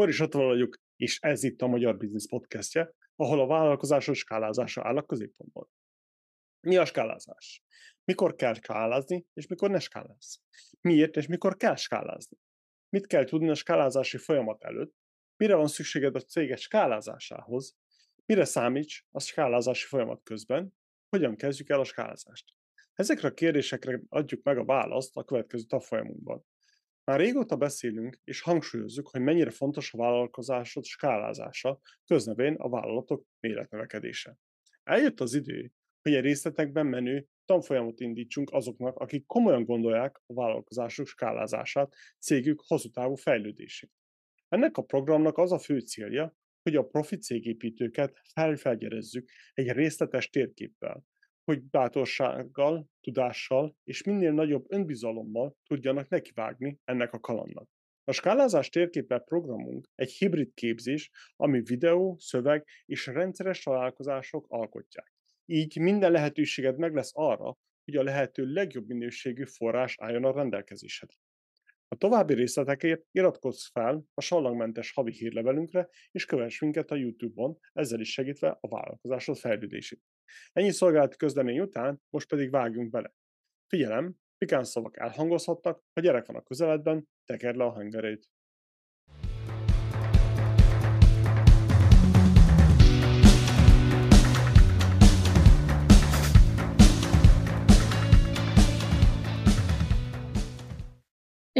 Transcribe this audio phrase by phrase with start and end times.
[0.00, 4.96] Boris Attila vagyok, és ez itt a Magyar Business Podcastje, ahol a vállalkozások skálázása áll
[4.96, 5.68] a középpontban.
[6.60, 7.62] Mi a skálázás?
[8.04, 10.40] Mikor kell skálázni, és mikor ne skáláz?
[10.80, 12.36] Miért és mikor kell skálázni?
[12.88, 14.94] Mit kell tudni a skálázási folyamat előtt?
[15.36, 17.76] Mire van szükséged a céget skálázásához?
[18.26, 20.74] Mire számíts a skálázási folyamat közben?
[21.08, 22.44] Hogyan kezdjük el a skálázást?
[22.92, 26.44] Ezekre a kérdésekre adjuk meg a választ a következő tanfolyamunkban.
[27.10, 34.38] Már régóta beszélünk és hangsúlyozzuk, hogy mennyire fontos a vállalkozásod skálázása, köznevén a vállalatok méretnövekedése.
[34.82, 41.06] Eljött az idő, hogy egy részletekben menő tanfolyamot indítsunk azoknak, akik komolyan gondolják a vállalkozásuk
[41.06, 43.92] skálázását, cégük hosszú távú fejlődését.
[44.48, 51.04] Ennek a programnak az a fő célja, hogy a profi cégépítőket felfelgyerezzük egy részletes térképpel,
[51.50, 57.68] hogy bátorsággal, tudással és minél nagyobb önbizalommal tudjanak nekivágni ennek a kalandnak.
[58.04, 65.12] A skálázás térképe programunk egy hibrid képzés, ami videó, szöveg és rendszeres találkozások alkotják.
[65.44, 71.16] Így minden lehetőséged meg lesz arra, hogy a lehető legjobb minőségű forrás álljon a rendelkezésedre.
[71.88, 78.00] A további részletekért iratkozz fel a sallangmentes havi hírlevelünkre, és kövess minket a YouTube-on, ezzel
[78.00, 80.00] is segítve a vállalkozásod fejlődését.
[80.52, 83.14] Ennyi szolgálati közlemény után most pedig vágjunk bele.
[83.66, 88.28] Figyelem, pikán szavak elhangozhatnak, ha gyerek van a közeledben, tekerd le a hangerét.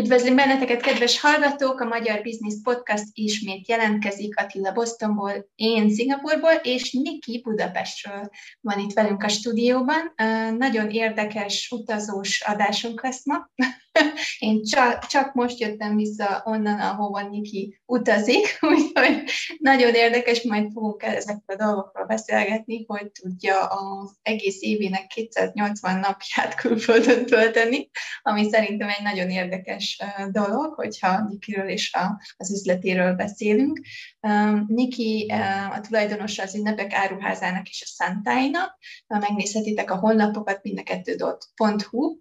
[0.00, 1.80] Üdvözlünk benneteket, kedves hallgatók!
[1.80, 8.92] A Magyar Business Podcast ismét jelentkezik Attila Bostonból, én Szingapurból, és Niki Budapestről van itt
[8.92, 10.14] velünk a stúdióban.
[10.58, 13.50] Nagyon érdekes utazós adásunk lesz ma.
[14.38, 19.24] Én csak, csak most jöttem vissza onnan, ahova Niki utazik, úgyhogy
[19.58, 26.54] nagyon érdekes, majd fogunk ezekről a dolgokról beszélgetni, hogy tudja az egész évének 280 napját
[26.54, 27.90] külföldön tölteni,
[28.22, 33.80] ami szerintem egy nagyon érdekes dolog, hogyha Nikiről és a, az üzletéről beszélünk.
[34.66, 35.32] Niki
[35.70, 42.16] a tulajdonosa az ünnepek áruházának és a Santáinak, megnézhetitek a honlapokat, mind a kettő.hu,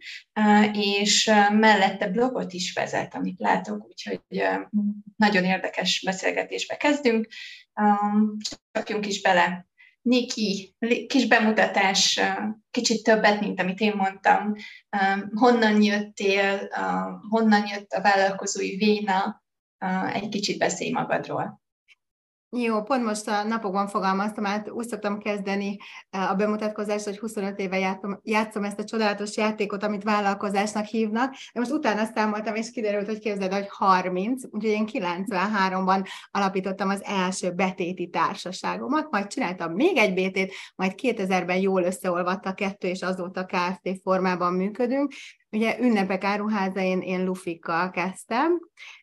[0.73, 4.21] és mellette blogot is vezet, amit látok, úgyhogy
[5.15, 7.27] nagyon érdekes beszélgetésbe kezdünk.
[8.71, 9.67] Csapjunk is bele.
[10.01, 10.75] Niki,
[11.07, 12.19] kis bemutatás,
[12.71, 14.53] kicsit többet, mint amit én mondtam.
[15.33, 16.69] Honnan jöttél,
[17.29, 19.43] honnan jött a vállalkozói véna,
[20.13, 21.61] egy kicsit beszélj magadról.
[22.51, 25.77] Jó, pont most a napokban fogalmaztam át, úgy szoktam kezdeni
[26.09, 31.35] eh, a bemutatkozást, hogy 25 éve játszom, játszom ezt a csodálatos játékot, amit vállalkozásnak hívnak,
[31.53, 37.03] de most utána számoltam, és kiderült, hogy képzeld, hogy 30, úgyhogy én 93-ban alapítottam az
[37.03, 43.01] első betéti társaságomat, majd csináltam még egy BT-t, majd 2000-ben jól összeolvadt a kettő, és
[43.01, 43.99] azóta Kft.
[44.03, 45.13] formában működünk,
[45.51, 48.59] Ugye ünnepek áruháza, én, lufikkal kezdtem,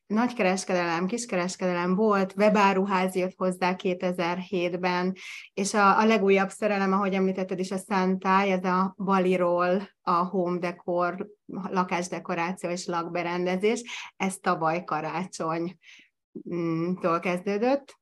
[0.06, 5.14] nagykereskedelem, kiskereskedelem volt, webáruház jött hozzá 2007-ben,
[5.54, 10.58] és a, a legújabb szerelem, ahogy említetted is, a Santai, ez a Baliról, a home
[10.58, 13.82] decor, lakásdekoráció és lakberendezés,
[14.16, 15.74] ez tavaly karácsonytól
[17.20, 17.98] kezdődött.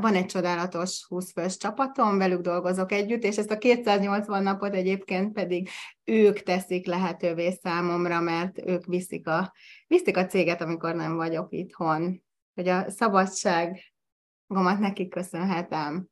[0.00, 5.32] Van egy csodálatos 20 fős csapatom, velük dolgozok együtt, és ezt a 280 napot egyébként
[5.32, 5.68] pedig
[6.04, 9.52] ők teszik lehetővé számomra, mert ők viszik a,
[9.86, 12.22] viszik a céget, amikor nem vagyok itthon.
[12.54, 16.08] Hogy a szabadságomat nekik köszönhetem.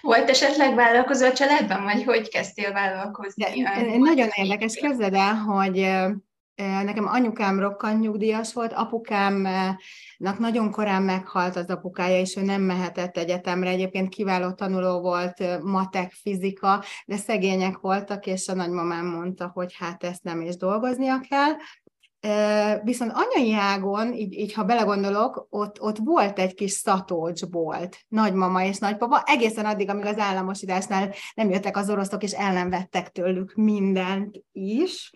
[0.00, 3.62] Volt esetleg vállalkozó a családban, vagy hogy kezdtél vállalkozni?
[3.62, 5.78] De, nagyon érdekes, képzeld el, hogy
[6.56, 13.16] Nekem anyukám rokkant nyugdíjas volt, apukámnak nagyon korán meghalt az apukája, és ő nem mehetett
[13.16, 13.68] egyetemre.
[13.68, 20.04] Egyébként kiváló tanuló volt, matek, fizika, de szegények voltak, és a nagymamám mondta, hogy hát
[20.04, 21.52] ezt nem is dolgoznia kell.
[22.82, 28.78] Viszont anyai ágon, így, így ha belegondolok, ott, ott volt egy kis szatócsbolt, nagymama és
[28.78, 33.54] nagypapa, egészen addig, amíg az államosításnál nem jöttek az oroszok, és el nem vettek tőlük
[33.54, 35.12] mindent is.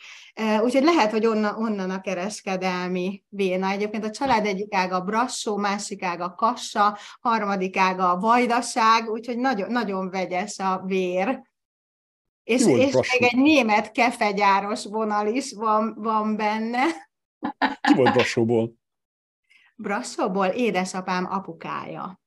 [0.63, 3.71] Úgyhogy lehet, hogy onnan, onnan a kereskedelmi véna.
[3.71, 9.11] Egyébként a család egyik ága a brassó, másik ága a kassa, harmadik ága a vajdaság,
[9.11, 11.47] úgyhogy nagyon, nagyon vegyes a vér.
[12.49, 16.85] És, és még egy német kefegyáros vonal is van, van benne.
[17.81, 18.73] Ki volt Brassóból?
[19.77, 22.21] Brassóból édesapám apukája.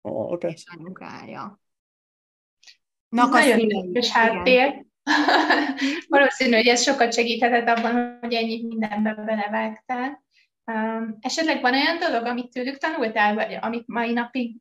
[0.00, 0.50] Oh, okay.
[0.50, 1.60] És anyukája.
[3.08, 4.86] Na, nagyon érdekes háttér.
[6.08, 10.24] Valószínű, hogy ez sokat segíthetett abban, hogy ennyi mindenbe belevágtál.
[11.20, 14.56] Esetleg van olyan dolog, amit tőlük tanultál, vagy amit mai napig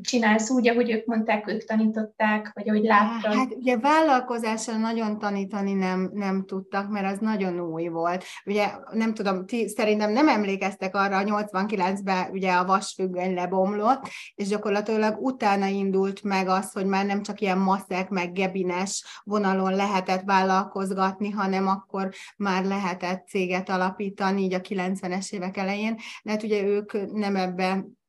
[0.00, 3.34] csinálsz úgy, ahogy ők mondták, ők tanították, vagy ahogy láttad?
[3.34, 8.24] Hát ugye vállalkozásra nagyon tanítani nem, nem tudtak, mert az nagyon új volt.
[8.44, 14.48] Ugye nem tudom, ti szerintem nem emlékeztek arra, a 89-ben ugye a vasfüggöny lebomlott, és
[14.48, 20.22] gyakorlatilag utána indult meg az, hogy már nem csak ilyen maszek, meg gebines vonalon lehetett
[20.24, 26.62] vállalkozgatni, hanem akkor már lehetett céget alapítani, így a 90-es évek elején, de hát ugye
[26.62, 28.02] ők nem ebben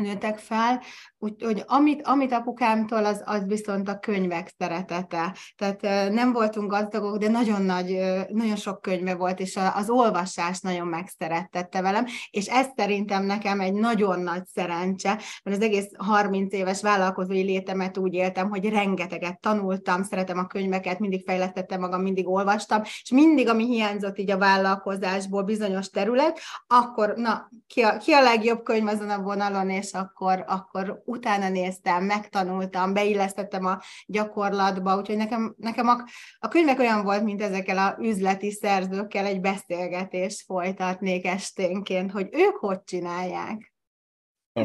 [0.00, 0.82] nőttek fel,
[1.22, 5.36] úgyhogy amit, amit apukámtól, az, az viszont a könyvek szeretete.
[5.56, 10.86] Tehát nem voltunk gazdagok, de nagyon nagy, nagyon sok könyve volt, és az olvasás nagyon
[10.86, 16.82] megszerettette velem, és ez szerintem nekem egy nagyon nagy szerencse, mert az egész 30 éves
[16.82, 22.82] vállalkozói létemet úgy éltem, hogy rengeteget tanultam, szeretem a könyveket, mindig fejlesztettem magam, mindig olvastam,
[22.82, 28.22] és mindig, ami hiányzott így a vállalkozásból bizonyos terület, akkor na, ki a, ki a
[28.22, 35.16] legjobb könyv azon a vonalon, és akkor, akkor utána néztem, megtanultam, beillesztettem a gyakorlatba, úgyhogy
[35.16, 36.04] nekem, nekem a,
[36.38, 42.56] a könyvek olyan volt, mint ezekkel a üzleti szerzőkkel egy beszélgetést folytatnék esténként, hogy ők
[42.56, 43.72] hogy csinálják.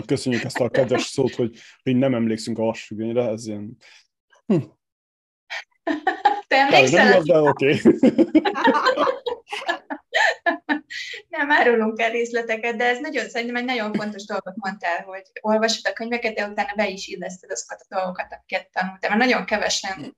[0.05, 3.77] Köszönjük ezt a kedves szót, hogy, hogy nem emlékszünk a vasfüggönyre, ez ilyen...
[4.45, 4.57] Hm.
[6.47, 7.09] Te emlékszel?
[7.09, 7.81] Nem, de oké.
[7.83, 7.99] Okay.
[11.37, 15.85] nem árulunk el részleteket, de ez nagyon, szerintem egy nagyon fontos dolgot mondtál, hogy olvasod
[15.91, 19.09] a könyveket, de utána be is illeszted azokat a dolgokat, amiket tanultál.
[19.09, 20.17] Mert nagyon kevesen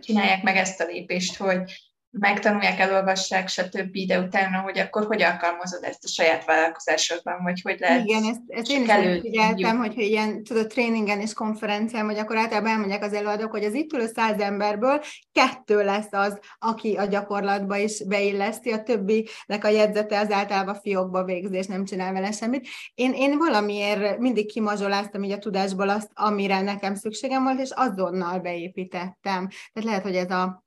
[0.00, 5.82] csinálják meg ezt a lépést, hogy megtanulják, elolvassák, stb., de utána, hogy akkor hogy alkalmazod
[5.82, 10.44] ezt a saját vállalkozásodban, vagy hogy lehet Igen, ezt, ezt én is figyeltem, hogy ilyen,
[10.44, 14.40] tudod, tréningen és konferencián, hogy akkor általában elmondják az előadók, hogy az itt ülő száz
[14.40, 15.00] emberből
[15.32, 21.24] kettő lesz az, aki a gyakorlatba is beilleszti, a többinek a jegyzete az általában fiókba
[21.24, 22.68] végzés, nem csinál vele semmit.
[22.94, 28.38] Én, én valamiért mindig kimazsoláztam így a tudásból azt, amire nekem szükségem volt, és azonnal
[28.38, 29.48] beépítettem.
[29.48, 30.63] Tehát lehet, hogy ez a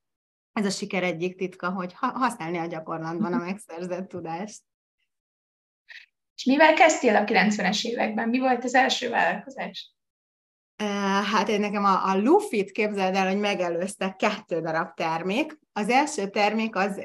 [0.58, 4.62] ez a siker egyik titka, hogy használni a gyakorlatban a megszerzett tudást.
[6.36, 8.30] És mivel kezdtél a 90-es években?
[8.30, 9.96] Mi volt az első vállalkozás?
[11.32, 15.60] Hát én nekem a, a Lufit képzeld el, hogy megelőzte kettő darab termék.
[15.74, 16.98] Az első termék az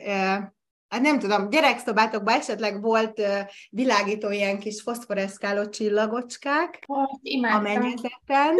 [0.92, 3.26] hát nem tudom, gyerekszobátokban esetleg volt uh,
[3.70, 8.54] világító ilyen kis foszforeszkáló csillagocskák oh, a mennyezeten.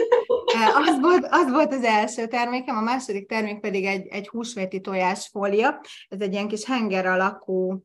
[0.87, 5.81] Az, volt, az volt az első termékem, a második termék pedig egy, egy húsvéti tojásfólia.
[6.09, 7.85] Ez egy ilyen kis henger alakú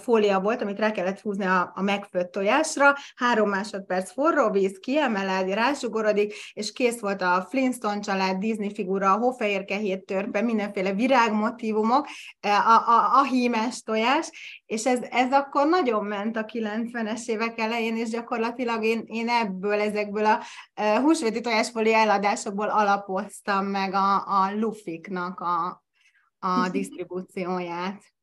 [0.00, 5.52] fólia volt, amit rá kellett húzni a, a megfőtt tojásra, három másodperc forró víz, kiemeled,
[5.52, 12.06] rázsugorodik, és kész volt a Flintstone család, Disney figura, a hófehérke hét törpe, mindenféle virágmotívumok,
[12.40, 14.30] a, a, a hímes tojás,
[14.66, 19.80] és ez, ez akkor nagyon ment a 90-es évek elején, és gyakorlatilag én, én ebből,
[19.80, 20.40] ezekből a
[21.00, 25.82] húsvéti tojásfólia eladásokból alapoztam meg a, a lufiknak a,
[26.38, 28.16] a disztribúcióját.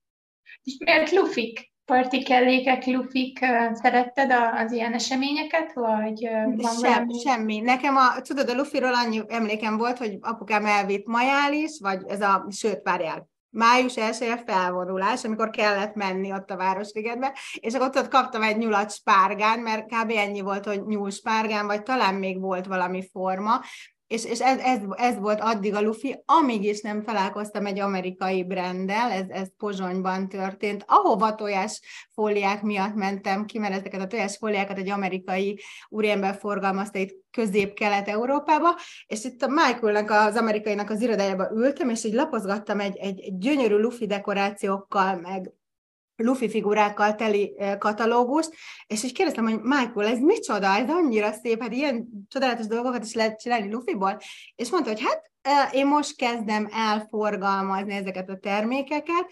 [0.63, 1.73] És miért lufik?
[1.85, 3.39] Parti kellékek, lufik,
[3.71, 7.19] szeretted az ilyen eseményeket, vagy van Sem, valami?
[7.19, 7.59] Semmi.
[7.59, 12.47] Nekem a, tudod, a lufiról annyi emlékem volt, hogy apukám elvitt majális, vagy ez a,
[12.49, 18.41] sőt, várjál, május 1 felvonulás, amikor kellett menni ott a Városligetbe, és akkor ott kaptam
[18.41, 20.11] egy nyulat spárgán, mert kb.
[20.15, 23.61] ennyi volt, hogy nyúl spárgán, vagy talán még volt valami forma,
[24.07, 28.43] és, és ez, ez, ez volt addig a Luffy, amíg is nem találkoztam egy amerikai
[28.43, 34.89] branddel, ez, ez Pozsonyban történt, ahova tojásfóliák miatt mentem ki, mert ezeket a tojásfóliákat egy
[34.89, 35.59] amerikai
[35.89, 38.69] úriember forgalmazta itt közép-kelet-európába,
[39.07, 43.75] és itt a Michaelnek, az amerikainak az irodájába ültem, és így lapozgattam egy, egy, gyönyörű
[43.75, 45.53] Luffy dekorációkkal, meg
[46.15, 48.49] lufi figurákkal teli katalógust,
[48.87, 53.13] és így kérdeztem, hogy Michael, ez micsoda, ez annyira szép, hát ilyen csodálatos dolgokat is
[53.13, 54.17] lehet csinálni lufiból,
[54.55, 55.33] és mondta, hogy hát
[55.71, 59.25] én most kezdem elforgalmazni ezeket a termékeket,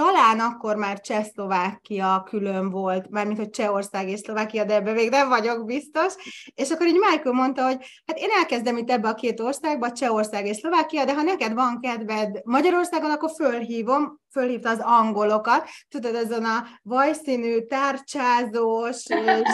[0.00, 5.28] talán akkor már Csehszlovákia külön volt, mármint hogy Csehország és Szlovákia, de ebbe még nem
[5.28, 6.14] vagyok biztos.
[6.54, 7.76] És akkor így Michael mondta, hogy
[8.06, 11.80] hát én elkezdem itt ebbe a két országba, Csehország és Szlovákia, de ha neked van
[11.80, 19.02] kedved Magyarországon, akkor fölhívom, fölhívta az angolokat, tudod, azon a vajszínű, tárcsázós,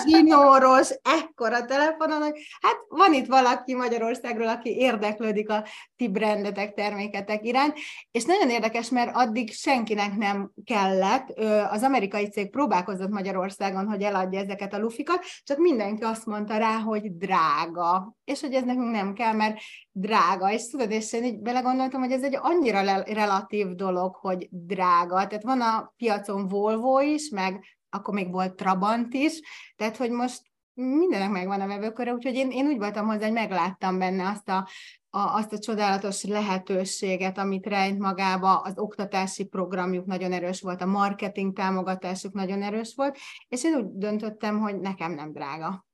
[0.07, 5.65] zsinóros, ekkora telefonon, hogy hát van itt valaki Magyarországról, aki érdeklődik a
[5.97, 7.79] ti brandetek, terméketek iránt,
[8.11, 11.39] és nagyon érdekes, mert addig senkinek nem kellett,
[11.71, 16.79] az amerikai cég próbálkozott Magyarországon, hogy eladja ezeket a lufikat, csak mindenki azt mondta rá,
[16.79, 19.59] hogy drága, és hogy ez nekünk nem kell, mert
[19.93, 25.27] drága, és tudod, és én így belegondoltam, hogy ez egy annyira relatív dolog, hogy drága.
[25.27, 29.41] Tehát van a piacon Volvo is, meg akkor még volt Trabant is,
[29.77, 30.43] tehát hogy most
[30.75, 34.69] mindenek megvan a vevőköre, úgyhogy én, én úgy voltam hozzá, hogy megláttam benne azt a,
[35.17, 40.87] a, azt a csodálatos lehetőséget, amit rejt magába, az oktatási programjuk nagyon erős volt, a
[40.87, 43.19] marketing támogatásuk nagyon erős volt,
[43.49, 45.87] és én úgy döntöttem, hogy nekem nem drága.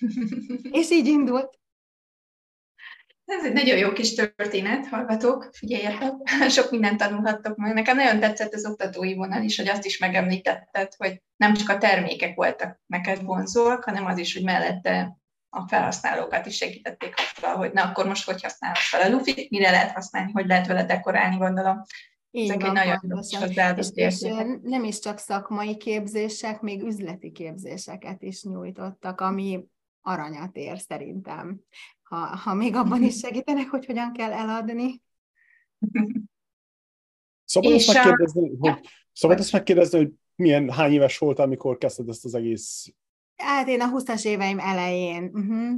[0.80, 1.58] és így indult.
[3.24, 6.12] Ez egy nagyon jó kis történet, hallgatók, figyeljetek,
[6.56, 7.74] sok mindent tanulhattok meg.
[7.74, 11.78] Nekem nagyon tetszett az oktatói vonal is, hogy azt is megemlítetted, hogy nem csak a
[11.78, 15.18] termékek voltak neked vonzóak, hanem az is, hogy mellette
[15.50, 19.70] a felhasználókat is segítették azzal, hogy na akkor most hogy használod fel a lufit, mire
[19.70, 21.82] lehet használni, hogy lehet vele dekorálni, gondolom.
[22.30, 23.22] Így Ezek van, egy nagyon
[23.76, 24.20] és, és
[24.62, 29.64] nem is csak szakmai képzések, még üzleti képzéseket is nyújtottak, ami
[30.00, 31.60] aranyat ér szerintem.
[32.02, 35.02] Ha, ha még abban is segítenek, hogy hogyan kell eladni.
[37.44, 38.54] Szabad ezt megkérdezni, a...
[38.58, 42.94] hogy, szabad ezt megkérdezni, hogy milyen, hány éves voltál, amikor kezdted ezt az egész...
[43.42, 45.30] Hát én a 20-as éveim elején.
[45.32, 45.76] Uh-huh.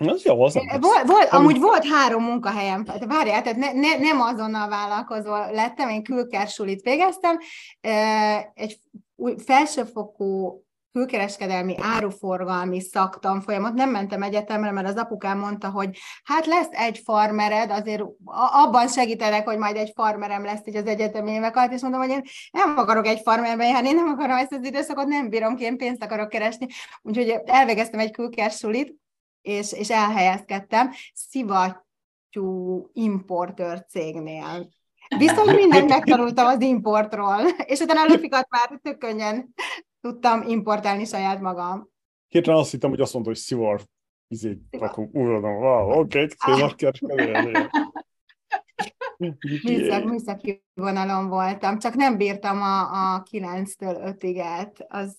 [0.00, 4.68] Az jó, az volt, volt, Amúgy volt három munkahelyem, várjál, tehát ne, ne, nem azonnal
[4.68, 7.38] vállalkozó lettem, én külkersulit végeztem,
[8.54, 8.78] egy
[9.44, 10.64] felsőfokú
[10.94, 17.70] külkereskedelmi áruforgalmi szaktanfolyamot, nem mentem egyetemre, mert az apukám mondta, hogy hát lesz egy farmered,
[17.70, 18.02] azért
[18.52, 22.10] abban segítenek, hogy majd egy farmerem lesz így az egyetemi évek alatt, és mondom, hogy
[22.10, 22.22] én
[22.52, 25.76] nem akarok egy farmerbe járni, én nem akarom ezt az időszakot, nem bírom ki, én
[25.76, 26.66] pénzt akarok keresni.
[27.02, 28.94] Úgyhogy elvégeztem egy külkersulit,
[29.42, 34.68] és, és elhelyezkedtem szivattyú importőr cégnél.
[35.18, 39.54] Viszont mindent megtanultam az importról, és utána a lufikat már tök könnyen
[40.04, 41.88] tudtam importálni saját magam.
[42.28, 43.80] Hirtelen azt hittem, hogy azt mondta, hogy szivar
[44.28, 45.14] izét rakunk.
[45.14, 47.68] Uram, wow, oké, okay, szépen kereskedő.
[49.62, 52.80] Műszak, műszaki vonalon voltam, csak nem bírtam a,
[53.14, 55.16] a 9-től 5-ig Az,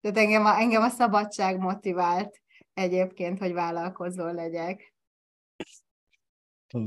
[0.00, 2.40] tehát engem a, engem a szabadság motivált
[2.72, 4.94] egyébként, hogy vállalkozó legyek.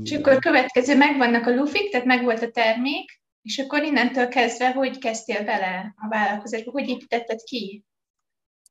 [0.02, 4.98] És akkor következő megvannak a lufik, tehát megvolt a termék, és akkor innentől kezdve, hogy
[4.98, 7.84] kezdtél bele a vállalkozásba, hogy építetted ki?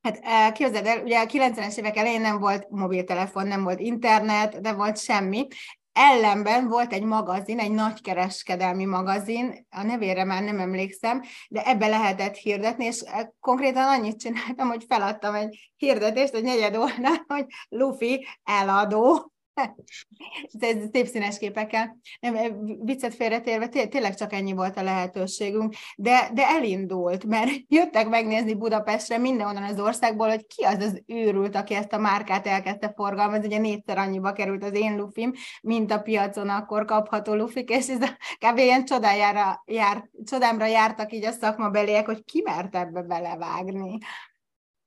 [0.01, 4.61] Hát eh, képzeld el, ugye a 90-es évek elején nem volt mobiltelefon, nem volt internet,
[4.61, 5.47] nem volt semmi.
[5.91, 12.35] Ellenben volt egy magazin, egy nagykereskedelmi magazin, a nevére már nem emlékszem, de ebbe lehetett
[12.35, 18.27] hirdetni, és eh, konkrétan annyit csináltam, hogy feladtam egy hirdetést, egy negyed oldal, hogy Luffy
[18.43, 19.31] eladó,
[20.93, 21.97] szép színes képekkel.
[22.19, 22.51] Nem, eh,
[22.83, 28.53] viccet félretérve, té- tényleg csak ennyi volt a lehetőségünk, de, de elindult, mert jöttek megnézni
[28.53, 33.45] Budapestre mindenhonnan az országból, hogy ki az az őrült, aki ezt a márkát elkezdte forgalmazni,
[33.45, 38.01] ugye négyszer annyiba került az én lufim, mint a piacon akkor kapható lufik, és ez
[38.01, 38.57] a, kb.
[38.57, 43.97] ilyen csodájára jár, csodámra jártak így a szakmabeliek, hogy ki mert ebbe belevágni.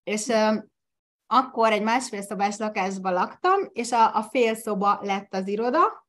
[0.04, 0.32] És
[1.32, 6.08] akkor egy másfél szobás lakásban laktam, és a, a fél szoba lett az iroda,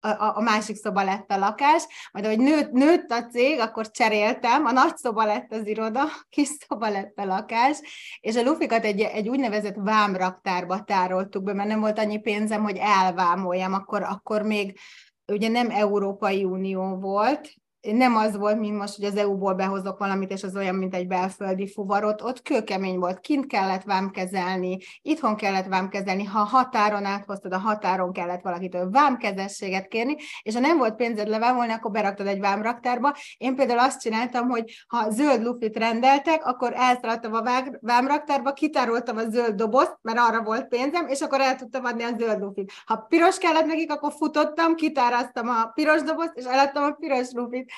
[0.00, 4.64] a, a másik szoba lett a lakás, majd ahogy nőtt, nőtt a cég, akkor cseréltem,
[4.64, 7.78] a nagy szoba lett az iroda, a kis szoba lett a lakás,
[8.20, 12.76] és a lufikat egy, egy úgynevezett vámraktárba tároltuk be, mert nem volt annyi pénzem, hogy
[12.76, 14.78] elvámoljam, akkor, akkor még
[15.26, 17.54] ugye nem Európai Unió volt,
[17.90, 21.06] nem az volt, mint most, hogy az EU-ból behozok valamit, és az olyan, mint egy
[21.06, 27.58] belföldi fuvarot, ott kőkemény volt, kint kellett vámkezelni, itthon kellett vámkezelni, ha határon áthoztad, a
[27.58, 33.14] határon kellett valakitől vámkezességet kérni, és ha nem volt pénzed levámolni, akkor beraktad egy vámraktárba.
[33.36, 37.42] Én például azt csináltam, hogy ha zöld lufit rendeltek, akkor elszaladtam a
[37.80, 42.16] vámraktárba, kitároltam a zöld dobozt, mert arra volt pénzem, és akkor el tudtam adni a
[42.18, 42.72] zöld lufit.
[42.84, 47.71] Ha piros kellett nekik, akkor futottam, kitáraztam a piros dobozt, és eladtam a piros lufit.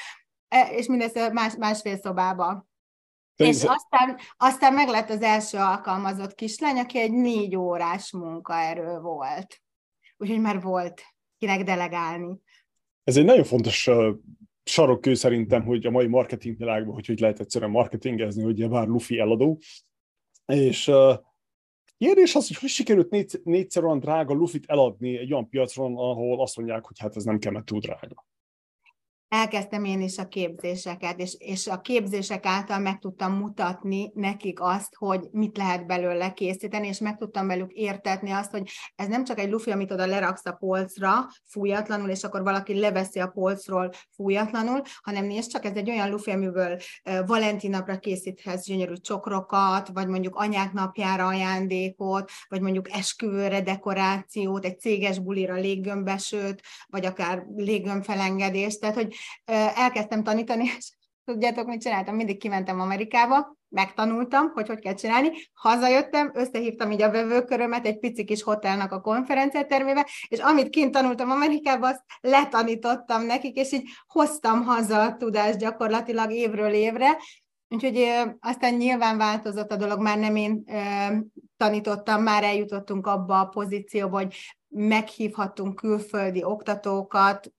[0.48, 2.66] E, és mindezt más, másfél szobába.
[3.36, 9.62] És aztán, aztán meg lett az első alkalmazott kislány, aki egy négy órás munkaerő volt.
[10.16, 11.02] Úgyhogy már volt
[11.38, 12.40] kinek delegálni.
[13.04, 14.14] Ez egy nagyon fontos uh,
[14.64, 19.18] sarokkő szerintem, hogy a mai marketing világban, hogy hogy lehet egyszerűen marketingezni, hogy bár Luffy
[19.18, 19.58] eladó.
[20.46, 21.14] És uh,
[21.98, 26.40] kérdés az, hogy hogy sikerült négy, négyszer olyan drága Luffy-t eladni egy olyan piacon, ahol
[26.40, 28.26] azt mondják, hogy hát ez nem kell, mert túl drága
[29.34, 34.94] elkezdtem én is a képzéseket, és, és a képzések által meg tudtam mutatni nekik azt,
[34.94, 39.38] hogy mit lehet belőle készíteni, és meg tudtam velük értetni azt, hogy ez nem csak
[39.38, 41.12] egy lufi, amit oda leraksz a polcra
[41.44, 46.30] fújatlanul, és akkor valaki leveszi a polcról fújatlanul, hanem nézd csak, ez egy olyan lufi,
[46.30, 46.78] amiből
[47.26, 54.80] Valentin napra készíthetsz gyönyörű csokrokat, vagy mondjuk anyák napjára ajándékot, vagy mondjuk esküvőre dekorációt, egy
[54.80, 59.14] céges bulira léggömbesőt, vagy akár léggömbfelengedést, tehát hogy
[59.74, 60.92] elkezdtem tanítani, és
[61.24, 62.14] tudjátok, mit csináltam?
[62.14, 68.24] Mindig kimentem Amerikába, megtanultam, hogy hogy kell csinálni, hazajöttem, összehívtam így a vevőkörömet egy pici
[68.24, 74.62] kis hotelnak a konferenciatermébe, és amit kint tanultam Amerikában, azt letanítottam nekik, és így hoztam
[74.62, 77.16] haza a tudást gyakorlatilag évről évre,
[77.68, 78.08] Úgyhogy
[78.40, 80.64] aztán nyilván változott a dolog, már nem én
[81.56, 84.36] tanítottam, már eljutottunk abba a pozícióba, hogy
[84.68, 87.52] meghívhattunk külföldi oktatókat,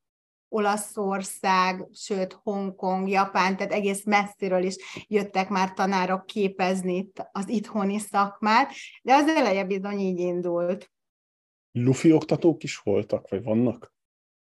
[0.56, 4.76] Olaszország, sőt Hongkong, Japán, tehát egész messziről is
[5.08, 8.72] jöttek már tanárok képezni az itthoni szakmát,
[9.02, 10.92] de az eleje bizony így indult.
[11.72, 13.94] Lufi oktatók is voltak, vagy vannak?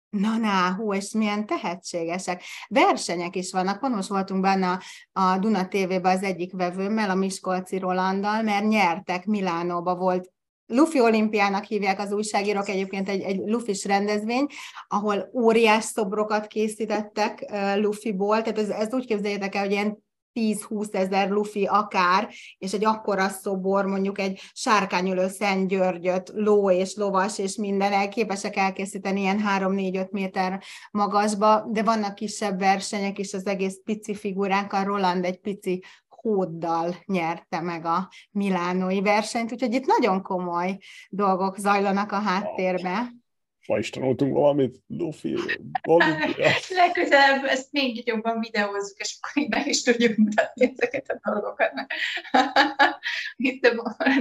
[0.09, 2.43] Na, na, hú, és milyen tehetségesek.
[2.67, 3.79] Versenyek is vannak.
[3.79, 4.67] Pont most voltunk benne
[5.11, 10.31] a, a Duna TV-ben az egyik vevőmmel, a Miskolci Rolanddal, mert nyertek, Milánóba volt
[10.71, 14.45] Luffy olimpiának hívják az újságírók, egyébként egy, egy Luffy rendezvény,
[14.87, 17.45] ahol óriás szobrokat készítettek
[17.75, 20.07] Luffyból, tehát ez, ez úgy képzeljétek el, hogy ilyen
[20.39, 26.95] 10-20 ezer lufi akár, és egy akkora szobor, mondjuk egy sárkányülő Szent Györgyöt, ló és
[26.95, 33.33] lovas és minden el, képesek elkészíteni ilyen 3-4-5 méter magasba, de vannak kisebb versenyek is,
[33.33, 35.83] az egész pici figurák, a Roland egy pici
[36.21, 40.77] hóddal nyerte meg a milánói versenyt, úgyhogy itt nagyon komoly
[41.09, 43.11] dolgok zajlanak a háttérbe
[43.69, 45.35] ma is tanultunk valamit, Luffy,
[46.81, 51.71] Legközelebb ezt még jobban videózzuk, és akkor így meg is tudjuk mutatni ezeket a dolgokat.
[53.37, 53.73] Itt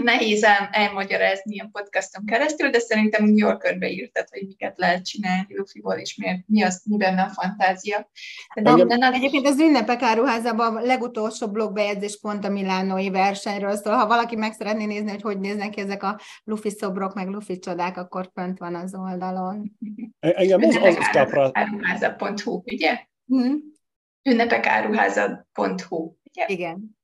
[0.02, 5.94] nehéz el, elmagyarázni a podcaston keresztül, de szerintem jól körbeírtad, hogy miket lehet csinálni Luffyból,
[5.94, 8.10] és miért, mi, az, mi benne a fantázia.
[8.54, 9.00] De Engem...
[9.00, 9.14] az...
[9.14, 13.94] Egyébként az ünnepek áruházában a legutolsó blogbejegyzés pont a milánói versenyről szól.
[13.94, 17.58] Ha valaki meg szeretné nézni, hogy hogy néznek ki ezek a Luffy szobrok, meg Luffy
[17.58, 18.94] csodák, akkor fönt van az
[19.38, 19.78] oldalon.
[20.20, 21.52] E, engem az, az, káprál...
[21.54, 23.06] Ünnepekáruháza.hu, ugye?
[23.26, 23.60] Hmm.
[24.22, 26.46] Ünnepekáruháza.hu, ugye?
[26.46, 26.96] Igen.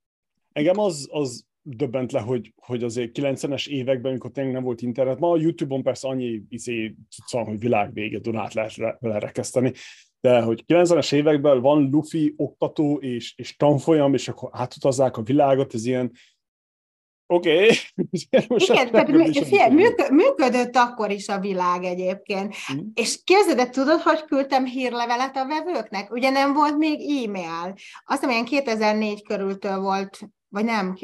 [0.52, 5.18] Engem az, az döbbent le, hogy, hogy azért 90-es években, amikor tényleg nem volt internet,
[5.18, 9.72] ma a YouTube-on persze annyi izé, szóval, hogy világvége, Dunát lehet lerekeszteni,
[10.20, 15.74] de hogy 90-es években van Luffy oktató és, és tanfolyam, és akkor átutazzák a világot,
[15.74, 16.12] ez ilyen
[17.26, 17.68] Oké.
[18.30, 18.66] Okay.
[18.66, 22.54] Igen, tehát működött akkor is a világ egyébként.
[22.72, 22.78] Mm.
[22.94, 26.12] És képzeld, tudod, hogy küldtem hírlevelet a vevőknek?
[26.12, 27.74] Ugye nem volt még e-mail.
[28.04, 30.18] Azt hiszem, ilyen 2004 körültől volt
[30.54, 30.96] vagy nem,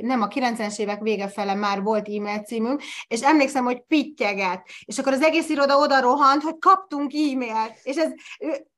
[0.00, 4.98] nem a 90-es évek vége fele már volt e-mail címünk, és emlékszem, hogy pittyeget, és
[4.98, 8.12] akkor az egész iroda oda rohant, hogy kaptunk e-mailt, és ez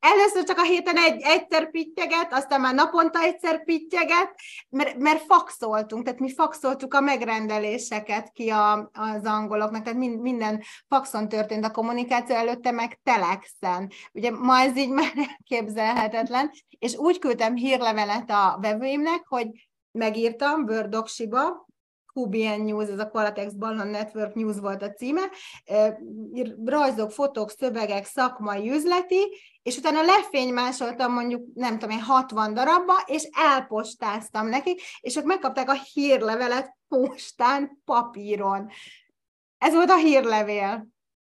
[0.01, 4.35] először csak a héten egy, egyszer pittyeget, aztán már naponta egyszer pittyeget,
[4.69, 10.63] mert, mert faxoltunk, tehát mi faxoltuk a megrendeléseket ki a, az angoloknak, tehát mind, minden
[10.89, 13.91] faxon történt a kommunikáció, előtte meg telexen.
[14.13, 15.13] Ugye ma ez így már
[15.51, 21.69] képzelhetetlen, és úgy küldtem hírlevelet a vevőimnek, hogy megírtam Word Docs-ba,
[22.13, 25.23] QBN News, ez a Qualatex Ballon Network News volt a címe,
[26.65, 29.27] rajzok, fotók, szövegek, szakmai, üzleti,
[29.63, 35.69] és utána lefénymásoltam mondjuk, nem tudom én, 60 darabba, és elpostáztam nekik, és ők megkapták
[35.69, 38.69] a hírlevelet postán, papíron.
[39.59, 40.89] Ez volt a hírlevél.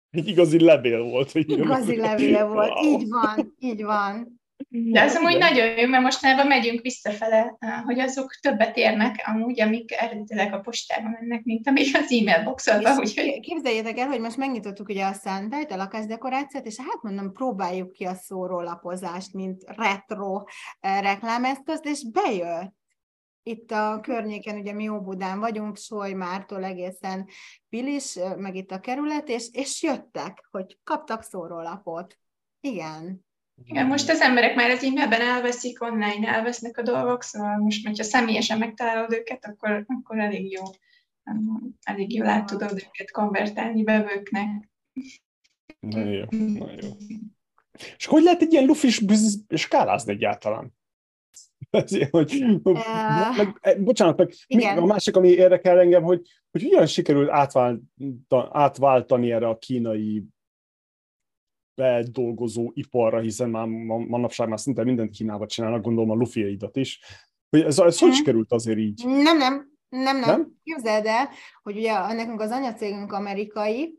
[0.10, 1.34] Egy igazi levél volt.
[1.34, 2.84] Igazi levél volt, wow.
[2.84, 4.39] így van, így van.
[4.72, 9.92] De az amúgy nagyon jó, mert mostanában megyünk visszafele, hogy azok többet érnek amúgy, amik
[9.92, 12.98] eredetileg a postába mennek, mint amik az e-mail boxolba.
[12.98, 13.40] Úgyhogy...
[13.40, 18.04] Képzeljétek el, hogy most megnyitottuk ugye a Sunday-t, a lakásdekorációt, és hát mondom, próbáljuk ki
[18.04, 20.44] a szórólapozást, mint retro
[20.80, 22.78] eh, reklámeszközt, és bejött
[23.44, 27.28] itt a környéken, ugye mi Óbudán vagyunk, Solymártól egészen
[27.70, 32.18] Pilis, eh, meg itt a kerület, és, és jöttek, hogy kaptak szórólapot.
[32.62, 33.28] Igen.
[33.64, 38.04] Igen, most az emberek már az e-mailben elveszik, online elvesznek a dolgok, szóval most, hogyha
[38.04, 40.64] személyesen megtalálod őket, akkor, akkor elég jó,
[41.84, 44.70] elég jól át tudod őket konvertálni bevőknek.
[45.80, 46.90] Nagyon jó, nagyon jó.
[47.98, 49.02] És hogy lehet egy ilyen lufis
[49.50, 50.78] skálázni egyáltalán?
[51.70, 54.78] Ezért, hogy, uh, meg, eh, bocsánat, meg igen.
[54.78, 57.82] a másik, ami érdekel engem, hogy, hogy hogyan sikerült átvált,
[58.52, 60.24] átváltani erre a kínai
[61.80, 63.68] bedolgozó iparra, hiszen már
[64.08, 67.00] manapság már szinte mindent Kínába csinálnak, gondolom a lufiaidat is.
[67.50, 69.06] Hogy ez, ez hogy sikerült azért így?
[69.06, 70.30] Nem, nem, nem, nem.
[70.30, 70.52] nem?
[70.64, 71.30] Képzeld el,
[71.64, 73.98] hogy ugye nekünk az anyacégünk amerikai,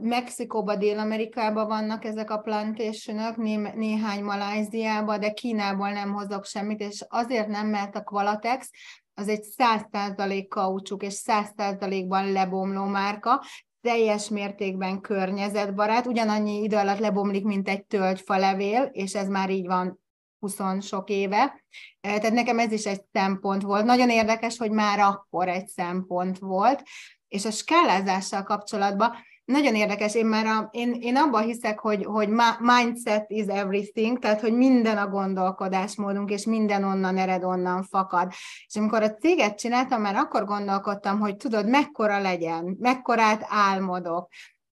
[0.00, 7.04] Mexikóba, Dél-Amerikában vannak ezek a plantationok, né- néhány Maláziában, de Kínából nem hozok semmit, és
[7.08, 8.70] azért nem, mert a Qualatex
[9.14, 13.42] az egy 100% kaucsuk és 100%-ban lebomló márka,
[13.84, 19.66] teljes mértékben környezetbarát, ugyanannyi idő alatt lebomlik, mint egy tölgyfa levél, és ez már így
[19.66, 20.00] van
[20.38, 21.64] 20 sok éve.
[22.00, 23.84] Tehát nekem ez is egy szempont volt.
[23.84, 26.82] Nagyon érdekes, hogy már akkor egy szempont volt.
[27.28, 32.28] És a skálázással kapcsolatban nagyon érdekes, én már a, én, én abban hiszek, hogy, hogy
[32.58, 38.32] mindset is everything, tehát hogy minden a gondolkodásmódunk, és minden onnan ered, onnan fakad.
[38.66, 44.28] És amikor a céget csináltam, már akkor gondolkodtam, hogy tudod, mekkora legyen, mekkorát álmodok.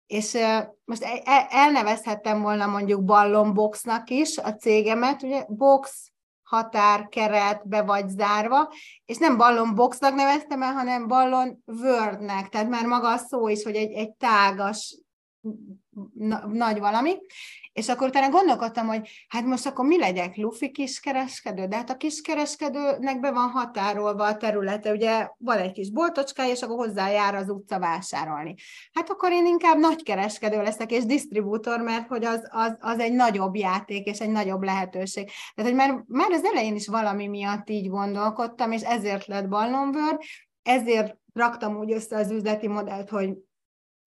[0.08, 0.38] És
[0.86, 6.11] most e, e, elnevezhettem volna mondjuk ballonboxnak is a cégemet, ugye box,
[6.52, 8.74] határ, keretbe vagy zárva,
[9.06, 13.64] és nem ballon boxnak neveztem el, hanem ballon wordnek, tehát már maga a szó is,
[13.64, 14.98] hogy egy, egy tágas
[16.14, 17.18] na, nagy valami,
[17.74, 21.66] és akkor utána gondolkodtam, hogy hát most akkor mi legyek, lufi kiskereskedő?
[21.66, 26.62] De hát a kiskereskedőnek be van határolva a területe, ugye van egy kis boltocskája, és
[26.62, 28.56] akkor hozzájár az utca vásárolni.
[28.94, 33.14] Hát akkor én inkább nagy kereskedő leszek, és disztribútor, mert hogy az, az, az egy
[33.14, 35.30] nagyobb játék, és egy nagyobb lehetőség.
[35.56, 40.18] Tehát, hogy már, már az elején is valami miatt így gondolkodtam, és ezért lett Ballonvör,
[40.64, 43.34] ezért raktam úgy össze az üzleti modellt, hogy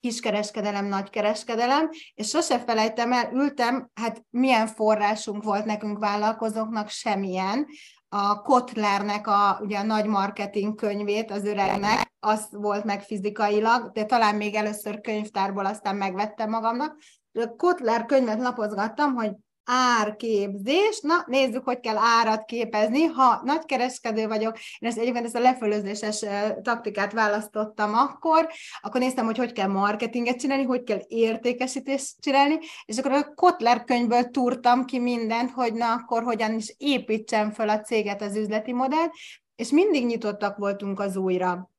[0.05, 7.67] kiskereskedelem, nagykereskedelem, és sose felejtem el, ültem, hát milyen forrásunk volt nekünk vállalkozóknak, semmilyen.
[8.09, 14.05] A Kotlernek a, ugye a nagy marketing könyvét az öregnek, az volt meg fizikailag, de
[14.05, 16.97] talán még először könyvtárból aztán megvettem magamnak.
[17.33, 19.33] A Kotler könyvet lapozgattam, hogy
[19.65, 21.01] árképzés.
[21.01, 23.05] Na, nézzük, hogy kell árat képezni.
[23.05, 26.25] Ha nagykereskedő vagyok, én ezt egyébként ezt a lefölözéses
[26.63, 28.49] taktikát választottam akkor,
[28.81, 33.85] akkor néztem, hogy hogy kell marketinget csinálni, hogy kell értékesítést csinálni, és akkor a Kotler
[33.85, 38.73] könyvből túrtam ki mindent, hogy na akkor hogyan is építsem fel a céget, az üzleti
[38.73, 39.13] modellt,
[39.57, 41.74] és mindig nyitottak voltunk az újra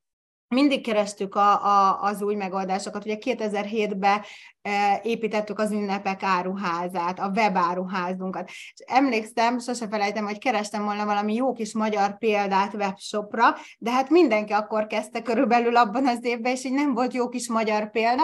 [0.48, 3.06] mindig kerestük a, a, az új megoldásokat.
[3.06, 4.22] Ugye 2007-ben
[4.62, 8.50] e, építettük az ünnepek áruházát, a webáruházunkat.
[8.50, 14.10] És emlékszem, sose felejtem, hogy kerestem volna valami jó kis magyar példát webshopra, de hát
[14.10, 18.24] mindenki akkor kezdte körülbelül abban az évben, és így nem volt jó kis magyar példa,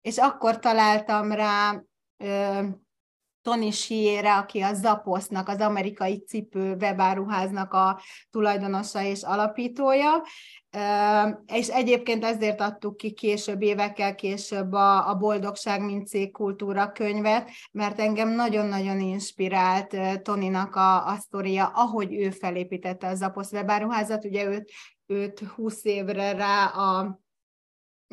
[0.00, 1.82] és akkor találtam rá
[3.44, 10.22] Tony Siére, aki a Zaposznak, az amerikai cipő webáruháznak a tulajdonosa és alapítója,
[11.46, 18.00] és egyébként ezért adtuk ki később, évekkel később a, a Boldogság, mint cégkultúra könyvet, mert
[18.00, 24.70] engem nagyon-nagyon inspirált Toninak a, a sztoria, ahogy ő felépítette a Zaposz webáruházat, ugye őt,
[25.06, 27.20] őt 20 évre rá a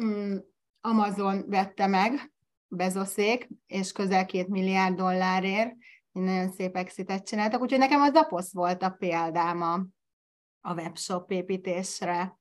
[0.01, 0.35] mm,
[0.81, 2.30] Amazon vette meg,
[2.73, 5.75] Bezoszék, és közel két milliárd dollárért,
[6.11, 9.85] nagyon szép exitet csináltak, úgyhogy nekem az Zaposz volt a példám a,
[10.61, 12.39] a webshop építésre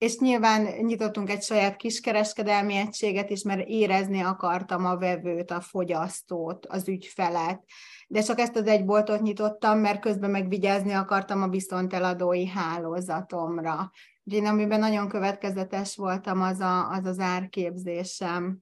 [0.00, 6.66] és nyilván nyitottunk egy saját kiskereskedelmi egységet is, mert érezni akartam a vevőt, a fogyasztót,
[6.66, 7.64] az ügyfelet.
[8.08, 13.90] De csak ezt az egy boltot nyitottam, mert közben megvigyázni akartam a viszonteladói hálózatomra.
[14.30, 18.58] Úgyhogy én amiben nagyon következetes voltam, az a, az, az árképzésem.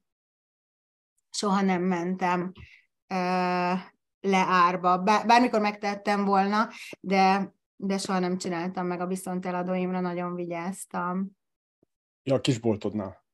[1.30, 2.52] Soha nem mentem
[4.20, 4.98] le árba.
[4.98, 6.68] Bármikor megtettem volna,
[7.00, 11.30] de de soha nem csináltam meg a viszonteladóimra, nagyon vigyáztam.
[12.22, 13.24] Ja, a kisboltodnál.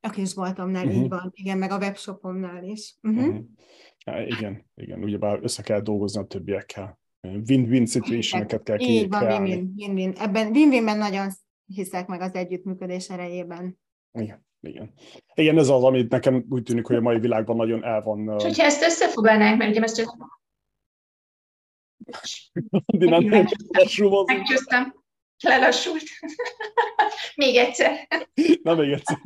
[0.00, 1.02] A kisboltomnál, uh-huh.
[1.02, 2.96] így van, igen, meg a webshopomnál is.
[3.02, 3.26] Uh-huh.
[3.26, 3.44] Uh-huh.
[4.04, 7.00] Ja, igen, igen, ugyebár össze kell dolgozni a többiekkel.
[7.20, 10.12] Win-win situationeket kell Így van, win-win, win-win.
[10.16, 11.30] Ebben win-winben nagyon
[11.66, 13.78] hiszek meg az együttműködés erejében.
[14.12, 14.46] Igen.
[14.60, 14.92] Igen.
[15.34, 18.36] Igen, ez az, amit nekem úgy tűnik, hogy a mai világban nagyon el van.
[18.36, 20.16] És hogyha ezt összefoglalnánk, mert ugye ezt csak
[22.98, 23.24] nem
[24.26, 25.04] Megcsúsztam.
[25.42, 26.02] Lelassult.
[27.34, 28.08] még egyszer.
[28.62, 29.18] Na, még egyszer.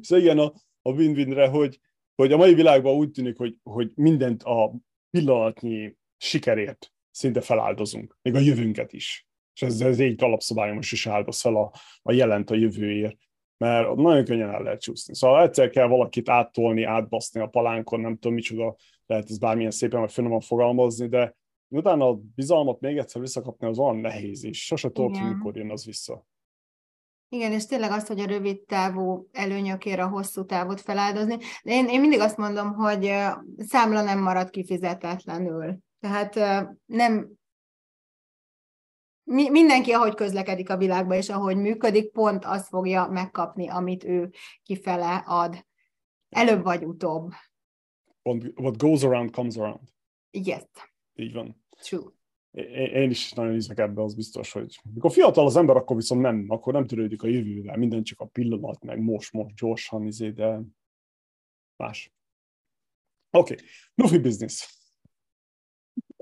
[0.00, 0.52] szóval igen, a,
[0.82, 1.80] a win-winre, hogy,
[2.14, 4.74] hogy a mai világban úgy tűnik, hogy, hogy mindent a
[5.10, 9.26] pillanatnyi sikerért szinte feláldozunk, még a jövőnket is.
[9.54, 13.16] És ez, ez egy alapszabályom most is áldoz fel a, a jelent a jövőért,
[13.56, 15.14] mert nagyon könnyen el lehet csúszni.
[15.14, 20.00] Szóval egyszer kell valakit áttolni, átbaszni a palánkon, nem tudom micsoda lehet ez bármilyen szépen
[20.00, 21.36] vagy finoman fogalmazni, de
[21.68, 25.70] utána a bizalmat még egyszer visszakapni az olyan nehéz, és sose tudod, hogy mikor jön
[25.70, 26.26] az vissza.
[27.28, 31.36] Igen, és tényleg az, hogy a rövid távú előnyökért a hosszú távot feláldozni.
[31.64, 33.12] De én, én mindig azt mondom, hogy
[33.56, 35.78] számla nem marad kifizetetlenül.
[36.00, 36.34] Tehát
[36.86, 37.30] nem
[39.24, 44.32] mi, mindenki, ahogy közlekedik a világban, és ahogy működik, pont azt fogja megkapni, amit ő
[44.62, 45.66] kifele ad.
[46.28, 47.32] Előbb vagy utóbb
[48.22, 49.88] what goes around comes around.
[50.30, 50.62] Yes.
[51.14, 51.64] Így van.
[51.70, 52.10] True.
[52.74, 56.44] Én is nagyon hiszek ebbe, az biztos, hogy mikor fiatal az ember, akkor viszont nem,
[56.48, 60.60] akkor nem törődik a jövővel, minden csak a pillanat, meg most, most, gyorsan, izé, de
[61.76, 62.12] más.
[63.30, 63.66] Oké, okay.
[63.94, 64.81] Luffy business.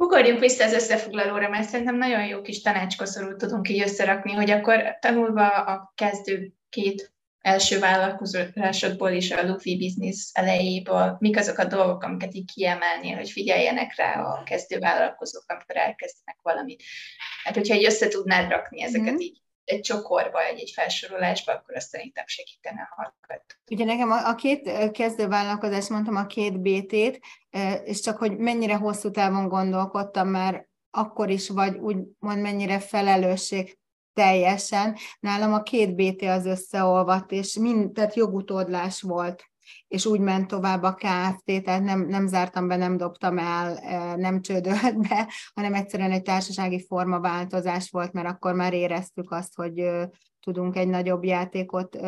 [0.01, 4.99] Ugorjunk vissza az összefoglalóra, mert szerintem nagyon jó kis tanácskoszorút tudunk így összerakni, hogy akkor
[5.01, 12.03] tanulva a kezdő két első vállalkozásodból is a Luffy Business elejéből, mik azok a dolgok,
[12.03, 16.83] amiket így kiemelnél, hogy figyeljenek rá a kezdő vállalkozók, amikor elkezdenek valamit.
[17.45, 19.19] Hát, hogyha így össze tudnád rakni ezeket mm.
[19.19, 23.55] így egy csokorba, egy, egy felsorolásba, akkor azt szerintem segítene a hallgató.
[23.71, 27.21] Ugye nekem a, a két kezdő vállalkozás, mondtam a két BT-t,
[27.85, 33.79] és csak hogy mennyire hosszú távon gondolkodtam, mert akkor is, vagy úgy mond, mennyire felelősség
[34.13, 34.97] teljesen.
[35.21, 39.50] Nálam a két BT az összeolvadt, és mind, tehát jogutódlás volt
[39.89, 43.79] és úgy ment tovább a KFT, tehát nem, nem zártam be, nem dobtam el,
[44.17, 49.91] nem csődölt be, hanem egyszerűen egy társasági formaváltozás volt, mert akkor már éreztük azt, hogy
[50.41, 51.99] tudunk egy nagyobb játékot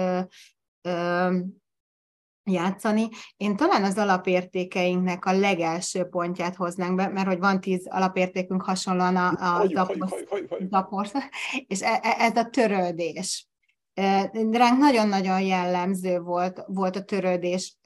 [2.44, 3.08] játszani.
[3.36, 9.16] Én talán az alapértékeinknek a legelső pontját hoznánk be, mert hogy van tíz alapértékünk hasonlóan
[9.16, 9.66] a, a
[10.70, 11.06] zapor,
[11.66, 13.46] és e, e, ez a törődés.
[14.50, 17.76] Ránk nagyon-nagyon jellemző volt, volt a törődés.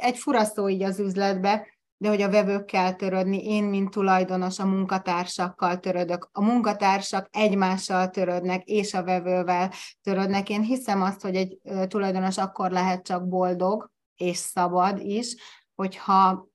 [0.00, 1.66] Egy fura szó így az üzletbe,
[1.98, 6.28] de hogy a vevőkkel törődni, én, mint tulajdonos, a munkatársakkal törödök.
[6.32, 10.48] A munkatársak egymással törődnek, és a vevővel törődnek.
[10.48, 15.36] Én hiszem azt, hogy egy tulajdonos akkor lehet csak boldog, és szabad is,
[15.74, 16.48] hogyha,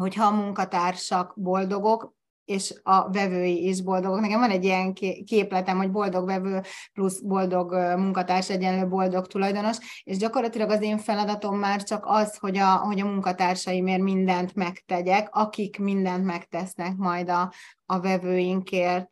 [0.00, 2.16] hogyha a munkatársak boldogok,
[2.48, 4.20] és a vevői is boldogok.
[4.20, 4.92] Nekem van egy ilyen
[5.24, 11.58] képletem, hogy boldog vevő plusz boldog munkatárs egyenlő boldog tulajdonos, és gyakorlatilag az én feladatom
[11.58, 17.52] már csak az, hogy a, hogy a munkatársaimért mindent megtegyek, akik mindent megtesznek majd a,
[17.86, 19.10] a vevőinkért.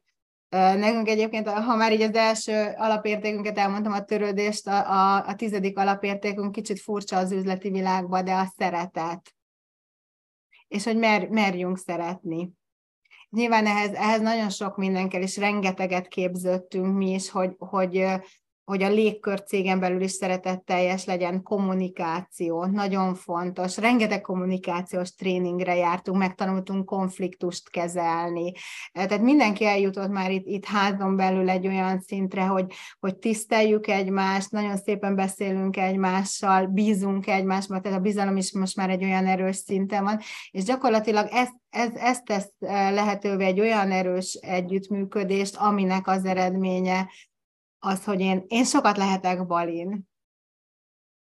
[0.48, 5.78] Nekünk egyébként, ha már így az első alapértékünket elmondtam, a törődést, a, a, a tizedik
[5.78, 9.34] alapértékünk kicsit furcsa az üzleti világban, de a szeretet.
[10.68, 12.55] És hogy mer, merjünk szeretni.
[13.36, 18.04] Nyilván ehhez, ehhez nagyon sok minden kell, és rengeteget képződtünk mi is, hogy, hogy
[18.66, 23.76] hogy a légkör cégen belül is szeretetteljes legyen, kommunikáció, nagyon fontos.
[23.76, 28.52] Rengeteg kommunikációs tréningre jártunk, megtanultunk konfliktust kezelni.
[28.92, 34.50] Tehát mindenki eljutott már itt, itt házon belül egy olyan szintre, hogy, hogy tiszteljük egymást,
[34.50, 39.56] nagyon szépen beszélünk egymással, bízunk egymásban, tehát a bizalom is most már egy olyan erős
[39.56, 40.18] szinten van,
[40.50, 47.08] és gyakorlatilag ez, ez, ez tesz lehetővé egy olyan erős együttműködést, aminek az eredménye
[47.78, 50.08] az, hogy én, én sokat lehetek balin.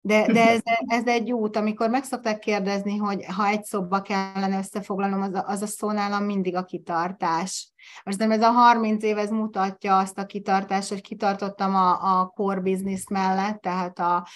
[0.00, 4.58] De, de ez, ez egy út, amikor meg szokták kérdezni, hogy ha egy szobba kellene
[4.58, 7.72] összefoglalnom, az a, az a szó nálam mindig a kitartás.
[8.04, 12.26] Most nem ez a 30 év, ez mutatja azt a kitartást, hogy kitartottam a, a
[12.26, 14.26] core business mellett, tehát a,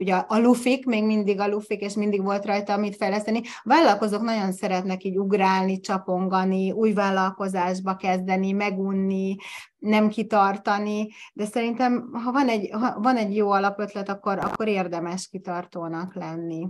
[0.00, 3.40] ugye a lufik, még mindig a lufik, és mindig volt rajta mit fejleszteni.
[3.44, 9.36] A vállalkozók nagyon szeretnek így ugrálni, csapongani, új vállalkozásba kezdeni, megunni,
[9.78, 15.28] nem kitartani, de szerintem, ha van egy, ha van egy jó alapötlet, akkor, akkor érdemes
[15.28, 16.68] kitartónak lenni.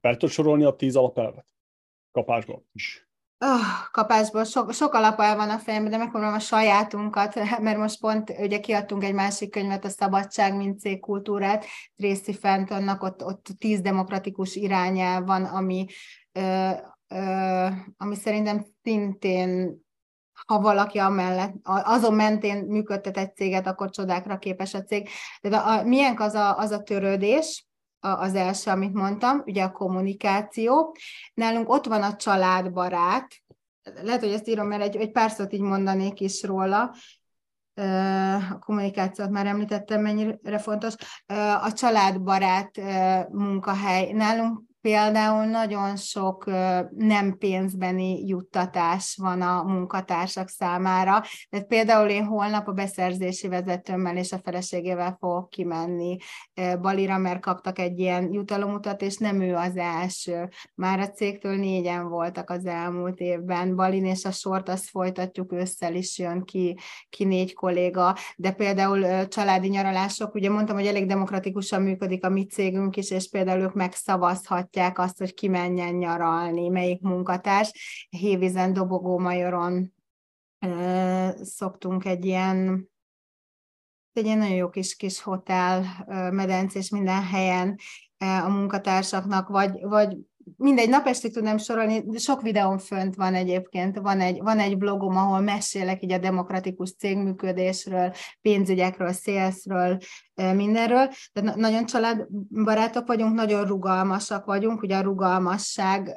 [0.00, 1.46] Fel tudod sorolni a tíz alapelvet?
[2.10, 3.07] Kapásban is
[3.38, 8.34] oh, kapásból sok, sok alapel van a fejemben, de megpróbálom a sajátunkat, mert most pont
[8.38, 11.64] ugye kiadtunk egy másik könyvet, a Szabadság, mint cégkultúrát,
[11.96, 15.86] Tracy Fentonnak, ott, ott tíz demokratikus irányel van, ami,
[16.32, 16.70] ö,
[17.08, 19.80] ö, ami szerintem szintén
[20.46, 25.08] ha valaki amellett, azon mentén működtet egy céget, akkor csodákra képes a cég.
[25.40, 27.67] De a, milyen az a, az a törődés,
[28.00, 30.96] az első, amit mondtam, ugye a kommunikáció.
[31.34, 33.26] Nálunk ott van a családbarát,
[34.02, 36.94] lehet, hogy ezt írom, mert egy, egy pár szót így mondanék is róla,
[38.50, 40.94] a kommunikációt már említettem, mennyire fontos.
[41.62, 42.70] A családbarát
[43.30, 44.12] munkahely.
[44.12, 46.44] Nálunk például nagyon sok
[46.96, 51.22] nem pénzbeni juttatás van a munkatársak számára.
[51.50, 56.16] Tehát például én holnap a beszerzési vezetőmmel és a feleségével fogok kimenni
[56.80, 60.48] Balira, mert kaptak egy ilyen jutalomutat, és nem ő az első.
[60.74, 63.76] Már a cégtől négyen voltak az elmúlt évben.
[63.76, 69.28] Balin és a sort azt folytatjuk, ősszel is jön ki, ki négy kolléga, de például
[69.28, 73.74] családi nyaralások, ugye mondtam, hogy elég demokratikusan működik a mi cégünk is, és például ők
[73.74, 77.72] megszavazhatják választják azt, hogy ki menjen nyaralni, melyik munkatárs.
[78.08, 79.92] Hévizen, Dobogó Majoron
[81.42, 82.88] szoktunk egy ilyen
[84.12, 85.84] egy ilyen nagyon jó kis, kis hotel,
[86.32, 87.78] medencés minden helyen
[88.18, 90.16] a munkatársaknak, vagy, vagy
[90.56, 95.40] mindegy, napestig tudnám sorolni, sok videón fönt van egyébként, van egy, van egy blogom, ahol
[95.40, 99.98] mesélek így a demokratikus cégműködésről, pénzügyekről, szélszről,
[100.34, 101.10] mindenről.
[101.32, 106.08] De nagyon családbarátok vagyunk, nagyon rugalmasak vagyunk, ugye a rugalmasság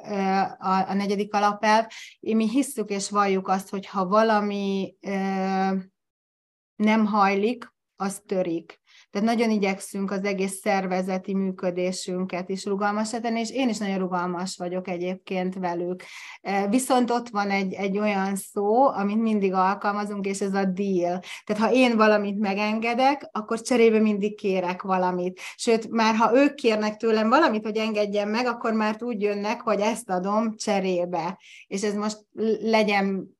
[0.58, 1.86] a, a negyedik alapelv.
[2.20, 4.94] Mi hisszük és valljuk azt, hogy ha valami
[6.76, 8.81] nem hajlik, az törik.
[9.12, 14.56] Tehát nagyon igyekszünk az egész szervezeti működésünket is rugalmasra tenni, és én is nagyon rugalmas
[14.56, 16.02] vagyok egyébként velük.
[16.40, 21.20] E, viszont ott van egy, egy olyan szó, amit mindig alkalmazunk, és ez a deal.
[21.44, 25.40] Tehát ha én valamit megengedek, akkor cserébe mindig kérek valamit.
[25.56, 29.80] Sőt, már ha ők kérnek tőlem valamit, hogy engedjem meg, akkor már úgy jönnek, hogy
[29.80, 31.38] ezt adom cserébe.
[31.66, 32.18] És ez most
[32.60, 33.36] legyen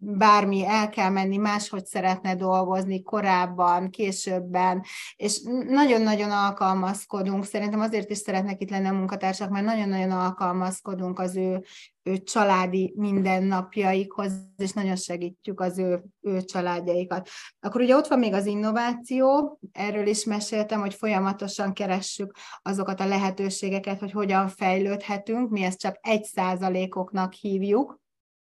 [0.00, 4.82] bármi, el kell menni, máshogy szeretne dolgozni korábban, későbben,
[5.16, 11.36] és nagyon-nagyon alkalmazkodunk, szerintem azért is szeretnek itt lenni a munkatársak, mert nagyon-nagyon alkalmazkodunk az
[11.36, 11.64] ő,
[12.02, 17.28] ő családi mindennapjaikhoz, és nagyon segítjük az ő, ő családjaikat.
[17.60, 23.06] Akkor ugye ott van még az innováció, erről is meséltem, hogy folyamatosan keressük azokat a
[23.06, 28.02] lehetőségeket, hogy hogyan fejlődhetünk, mi ezt csak egy százalékoknak hívjuk,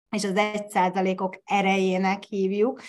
[0.09, 2.81] és az egy százalékok erejének hívjuk,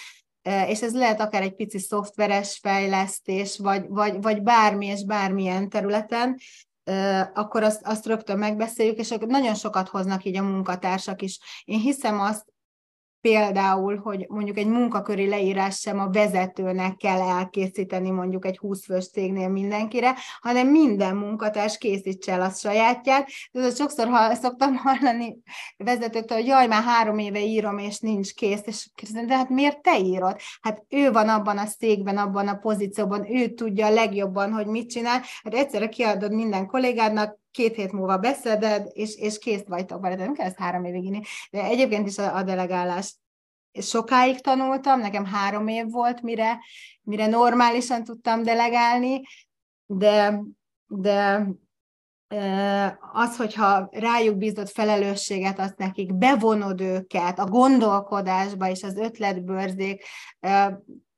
[0.67, 6.39] és ez lehet akár egy pici szoftveres fejlesztés, vagy, vagy, vagy bármi és bármilyen területen,
[7.35, 11.39] akkor azt, azt rögtön megbeszéljük, és nagyon sokat hoznak így a munkatársak is.
[11.65, 12.45] Én hiszem azt,
[13.21, 19.11] például, hogy mondjuk egy munkaköri leírás sem a vezetőnek kell elkészíteni mondjuk egy 20 fős
[19.11, 23.29] cégnél mindenkire, hanem minden munkatárs készítse el a sajátját.
[23.53, 25.39] Ez sokszor ha, szoktam hallani
[25.77, 29.83] vezetőktől, hogy jaj, már három éve írom, és nincs kész, és kérdezem, de hát miért
[29.83, 30.37] te írod?
[30.61, 34.91] Hát ő van abban a székben, abban a pozícióban, ő tudja a legjobban, hogy mit
[34.91, 35.21] csinál.
[35.43, 40.35] Hát egyszerre kiadod minden kollégádnak, két hét múlva beszeded, és, és kész vagytok vele, nem
[40.35, 41.21] kell ezt három évig inni.
[41.51, 43.15] De egyébként is a, a delegálást
[43.73, 46.59] sokáig tanultam, nekem három év volt, mire,
[47.03, 49.23] mire normálisan tudtam delegálni,
[49.87, 50.43] de,
[50.87, 51.47] de
[53.13, 60.05] az, hogyha rájuk bízott felelősséget, azt nekik bevonod őket a gondolkodásba és az ötletbőrzék,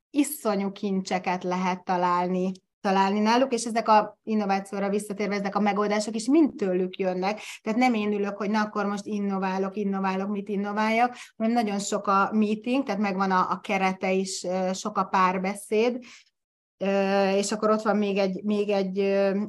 [0.09, 2.51] iszonyú kincseket lehet találni
[2.83, 7.41] találni náluk, és ezek a innovációra visszatérve, ezek a megoldások is mind tőlük jönnek.
[7.61, 12.07] Tehát nem én ülök, hogy na akkor most innoválok, innoválok, mit innováljak, hanem nagyon sok
[12.07, 15.99] a meeting, tehát megvan a, a kerete is, sok a párbeszéd,
[17.35, 18.99] és akkor ott van még egy, még egy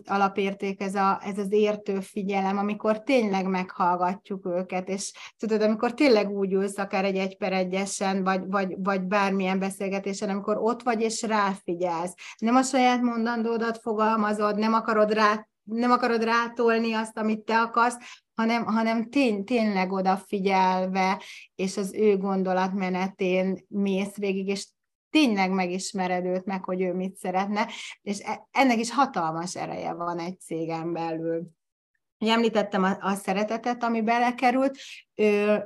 [0.04, 6.30] alapérték, ez, a, ez az értő figyelem, amikor tényleg meghallgatjuk őket, és tudod, amikor tényleg
[6.30, 11.00] úgy ülsz, akár egy egy per egyesen, vagy, vagy, vagy bármilyen beszélgetésen, amikor ott vagy
[11.00, 12.14] és ráfigyelsz.
[12.38, 17.96] Nem a saját mondandódat fogalmazod, nem akarod rá nem akarod rátolni azt, amit te akarsz,
[18.34, 21.22] hanem, hanem tény, tényleg odafigyelve,
[21.54, 24.66] és az ő gondolatmenetén mész végig, és
[25.14, 27.68] tényleg megismered őt meg, hogy ő mit szeretne,
[28.02, 31.46] és e, ennek is hatalmas ereje van egy cégen belül.
[32.18, 34.78] Említettem a, a szeretetet, ami belekerült,
[35.14, 35.62] ő,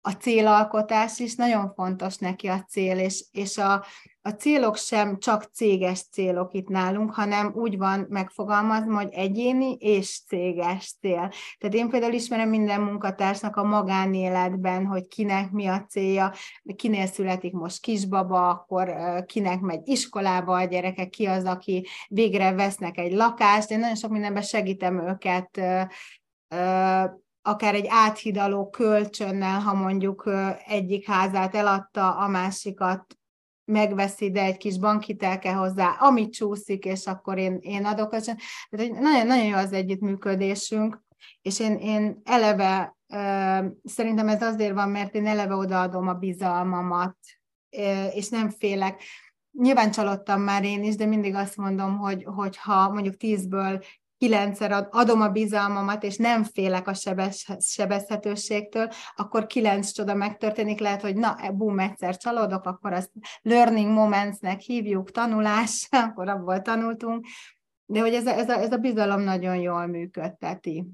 [0.00, 3.84] a célalkotás is nagyon fontos neki a cél, és, és a,
[4.28, 10.20] a célok sem csak céges célok itt nálunk, hanem úgy van megfogalmazva, hogy egyéni és
[10.26, 11.32] céges cél.
[11.58, 16.32] Tehát én például ismerem minden munkatársnak a magánéletben, hogy kinek mi a célja,
[16.76, 18.94] kinél születik most kisbaba, akkor
[19.26, 23.70] kinek megy iskolába a gyerekek, ki az, aki végre vesznek egy lakást.
[23.70, 25.60] Én nagyon sok mindenben segítem őket
[27.42, 30.30] akár egy áthidaló kölcsönnel, ha mondjuk
[30.66, 33.17] egyik házát eladta, a másikat
[33.68, 38.10] megveszi, de egy kis bankhitel kell hozzá, amit csúszik, és akkor én, én adok.
[38.10, 41.02] Tehát nagyon, nagyon jó az együttműködésünk,
[41.42, 42.96] és én, én eleve,
[43.84, 47.16] szerintem ez azért van, mert én eleve odaadom a bizalmamat,
[48.12, 49.02] és nem félek.
[49.50, 53.82] Nyilván csalódtam már én is, de mindig azt mondom, hogy, hogy ha mondjuk tízből
[54.18, 61.02] kilencszer adom a bizalmamat, és nem félek a sebez, sebezhetőségtől, akkor kilenc csoda megtörténik, lehet,
[61.02, 67.26] hogy na, e, bum, egyszer csalódok, akkor azt learning momentsnek hívjuk, tanulás, akkor abból tanultunk,
[67.86, 70.84] de hogy ez a, ez a, ez a bizalom nagyon jól működteti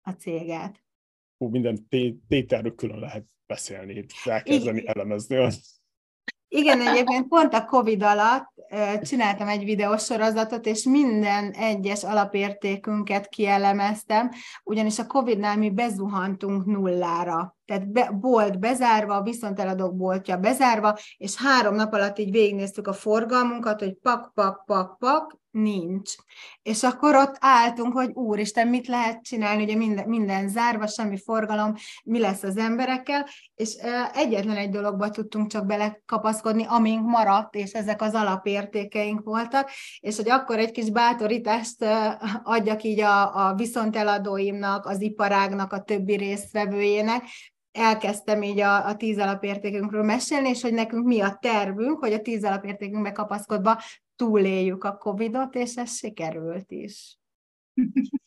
[0.00, 0.84] a céget.
[1.38, 1.88] Hú, minden
[2.28, 5.79] tételről külön lehet beszélni, elkezdeni elemezni azt.
[6.52, 8.48] Igen, egyébként pont a Covid alatt
[9.02, 14.30] csináltam egy videósorozatot, és minden egyes alapértékünket kielemeztem,
[14.64, 17.56] ugyanis a Covid-nál mi bezuhantunk nullára.
[17.70, 23.80] Tehát be, bolt bezárva, viszonteladók boltja bezárva, és három nap alatt így végignéztük a forgalmunkat,
[23.80, 26.14] hogy pak, pak, pak, pak, nincs.
[26.62, 31.74] És akkor ott álltunk, hogy úristen, mit lehet csinálni, ugye minden, minden zárva, semmi forgalom,
[32.04, 33.74] mi lesz az emberekkel, és
[34.14, 40.30] egyetlen egy dologba tudtunk csak belekapaszkodni, amink maradt, és ezek az alapértékeink voltak, és hogy
[40.30, 41.84] akkor egy kis bátorítást
[42.42, 47.22] adjak így a, a viszonteladóimnak, az iparágnak, a többi résztvevőjének,
[47.72, 52.20] elkezdtem így a, a tíz alapértékünkről mesélni, és hogy nekünk mi a tervünk, hogy a
[52.20, 53.82] tíz alapértékünkbe kapaszkodva
[54.16, 57.18] túléljük a Covid-ot, és ez sikerült is.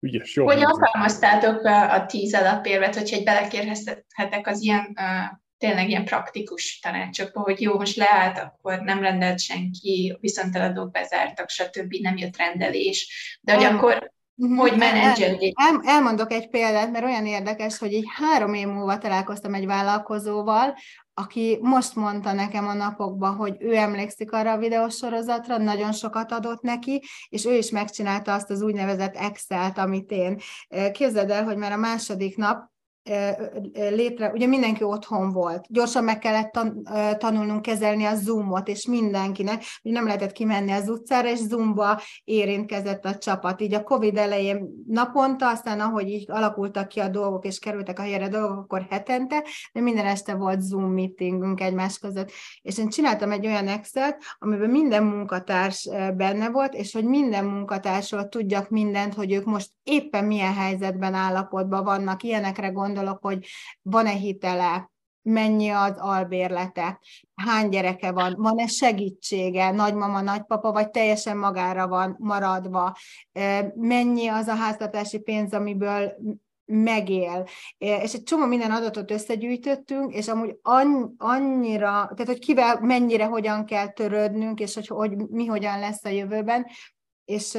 [0.00, 0.44] Ügyes, jó.
[0.44, 6.78] Hogy alkalmaztátok a, a tíz alapérvet, hogyha egy belekérhetek az ilyen uh, tényleg ilyen praktikus
[6.78, 11.94] tanácsokba, hogy jó, most leállt, akkor nem rendelt senki, viszont eladók bezártak, stb.
[11.94, 14.56] nem jött rendelés, de hogy akkor Mhm.
[14.56, 15.52] hogy menedzselni.
[15.54, 20.74] El, elmondok egy példát, mert olyan érdekes, hogy így három év múlva találkoztam egy vállalkozóval,
[21.14, 26.62] aki most mondta nekem a napokban, hogy ő emlékszik arra a videósorozatra, nagyon sokat adott
[26.62, 30.40] neki, és ő is megcsinálta azt az úgynevezett Excel-t, amit én.
[30.92, 32.70] Képzeld el, hogy már a második nap
[33.72, 36.88] létre, ugye mindenki otthon volt, gyorsan meg kellett tan,
[37.18, 43.04] tanulnunk kezelni a Zoomot, és mindenkinek, hogy nem lehetett kimenni az utcára, és Zoomba érintkezett
[43.04, 43.60] a csapat.
[43.60, 48.02] Így a Covid elején naponta, aztán ahogy így alakultak ki a dolgok, és kerültek a
[48.02, 52.30] helyre dolgok, akkor hetente, de minden este volt Zoom meetingünk egymás között.
[52.62, 58.28] És én csináltam egy olyan Excel-t, amiben minden munkatárs benne volt, és hogy minden munkatársról
[58.28, 63.46] tudjak mindent, hogy ők most éppen milyen helyzetben, állapotban vannak, ilyenekre gondolok, gondolok, hogy
[63.82, 64.90] van-e hitele,
[65.22, 67.00] mennyi az albérlete,
[67.34, 72.96] hány gyereke van, van-e segítsége, nagymama, nagypapa, vagy teljesen magára van maradva,
[73.74, 76.12] mennyi az a háztartási pénz, amiből
[76.64, 77.46] megél.
[77.78, 80.56] És egy csomó minden adatot összegyűjtöttünk, és amúgy
[81.16, 86.08] annyira, tehát hogy kivel mennyire hogyan kell törődnünk, és hogy, hogy mi hogyan lesz a
[86.08, 86.66] jövőben,
[87.24, 87.58] és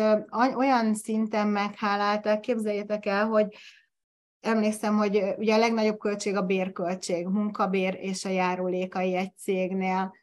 [0.55, 3.47] olyan szinten megháláltak, képzeljétek el, hogy
[4.41, 10.15] emlékszem, hogy ugye a legnagyobb költség a bérköltség, munkabér és a járulékai egy cégnél,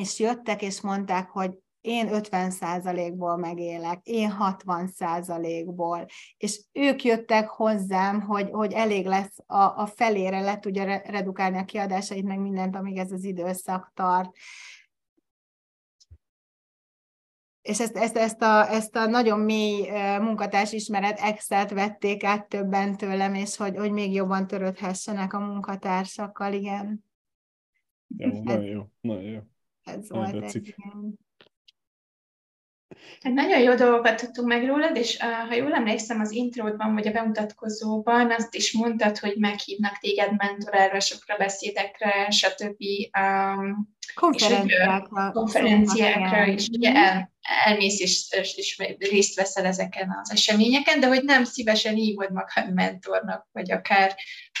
[0.00, 8.48] és jöttek és mondták, hogy én 50%-ból megélek, én 60%-ból, és ők jöttek hozzám, hogy,
[8.50, 13.12] hogy elég lesz a, a felére, le tudja redukálni a kiadásait, meg mindent, amíg ez
[13.12, 14.30] az időszak tart
[17.70, 22.96] és ezt, ezt, ezt, a, ezt a nagyon mély munkatárs ismeret Excel-t vették át többen
[22.96, 27.04] tőlem, és hogy, hogy még jobban törődhessenek a munkatársakkal, igen.
[28.16, 29.40] Jó, ez, nagyon jó, nagyon jó.
[29.84, 31.18] Ez nagyon volt egy, igen.
[33.20, 37.06] Hát nagyon jó dolgokat tudtunk meg rólad, és uh, ha jól emlékszem, az intródban vagy
[37.06, 42.82] a bemutatkozóban azt is mondtad, hogy meghívnak téged mentorálásokra, beszédekre, stb.
[43.20, 45.30] Um, konferenciákra.
[45.32, 47.32] konferenciákra is, ugye el,
[47.64, 52.74] elmész és, és, és részt veszel ezeken az eseményeken, de hogy nem szívesen hívod magad
[52.74, 54.14] mentornak, vagy akár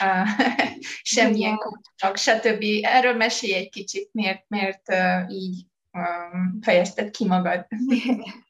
[0.04, 0.28] uh,
[1.14, 2.64] semmilyen coachnak, stb.
[2.82, 5.68] Erről mesélj egy kicsit, miért, miért uh, így
[6.60, 7.66] fejezted ki magad.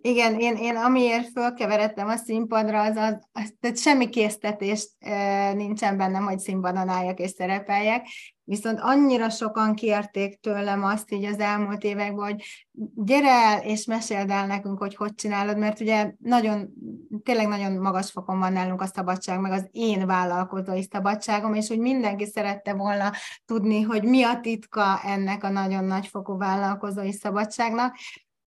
[0.00, 5.96] Igen, én, én amiért fölkeveredtem a színpadra, az, az, az tehát semmi késztetés e, nincsen
[5.96, 8.06] bennem, hogy színpadon álljak és szerepeljek,
[8.48, 12.44] viszont annyira sokan kérték tőlem azt így az elmúlt években, hogy
[12.94, 16.68] gyere el és meséld el nekünk, hogy hogy csinálod, mert ugye nagyon,
[17.22, 21.78] tényleg nagyon magas fokon van nálunk a szabadság, meg az én vállalkozói szabadságom, és hogy
[21.78, 23.12] mindenki szerette volna
[23.44, 27.96] tudni, hogy mi a titka ennek a nagyon nagy fokú vállalkozói szabadságnak,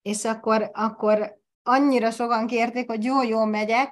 [0.03, 3.91] és akkor, akkor annyira sokan kérték, hogy jó, jó megyek,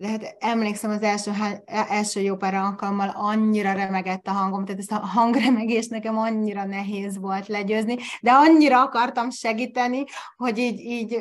[0.00, 1.32] de hát emlékszem az első,
[1.66, 7.18] első jó pár alkalommal annyira remegett a hangom, tehát ezt a hangremegés nekem annyira nehéz
[7.18, 10.04] volt legyőzni, de annyira akartam segíteni,
[10.36, 11.18] hogy így, így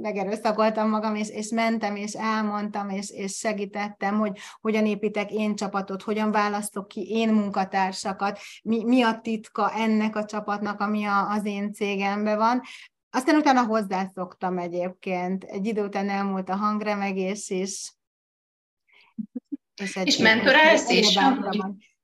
[0.00, 6.02] megerőszakoltam magam, és, és mentem, és elmondtam, és, és segítettem, hogy hogyan építek én csapatot,
[6.02, 11.44] hogyan választok ki én munkatársakat, mi, mi a titka ennek a csapatnak, ami a, az
[11.44, 12.62] én cégemben van,
[13.14, 15.44] aztán utána hozzászoktam egyébként.
[15.44, 17.92] Egy idő után elmúlt a hangremegés is.
[19.82, 21.18] És, és mentorálsz is?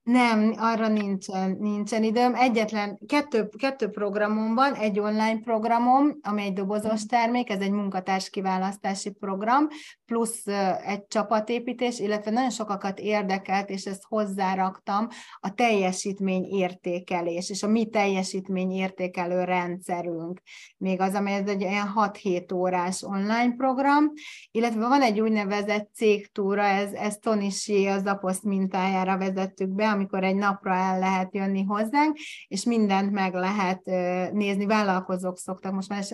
[0.08, 2.34] Nem, arra nincsen, nincsen időm.
[2.34, 8.30] Egyetlen kettő, kettő programom van, egy online programom, ami egy dobozos termék, ez egy munkatárs
[8.30, 9.66] kiválasztási program,
[10.06, 10.46] plusz
[10.86, 15.08] egy csapatépítés, illetve nagyon sokakat érdekelt, és ezt hozzáraktam,
[15.40, 20.40] a teljesítmény értékelés, és a mi teljesítmény értékelő rendszerünk.
[20.76, 24.12] Még az, amely ez egy olyan 6-7 órás online program,
[24.50, 30.36] illetve van egy úgynevezett cégtúra, ez, ez Tonisi az Aposzt mintájára vezettük be, amikor egy
[30.36, 32.16] napra el lehet jönni hozzánk,
[32.48, 33.84] és mindent meg lehet
[34.32, 34.66] nézni.
[34.66, 36.04] Vállalkozók szoktak, most már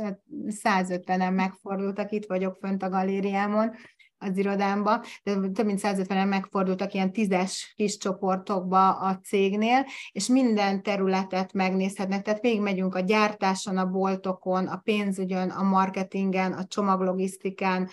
[0.65, 3.71] 150-en megfordultak, itt vagyok fönt a galériámon,
[4.19, 10.83] az irodámba, de több mint 150-en megfordultak ilyen tízes kis csoportokba a cégnél, és minden
[10.83, 17.89] területet megnézhetnek, tehát végigmegyünk a gyártáson, a boltokon, a pénzügyön, a marketingen, a csomaglogisztikán,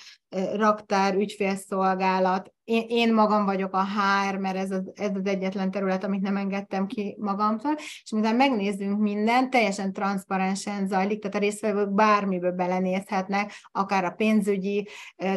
[0.56, 2.54] raktár, ügyfélszolgálat.
[2.64, 6.38] Én, én magam vagyok a HR, mert ez az, ez az egyetlen terület, amit nem
[6.38, 13.52] engedtem ki magamtól, és mivel megnézzünk mindent, teljesen transzparensen zajlik, tehát a résztvevők bármiből belenézhetnek,
[13.72, 14.88] akár a pénzügyi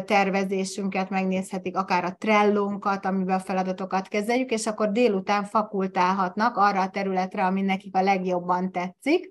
[0.05, 6.89] tervezésünket megnézhetik, akár a trellónkat, amiben a feladatokat kezeljük, és akkor délután fakultálhatnak arra a
[6.89, 9.27] területre, ami nekik a legjobban tetszik,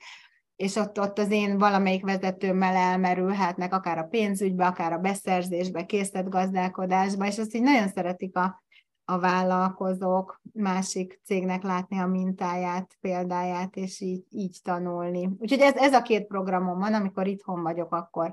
[0.57, 7.27] és ott, ott az én valamelyik vezetőmmel elmerülhetnek, akár a pénzügybe, akár a beszerzésbe, készletgazdálkodásba,
[7.27, 8.63] és azt így nagyon szeretik a,
[9.05, 15.31] a vállalkozók másik cégnek látni a mintáját, példáját, és így, így tanulni.
[15.39, 18.33] Úgyhogy ez, ez a két programom van, amikor itthon vagyok, akkor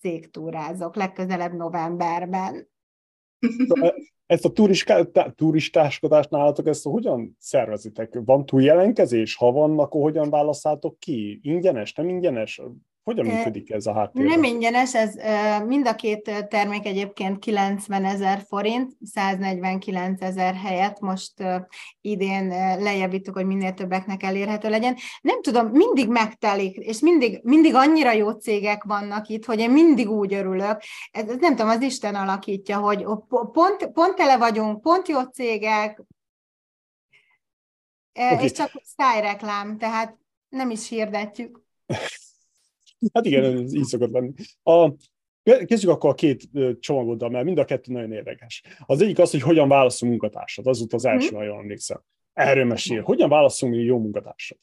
[0.00, 2.68] cégtúrázok, legközelebb novemberben.
[4.26, 4.52] Ezt a
[5.34, 8.18] turistáskodást nálatok, ezt hogyan szervezitek?
[8.24, 9.36] Van túljelenkezés?
[9.36, 11.40] Ha van, akkor hogyan válasszátok ki?
[11.42, 12.60] Ingyenes, nem ingyenes?
[13.08, 14.32] Hogyan működik ez a háttérben?
[14.32, 15.14] Nem ingyenes, ez
[15.66, 21.32] mind a két termék egyébként 90 ezer forint, 149 ezer helyet most
[22.00, 22.48] idén
[22.78, 24.96] lejjebb hogy minél többeknek elérhető legyen.
[25.20, 30.10] Nem tudom, mindig megtelik, és mindig, mindig annyira jó cégek vannak itt, hogy én mindig
[30.10, 30.82] úgy örülök.
[31.10, 33.06] Ez, ez nem tudom, az Isten alakítja, hogy
[33.52, 36.02] pont, pont tele vagyunk, pont jó cégek,
[38.12, 38.44] okay.
[38.44, 40.16] és csak szájreklám, tehát
[40.48, 41.60] nem is hirdetjük.
[43.14, 44.32] Hát igen, ez így szokott lenni.
[44.62, 44.92] A,
[45.42, 46.48] kezdjük akkor a két
[46.80, 48.62] csomagoddal, mert mind a kettő nagyon érdekes.
[48.86, 50.66] Az egyik az, hogy hogyan válaszunk munkatársat.
[50.66, 52.02] Az volt az első, nagyon emlékszem.
[52.32, 53.02] Erről mesél.
[53.02, 54.58] Hogyan válaszunk jó munkatársat?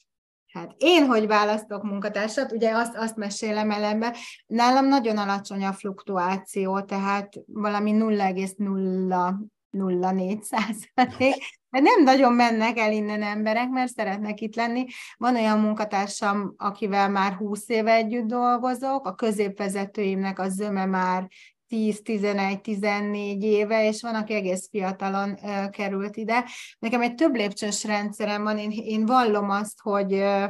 [0.56, 4.16] Hát én hogy választok munkatársat, ugye azt, azt mesélem elembe,
[4.46, 7.92] nálam nagyon alacsony a fluktuáció, tehát valami
[9.76, 11.34] 0,04 százalék,
[11.70, 14.84] de nem nagyon mennek el innen emberek, mert szeretnek itt lenni.
[15.16, 21.28] Van olyan munkatársam, akivel már 20 éve együtt dolgozok, a középvezetőimnek a zöme már
[21.68, 26.44] 10-11-14 éve, és van, aki egész fiatalon uh, került ide.
[26.78, 30.44] Nekem egy több lépcsős rendszerem van, én, én vallom azt, hogy uh,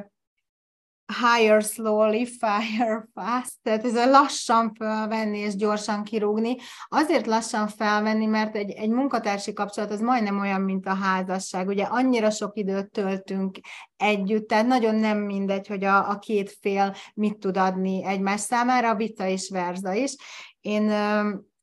[1.07, 6.57] hire slowly, fire fast, tehát ez a lassan felvenni és gyorsan kirúgni.
[6.89, 11.69] Azért lassan felvenni, mert egy, egy munkatársi kapcsolat az majdnem olyan, mint a házasság.
[11.69, 13.59] Ugye annyira sok időt töltünk
[13.97, 18.95] együtt, tehát nagyon nem mindegy, hogy a, a két fél mit tud adni egymás számára,
[18.95, 20.17] vita és verza is.
[20.61, 20.93] Én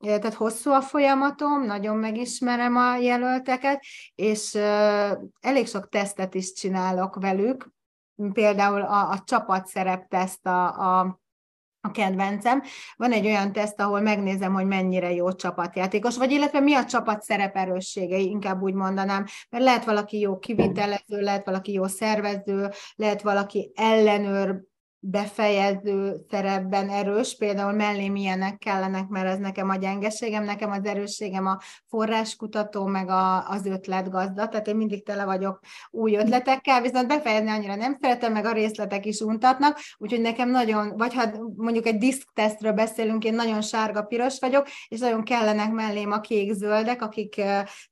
[0.03, 3.83] tehát hosszú a folyamatom, nagyon megismerem a jelölteket,
[4.15, 4.55] és
[5.39, 7.72] elég sok tesztet is csinálok velük,
[8.31, 11.21] például a, a csapatszerepteszt a, a
[11.85, 12.63] a kedvencem.
[12.95, 17.21] Van egy olyan teszt, ahol megnézem, hogy mennyire jó csapatjátékos, vagy illetve mi a csapat
[17.21, 23.71] szereperősségei, inkább úgy mondanám, mert lehet valaki jó kivitelező, lehet valaki jó szervező, lehet valaki
[23.75, 24.63] ellenőr,
[25.05, 31.45] befejező szerepben erős, például mellém ilyenek kellenek, mert ez nekem a gyengeségem, nekem az erősségem
[31.45, 35.59] a forráskutató, meg a, az ötletgazda, tehát én mindig tele vagyok
[35.91, 40.97] új ötletekkel, viszont befejezni annyira nem szeretem, meg a részletek is untatnak, úgyhogy nekem nagyon,
[40.97, 41.23] vagy ha
[41.55, 47.41] mondjuk egy diszktesztről beszélünk, én nagyon sárga-piros vagyok, és nagyon kellenek mellém a kék-zöldek, akik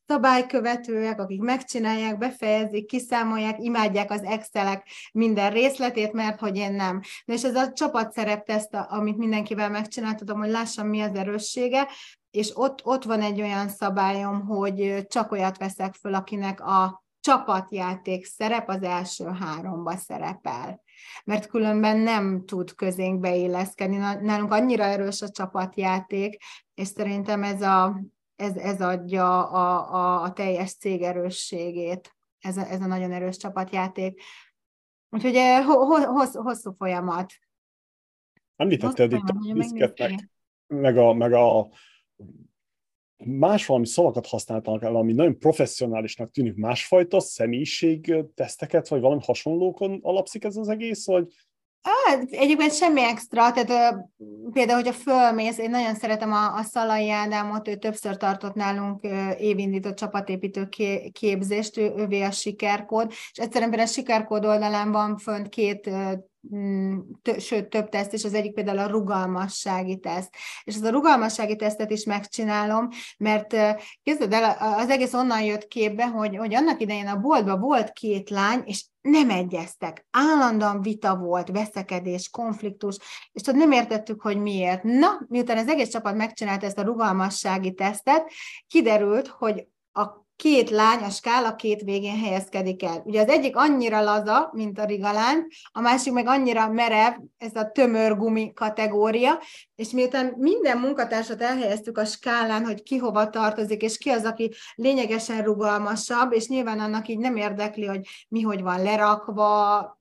[0.07, 7.00] szabálykövetőek, akik megcsinálják, befejezik, kiszámolják, imádják az Excelek minden részletét, mert hogy én nem.
[7.25, 11.87] Na és ez a csapatszerepteszt, amit mindenkivel megcsináltatom, hogy lássam, mi az erőssége,
[12.31, 18.25] és ott, ott van egy olyan szabályom, hogy csak olyat veszek föl, akinek a csapatjáték
[18.25, 20.83] szerep az első háromba szerepel.
[21.23, 23.95] Mert különben nem tud közénk beilleszkedni.
[24.21, 26.37] Nálunk annyira erős a csapatjáték,
[26.73, 28.01] és szerintem ez, a,
[28.35, 33.37] ez, ez adja a, a, a teljes cég erősségét, ez a, ez a nagyon erős
[33.37, 34.21] csapatjáték.
[35.13, 37.33] Úgyhogy eh, hossz, hosszú folyamat.
[38.55, 40.29] Említetted itt a diszketnek,
[40.67, 41.69] meg a, meg a
[43.25, 49.99] más valami szavakat használtak el, ami nagyon professzionálisnak tűnik, másfajta személyiség teszteket, vagy valami hasonlókon
[50.01, 51.33] alapszik ez az egész, vagy
[51.81, 53.99] Hát, egyébként semmi extra, tehát uh,
[54.51, 59.41] például, hogyha fölmész, én nagyon szeretem a, a Szalai Ádámot, ő többször tartott nálunk uh,
[59.41, 60.69] évindított csapatépítő
[61.11, 66.11] képzést, ő, ővé a sikerkód, és egyszerűen például a sikerkód oldalán van fönt két uh,
[67.37, 70.35] sőt, több teszt, és az egyik például a rugalmassági teszt.
[70.63, 72.87] És az a rugalmassági tesztet is megcsinálom,
[73.17, 73.55] mert
[74.03, 78.29] képzeld el, az egész onnan jött képbe, hogy, hogy annak idején a boltban volt két
[78.29, 80.05] lány, és nem egyeztek.
[80.11, 82.97] Állandóan vita volt, veszekedés, konfliktus,
[83.31, 84.83] és tudod, nem értettük, hogy miért.
[84.83, 88.31] Na, miután az egész csapat megcsinálta ezt a rugalmassági tesztet,
[88.67, 93.01] kiderült, hogy a két lány a skála két végén helyezkedik el.
[93.05, 97.71] Ugye az egyik annyira laza, mint a rigalán, a másik meg annyira merev, ez a
[97.71, 99.41] tömör gumi kategória,
[99.75, 104.51] és miután minden munkatársat elhelyeztük a skálán, hogy ki hova tartozik, és ki az, aki
[104.75, 109.99] lényegesen rugalmasabb, és nyilván annak így nem érdekli, hogy mi hogy van lerakva,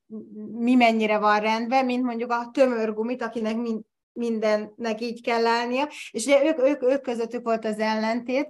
[0.59, 3.81] mi mennyire van rendben, mint mondjuk a tömörgumit, akinek mind,
[4.13, 8.49] mindennek így kell állnia, és ugye ők, ők, ők közöttük volt az ellentét,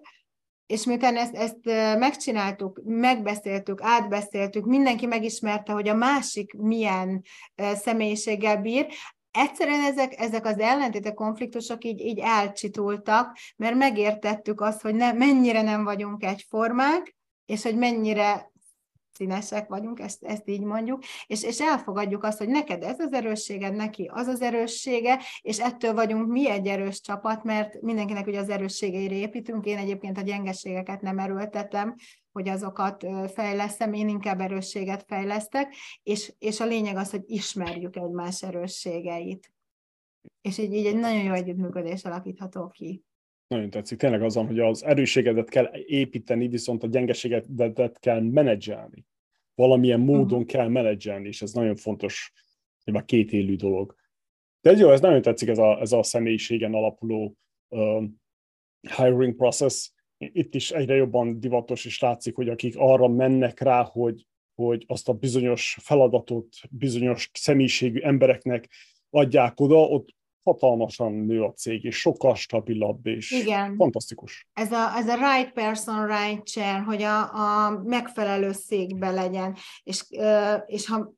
[0.70, 1.58] és miután ezt, ezt
[1.98, 7.22] megcsináltuk, megbeszéltük, átbeszéltük, mindenki megismerte, hogy a másik milyen
[7.74, 8.86] személyiséggel bír,
[9.30, 15.62] egyszerűen ezek, ezek az ellentétek, konfliktusok így, így elcsitultak, mert megértettük azt, hogy ne, mennyire
[15.62, 17.16] nem vagyunk egyformák,
[17.46, 18.49] és hogy mennyire
[19.20, 23.74] színesek vagyunk, ezt, ezt így mondjuk, és, és elfogadjuk azt, hogy neked ez az erősséged,
[23.74, 28.48] neki az az erőssége, és ettől vagyunk mi egy erős csapat, mert mindenkinek ugye az
[28.48, 31.94] erősségeire építünk, én egyébként a gyengeségeket nem erőltetem,
[32.32, 38.42] hogy azokat fejlesztem, én inkább erősséget fejlesztek, és, és a lényeg az, hogy ismerjük egymás
[38.42, 39.52] erősségeit.
[40.40, 43.04] És így, így egy nagyon jó együttműködés alakítható ki.
[43.46, 43.98] Nagyon tetszik.
[43.98, 49.04] Tényleg azon, hogy az erősségedet kell építeni, viszont a gyengeségedet kell menedzselni
[49.60, 50.46] valamilyen módon uh-huh.
[50.46, 52.32] kell menedzselni, és ez nagyon fontos,
[52.84, 53.94] már két élő dolog.
[54.60, 57.36] De jó, ez nagyon tetszik ez a, ez a személyiségen alapuló
[57.68, 58.04] uh,
[58.96, 59.90] hiring process.
[60.18, 65.08] Itt is egyre jobban divatos, és látszik, hogy akik arra mennek rá, hogy, hogy azt
[65.08, 68.68] a bizonyos feladatot bizonyos személyiségű embereknek
[69.10, 73.76] adják oda, ott hatalmasan nő a cég, és sokkal stabilabb, és Igen.
[73.76, 74.48] fantasztikus.
[74.52, 80.04] Ez a, ez a right person, right chair, hogy a, a megfelelő székbe legyen, és,
[80.66, 81.12] és ha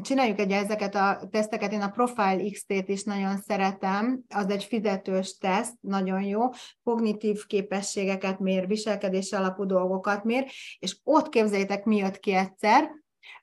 [0.00, 5.38] csináljuk egy ezeket a teszteket, én a Profile XT-t is nagyon szeretem, az egy fizetős
[5.38, 6.40] teszt, nagyon jó,
[6.82, 12.90] kognitív képességeket mér, viselkedés alapú dolgokat mér, és ott képzeljétek, mi jött ki egyszer,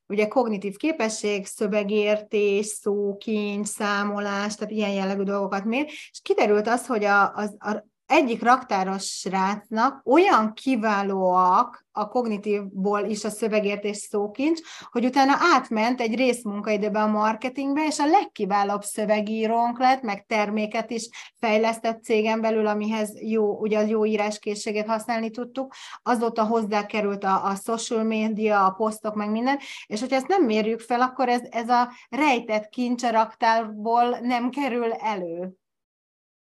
[0.07, 7.03] ugye kognitív képesség, szövegértés, szókincs, számolás, tehát ilyen jellegű dolgokat mér, és kiderült az, hogy
[7.03, 14.59] a, az, a egyik raktáros srácnak olyan kiválóak a kognitívból is a szövegértés szókincs,
[14.91, 21.09] hogy utána átment egy részmunkaidőbe a marketingbe, és a legkiválóbb szövegírónk lett, meg terméket is
[21.39, 25.73] fejlesztett cégen belül, amihez jó, ugye az jó íráskészséget használni tudtuk,
[26.03, 30.43] azóta hozzá került a, a social media, a posztok, meg minden, és hogyha ezt nem
[30.43, 35.51] mérjük fel, akkor ez, ez a rejtett kincs a raktárból nem kerül elő.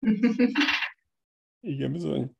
[1.64, 2.30] Igen, bizony.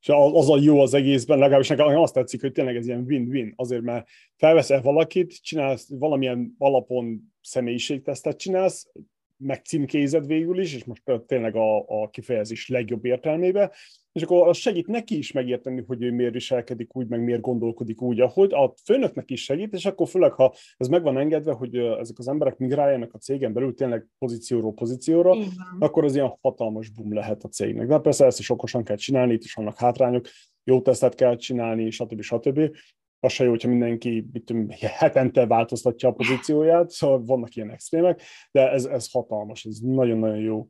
[0.00, 3.52] És az a jó az egészben, legalábbis nekem azt tetszik, hogy tényleg ez ilyen win-win.
[3.56, 8.90] Azért, mert felveszel valakit, csinálsz valamilyen alapon személyiségtesztet csinálsz,
[9.36, 13.72] meg címkézed végül is, és most tényleg a, a kifejezés legjobb értelmébe,
[14.12, 18.02] és akkor az segít neki is megérteni, hogy ő miért viselkedik úgy, meg miért gondolkodik
[18.02, 21.76] úgy, ahogy a főnöknek is segít, és akkor főleg, ha ez meg van engedve, hogy
[21.76, 25.50] ezek az emberek migráljanak a cégen belül tényleg pozícióról pozícióra, Igen.
[25.78, 27.86] akkor az ilyen hatalmas boom lehet a cégnek.
[27.86, 30.26] De persze ezt is okosan kell csinálni, itt is vannak hátrányok,
[30.64, 32.20] jó tesztet kell csinálni, stb.
[32.20, 32.76] stb.
[33.20, 38.22] Az se jó, hogyha mindenki mit tudom, hetente változtatja a pozícióját, szóval vannak ilyen extrémek,
[38.52, 40.68] de ez, ez hatalmas, ez nagyon-nagyon jó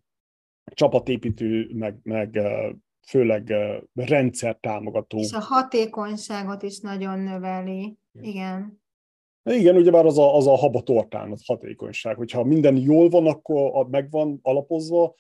[0.65, 2.41] csapatépítő, meg, meg
[3.07, 3.55] főleg
[3.95, 5.19] rendszer támogató.
[5.19, 7.99] És a hatékonyságot is nagyon növeli.
[8.13, 8.83] Igen.
[9.43, 12.17] Igen, ugyebár az a, az a haba tortán, az hatékonyság.
[12.17, 15.15] Hogyha minden jól van, akkor megvan alapozva,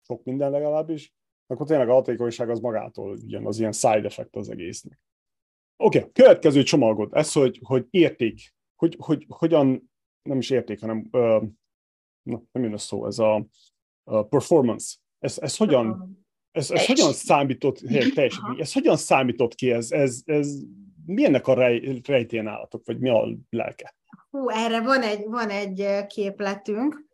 [0.00, 1.14] sok minden legalábbis,
[1.46, 5.00] akkor tényleg a hatékonyság az magától jön, az ilyen side effect az egésznek.
[5.76, 9.90] Oké, okay, következő csomagot, ez, hogy, hogy érték, hogy, hogy hogyan,
[10.22, 11.42] nem is érték, hanem uh,
[12.22, 13.46] na, nem jön a szó, ez a,
[14.04, 14.96] a performance.
[15.18, 16.18] Ez, ez hogyan,
[16.52, 17.78] ez, ez hogyan számított,
[18.14, 20.48] teljesítmény, ez hogyan számított ki, ez, ez, ez
[21.06, 23.94] mi ennek a rej, rejtén állatok, vagy mi a lelke?
[24.30, 27.08] Hú, erre van egy, van egy képletünk.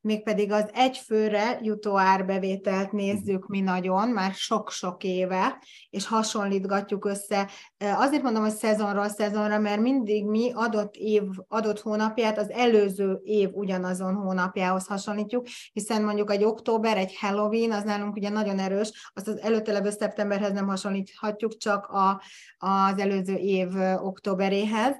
[0.00, 7.50] Mégpedig az egyfőre jutó árbevételt nézzük mi nagyon, már sok-sok éve, és hasonlítgatjuk össze.
[7.78, 13.48] Azért mondom, hogy szezonról szezonra, mert mindig mi adott év, adott hónapját az előző év
[13.52, 19.28] ugyanazon hónapjához hasonlítjuk, hiszen mondjuk egy október, egy Halloween, az nálunk ugye nagyon erős, azt
[19.28, 22.22] az előtte levő szeptemberhez nem hasonlíthatjuk, csak a,
[22.58, 24.96] az előző év októberéhez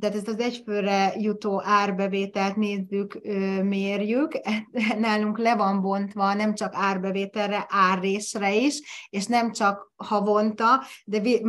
[0.00, 3.20] tehát ezt az egyfőre jutó árbevételt nézzük,
[3.62, 4.40] mérjük,
[4.98, 8.80] nálunk le van bontva nem csak árbevételre, árrésre is,
[9.10, 11.40] és nem csak havonta, de mi,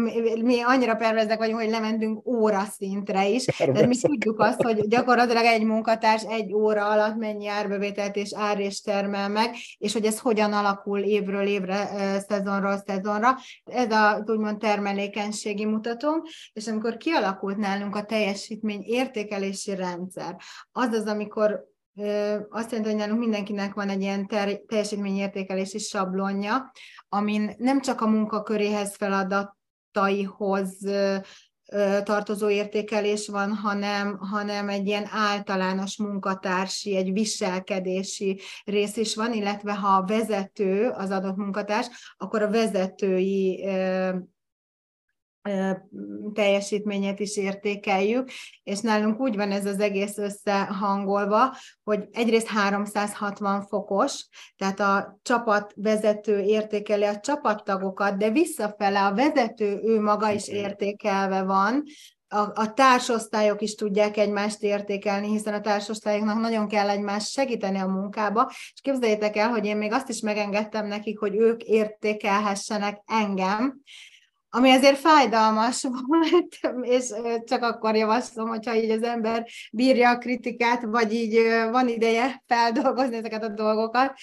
[0.41, 3.45] mi annyira pervezek vagyunk, hogy lementünk óraszintre is.
[3.45, 8.83] Tehát mi tudjuk azt, hogy gyakorlatilag egy munkatárs egy óra alatt mennyi árbevételt és árrést
[8.83, 11.89] termel meg, és hogy ez hogyan alakul évről évre,
[12.27, 13.35] szezonról szezonra.
[13.65, 20.35] Ez a úgymond termelékenységi mutató, és amikor kialakult nálunk a teljesítmény értékelési rendszer,
[20.71, 21.75] az az, amikor
[22.49, 26.71] azt jelenti, hogy nálunk mindenkinek van egy ilyen ter- teljesítményértékelési sablonja,
[27.09, 30.77] amin nem csak a munkaköréhez feladataihoz
[32.03, 39.73] tartozó értékelés van, hanem, hanem egy ilyen általános munkatársi, egy viselkedési rész is van, illetve
[39.73, 41.87] ha a vezető az adott munkatárs,
[42.17, 43.65] akkor a vezetői
[46.33, 48.29] teljesítményét is értékeljük,
[48.63, 55.73] és nálunk úgy van ez az egész összehangolva, hogy egyrészt 360 fokos, tehát a csapat
[55.75, 61.83] vezető értékeli a csapattagokat, de visszafele a vezető ő maga is értékelve van,
[62.29, 67.87] a, a társosztályok is tudják egymást értékelni, hiszen a társosztályoknak nagyon kell egymást segíteni a
[67.87, 73.81] munkába, és képzeljétek el, hogy én még azt is megengedtem nekik, hogy ők értékelhessenek engem,
[74.49, 80.83] ami azért fájdalmas volt, és csak akkor javaslom, hogyha így az ember bírja a kritikát,
[80.83, 81.39] vagy így
[81.71, 84.13] van ideje feldolgozni ezeket a dolgokat,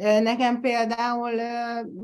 [0.00, 1.30] Nekem például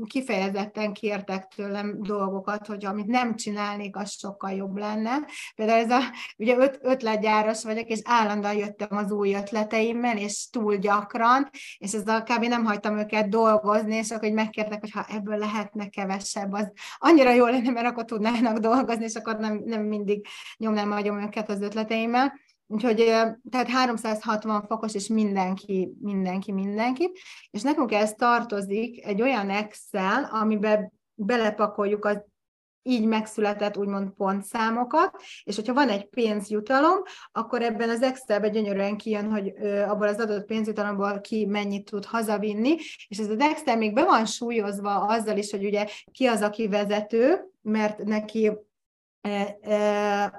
[0.07, 5.15] kifejezetten kértek tőlem dolgokat, hogy amit nem csinálnék, az sokkal jobb lenne.
[5.55, 5.99] Például ez a,
[6.37, 12.07] ugye öt, ötletgyáros vagyok, és állandóan jöttem az új ötleteimmel, és túl gyakran, és ez
[12.07, 12.43] a kb.
[12.43, 17.45] nem hagytam őket dolgozni, és akkor megkértek, hogy ha ebből lehetne kevesebb, az annyira jó
[17.45, 20.25] lenne, mert akkor tudnának dolgozni, és akkor nem, nem mindig
[20.57, 22.33] nyomnám magyom őket az ötleteimmel.
[22.67, 22.95] Úgyhogy
[23.49, 27.11] tehát 360 fokos, és mindenki, mindenki, mindenki.
[27.49, 32.23] És nekünk ez tartozik egy olyan Excel, amiben belepakoljuk az
[32.87, 36.97] így megszületett úgymond pontszámokat, és hogyha van egy pénzjutalom,
[37.31, 39.53] akkor ebben az Excelben gyönyörűen kijön, hogy
[39.87, 42.75] abból az adott pénzjutalomból ki mennyit tud hazavinni,
[43.07, 46.67] és ez az Excel még be van súlyozva azzal is, hogy ugye ki az, aki
[46.67, 48.51] vezető, mert neki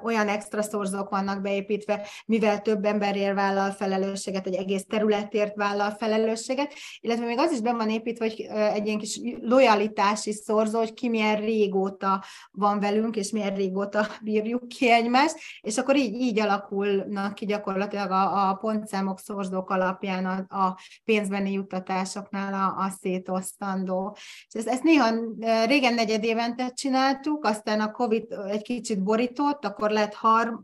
[0.04, 6.74] olyan extra szorzók vannak beépítve, mivel több emberért vállal felelősséget, egy egész területért vállal felelősséget,
[7.00, 11.08] illetve még az is be van építve, hogy egy ilyen kis lojalitási szorzó, hogy ki
[11.08, 17.34] milyen régóta van velünk, és milyen régóta bírjuk ki egymást, és akkor így, így alakulnak
[17.34, 24.16] ki gyakorlatilag a, a pontszámok, szorzók alapján a, a pénzbeni juttatásoknál a, a szétosztandó.
[24.48, 25.14] És ezt, ezt néha
[25.66, 30.60] régen negyed évente csináltuk, aztán a Covid egy kicsit borított, akkor lett har,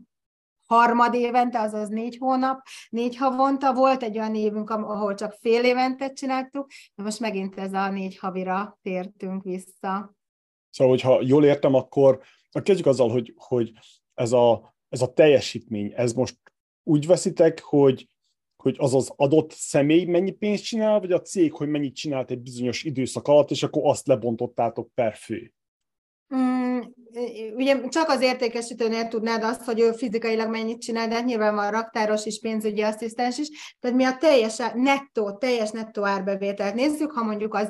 [0.65, 6.13] harmad évente, azaz négy hónap, négy havonta volt, egy olyan évünk, ahol csak fél évente
[6.13, 10.15] csináltuk, de most megint ez a négy havira tértünk vissza.
[10.69, 13.71] Szóval, hogyha jól értem, akkor kezdjük azzal, hogy, hogy
[14.13, 16.37] ez, a, ez a teljesítmény, ez most
[16.83, 18.07] úgy veszitek, hogy,
[18.63, 22.41] hogy az az adott személy mennyi pénzt csinál, vagy a cég, hogy mennyit csinált egy
[22.41, 25.54] bizonyos időszak alatt, és akkor azt lebontottátok per fő?
[26.35, 26.79] Mm,
[27.55, 31.71] ugye csak az értékesítőnél tudnád azt, hogy ő fizikailag mennyit csinál, de hát nyilván van
[31.71, 37.23] raktáros is, pénzügyi asszisztens is, tehát mi a teljes nettó, teljes nettó árbevételt nézzük, ha
[37.23, 37.69] mondjuk az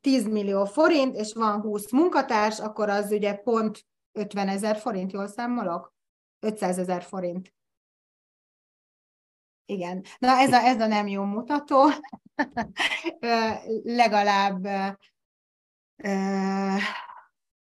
[0.00, 5.26] 10 millió forint, és van 20 munkatárs, akkor az ugye pont 50 ezer forint, jól
[5.26, 5.94] számolok?
[6.40, 7.54] 500 ezer forint.
[9.66, 10.04] Igen.
[10.18, 11.90] Na ez a, ez a nem jó mutató.
[13.82, 14.66] Legalább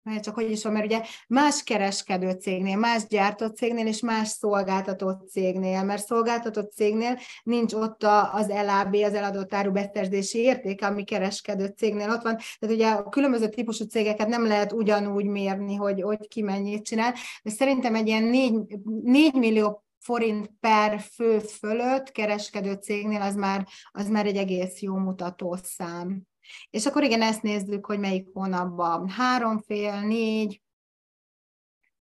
[0.08, 4.28] mert csak hogy is van, mert ugye más kereskedő cégnél, más gyártó cégnél és más
[4.28, 8.02] szolgáltatott cégnél, mert szolgáltatott cégnél nincs ott
[8.32, 12.36] az LAB, az eladott áru beszerzési értéke, ami kereskedő cégnél ott van.
[12.58, 17.14] Tehát ugye a különböző típusú cégeket nem lehet ugyanúgy mérni, hogy, hogy ki mennyit csinál,
[17.42, 18.54] de szerintem egy ilyen 4,
[19.02, 24.96] 4 millió forint per fő fölött kereskedő cégnél az már, az már egy egész jó
[24.96, 26.22] mutatószám.
[26.70, 30.62] És akkor igen, ezt nézzük, hogy melyik hónapban három fél, négy,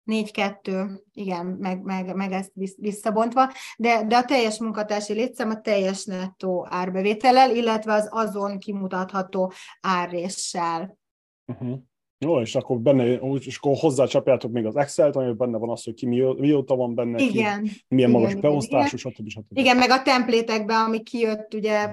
[0.06, 6.06] 4-2, igen, meg, meg, meg ezt visszabontva, de, de a teljes munkatársi létszám a teljes
[6.06, 10.98] nettó árbevétellel, illetve az azon kimutatható árréssel.
[11.46, 11.80] Uh-huh.
[12.26, 15.94] Jó, és akkor benne, és akkor hozzácsapjátok még az Excel-t, ami benne van az, hogy
[15.94, 19.28] ki mi, mióta van benne, igen, ki, milyen igen, magas beosztású, stb.
[19.28, 19.58] stb.
[19.58, 21.90] Igen, meg a templétekben, ami kijött, ugye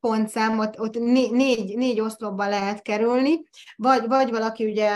[0.00, 3.42] pontszám, ott, ott né, négy, négy oszlopba lehet kerülni,
[3.76, 4.90] vagy, vagy valaki ugye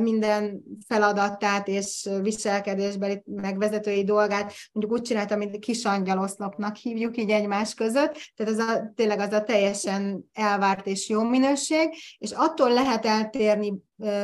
[0.00, 5.82] minden feladatát és viselkedésbeli megvezetői dolgát mondjuk úgy csinált, amit kis
[6.16, 11.22] oszlopnak hívjuk így egymás között, tehát az a, tényleg az a teljesen elvárt és jó
[11.22, 13.72] minőség, és attól lehet eltérni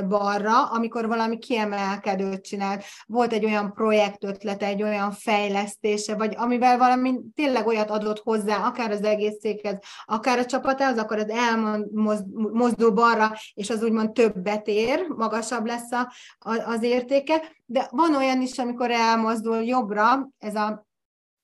[0.09, 2.85] balra, amikor valami kiemelkedőt csinált.
[3.07, 8.91] Volt egy olyan projektötlete, egy olyan fejlesztése, vagy amivel valami tényleg olyat adott hozzá, akár
[8.91, 15.07] az egész céghez, akár a csapatához, akkor az elmozdul balra, és az úgymond többet ér,
[15.09, 16.13] magasabb lesz a,
[16.67, 20.89] az értéke, de van olyan is, amikor elmozdul jobbra, ez a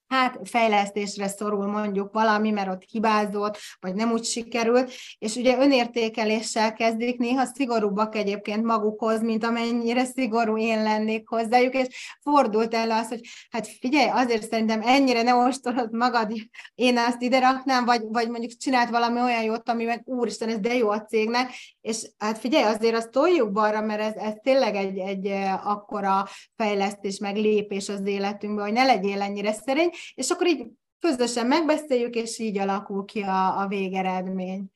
[0.08, 6.72] hát fejlesztésre szorul mondjuk valami, mert ott hibázott, vagy nem úgy sikerült, és ugye önértékeléssel
[6.72, 13.08] kezdik, néha szigorúbbak egyébként magukhoz, mint amennyire szigorú én lennék hozzájuk, és fordult elő az,
[13.08, 16.32] hogy hát figyelj, azért szerintem ennyire ne ostorod magad,
[16.74, 20.58] én ezt ide raknám, vagy, vagy mondjuk csinált valami olyan jót, ami meg úristen, ez
[20.58, 21.50] de jó a cégnek,
[21.80, 25.26] és hát figyelj, azért azt toljuk balra, mert ez, ez tényleg egy, egy
[25.64, 30.66] akkora fejlesztés, meg lépés az életünkbe, hogy ne legyél ennyire szerény, és akkor így
[30.98, 34.70] közösen megbeszéljük, és így alakul ki a, a végeredmény.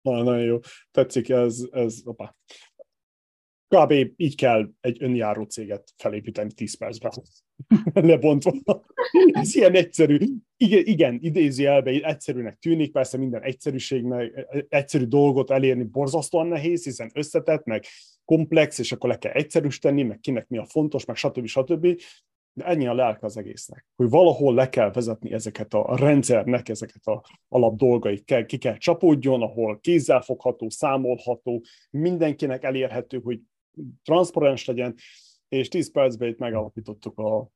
[0.00, 0.58] Nagyon, nagyon jó.
[0.90, 2.36] Tetszik ez, ez opa.
[3.68, 3.92] Kb.
[4.16, 7.12] így kell egy önjáró céget felépíteni 10 percben.
[8.10, 8.84] Lebontva.
[9.32, 10.18] Ez ilyen egyszerű.
[10.56, 17.64] Igen, igen idézőjelben egyszerűnek tűnik, persze minden egyszerűségnek, egyszerű dolgot elérni borzasztóan nehéz, hiszen összetett,
[17.64, 17.84] meg
[18.24, 21.46] komplex, és akkor le kell egyszerűsíteni, meg kinek mi a fontos, meg stb.
[21.46, 22.00] stb.
[22.56, 26.68] De ennyi a lelke az egésznek, hogy valahol le kell vezetni ezeket a, a rendszernek,
[26.68, 33.40] ezeket a alap dolgait kell, ki kell csapódjon, ahol kézzelfogható, számolható, mindenkinek elérhető, hogy
[34.02, 34.94] transzparens legyen,
[35.48, 37.48] és 10 percben itt megalapítottuk a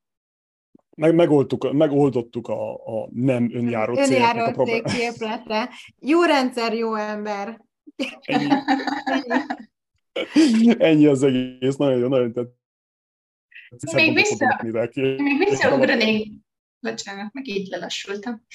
[0.96, 5.70] meg, megoldtuk, megoldottuk a, a nem önjáró cégnek a problémát.
[5.98, 7.60] Jó rendszer, jó ember.
[8.20, 8.48] Ennyi.
[10.78, 12.59] Ennyi az egész, nagyon nagyon tett.
[13.92, 14.60] Még, vissza,
[15.16, 16.32] még visszaugranék,
[16.80, 18.46] bocsánat, meg így lelassultam.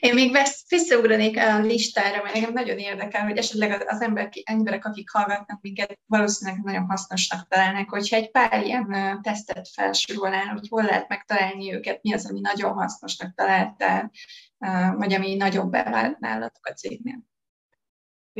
[0.00, 0.36] Én még
[0.68, 5.98] visszaugranék a listára, mert nekem nagyon érdekel, hogy esetleg az ember, emberek, akik hallgatnak minket,
[6.06, 12.02] valószínűleg nagyon hasznosnak találnak, hogyha egy pár ilyen tesztet felsorolnál, hogy hol lehet megtalálni őket,
[12.02, 14.10] mi az, ami nagyon hasznosnak találtál,
[14.96, 17.28] vagy ami nagyobb bevált nálatok a cégnél.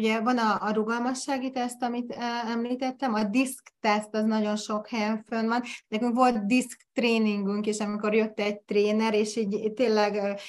[0.00, 5.24] Ugye van a, a rugalmassági teszt, amit említettem, a disk teszt az nagyon sok helyen
[5.28, 5.62] fönn van.
[5.88, 10.40] Nekünk volt disk tréningünk is, amikor jött egy tréner, és így tényleg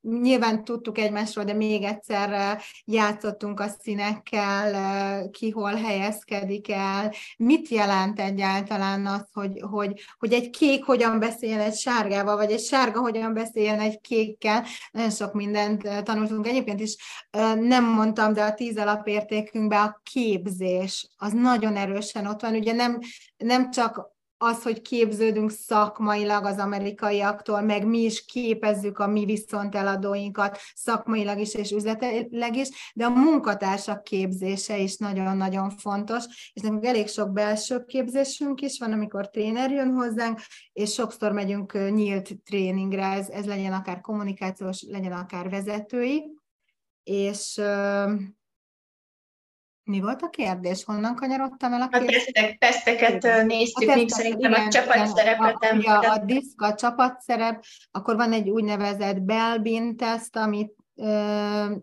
[0.00, 8.20] nyilván tudtuk egymásról, de még egyszer játszottunk a színekkel, ki hol helyezkedik el, mit jelent
[8.20, 13.34] egyáltalán az, hogy, hogy, hogy egy kék hogyan beszéljen egy sárgával, vagy egy sárga hogyan
[13.34, 14.64] beszéljen egy kékkel.
[14.90, 16.46] Nagyon sok mindent tanultunk.
[16.46, 16.96] Egyébként is
[17.60, 22.54] nem mondtam, de a tíz alapértékünkben a képzés az nagyon erősen ott van.
[22.54, 22.98] Ugye nem,
[23.36, 30.58] nem csak az, hogy képződünk szakmailag az amerikaiaktól, meg mi is képezzük a mi viszonteladóinkat
[30.74, 37.08] szakmailag is és üzletileg is, de a munkatársak képzése is nagyon-nagyon fontos, és nekünk elég
[37.08, 40.40] sok belső képzésünk is van, amikor tréner jön hozzánk,
[40.72, 46.22] és sokszor megyünk nyílt tréningre, ez, ez legyen akár kommunikációs, legyen akár vezetői,
[47.04, 47.60] és
[49.84, 50.84] mi volt a kérdés?
[50.84, 52.26] Honnan kanyarodtam el a kérdés?
[52.26, 56.74] A tesztek, teszteket néztük, a még szerintem igen, a csapatszerepet a, a, a diszk, a
[56.74, 60.72] csapatszerep, akkor van egy úgynevezett Belbin teszt, amit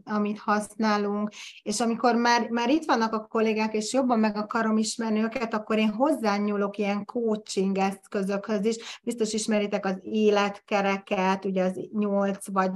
[0.03, 1.29] amit használunk,
[1.63, 5.77] és amikor már, már itt vannak a kollégák, és jobban meg akarom ismerni őket, akkor
[5.77, 8.99] én hozzányúlok ilyen coaching eszközökhöz is.
[9.03, 12.71] Biztos ismeritek az életkereket, ugye az 8 vagy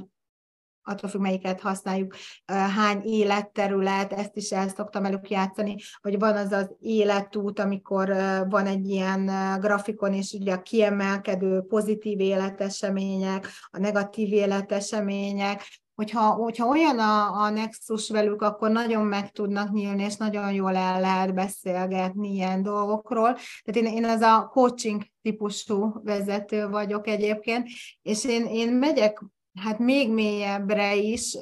[0.86, 2.16] attól függ, melyiket használjuk,
[2.46, 8.08] hány életterület, ezt is el szoktam elők játszani, vagy van az az életút, amikor
[8.50, 9.26] van egy ilyen
[9.60, 15.64] grafikon, és ugye a kiemelkedő pozitív életesemények, a negatív életesemények,
[15.96, 20.76] hogyha, hogyha olyan a, a nexus velük, akkor nagyon meg tudnak nyílni, és nagyon jól
[20.76, 23.38] el lehet beszélgetni ilyen dolgokról.
[23.64, 27.68] Tehát én, én az a coaching típusú vezető vagyok egyébként,
[28.02, 29.22] és én, én megyek
[29.60, 31.36] hát még mélyebbre is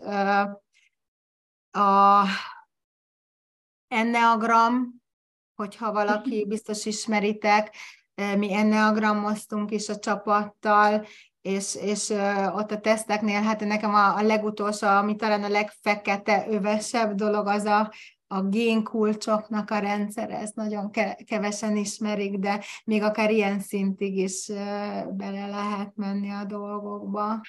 [1.71, 2.25] a
[3.87, 5.01] enneagram,
[5.55, 7.75] hogyha valaki biztos ismeritek,
[8.37, 11.05] mi enneagrammoztunk is a csapattal,
[11.41, 12.09] és, és
[12.53, 17.65] ott a teszteknél, hát nekem a, a legutolsó, ami talán a legfekete övesebb dolog, az
[17.65, 17.91] a,
[18.27, 20.91] a génkulcsoknak a rendszer, ezt nagyon
[21.25, 24.47] kevesen ismerik, de még akár ilyen szintig is
[25.09, 27.41] bele lehet menni a dolgokba.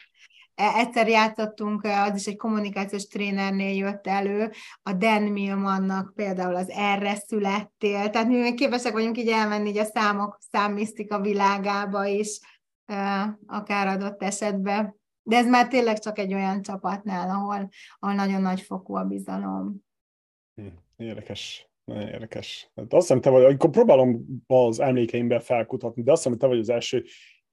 [0.54, 4.50] E, egyszer játszottunk, az is egy kommunikációs trénernél jött elő,
[4.82, 9.84] a Dan Millmannak például az erre születtél, tehát mi képesek vagyunk így elmenni így a
[9.84, 12.40] számok, számmisztika világába is,
[13.46, 14.96] akár adott esetben.
[15.22, 19.76] De ez már tényleg csak egy olyan csapatnál, ahol, ahol nagyon nagy fokú a bizalom.
[20.54, 22.70] Hm, érdekes, nagyon érdekes.
[22.74, 26.58] Hát azt hiszem, te vagy, amikor próbálom az emlékeimben felkutatni, de azt hiszem, te vagy
[26.58, 27.04] az első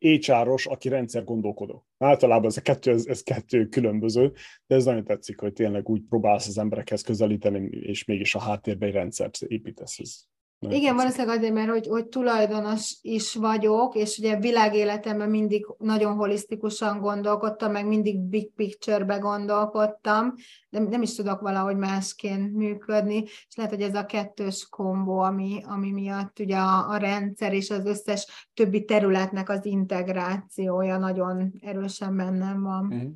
[0.02, 1.86] HR-os, aki rendszer gondolkodó.
[1.98, 4.34] Általában ez a kettő, ez, ez kettő különböző,
[4.68, 8.90] de ez nagyon tetszik, hogy tényleg úgy próbálsz az emberekhez közelíteni, és mégis a háttérben
[8.90, 10.00] egy rendszert építesz.
[10.00, 10.30] Ez
[10.62, 16.16] nagyon Igen, valószínűleg azért, mert hogy, hogy tulajdonos is vagyok, és ugye világéletemben mindig nagyon
[16.16, 20.34] holisztikusan gondolkodtam, meg mindig big picture-be gondolkodtam,
[20.70, 25.62] de nem is tudok valahogy másként működni, és lehet, hogy ez a kettős kombó, ami,
[25.66, 32.16] ami miatt ugye a, a rendszer és az összes többi területnek az integrációja nagyon erősen
[32.16, 32.94] bennem van.
[32.94, 33.10] Mm.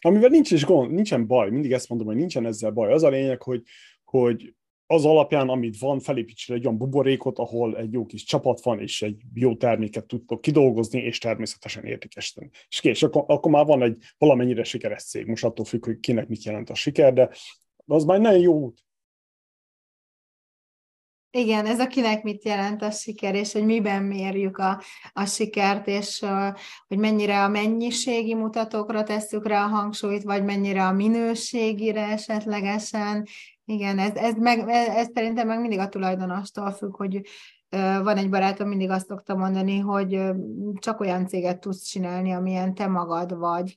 [0.00, 2.92] Amivel nincs is gond, nincsen baj, mindig ezt mondom, hogy nincsen ezzel baj.
[2.92, 3.62] Az a lényeg, hogy,
[4.04, 4.54] hogy
[4.86, 9.02] az alapján, amit van, felépítsél egy olyan buborékot, ahol egy jó kis csapat van, és
[9.02, 12.50] egy jó terméket tudtok kidolgozni, és természetesen értékesíteni.
[12.68, 15.26] És kész, akkor, akkor már van egy valamennyire sikeres cég.
[15.26, 17.30] Most attól függ, hogy kinek mit jelent a siker, de
[17.86, 18.84] az már nagyon jó út.
[21.36, 24.82] Igen, ez a kinek mit jelent a siker, és hogy miben mérjük a,
[25.12, 26.24] a sikert, és
[26.88, 33.26] hogy mennyire a mennyiségi mutatókra tesszük rá a hangsúlyt, vagy mennyire a minőségire esetlegesen,
[33.64, 37.20] igen, ez, ez, meg, ez szerintem meg mindig a tulajdonostól függ, hogy
[38.02, 40.20] van egy barátom, mindig azt szokta mondani, hogy
[40.74, 43.76] csak olyan céget tudsz csinálni, amilyen te magad vagy,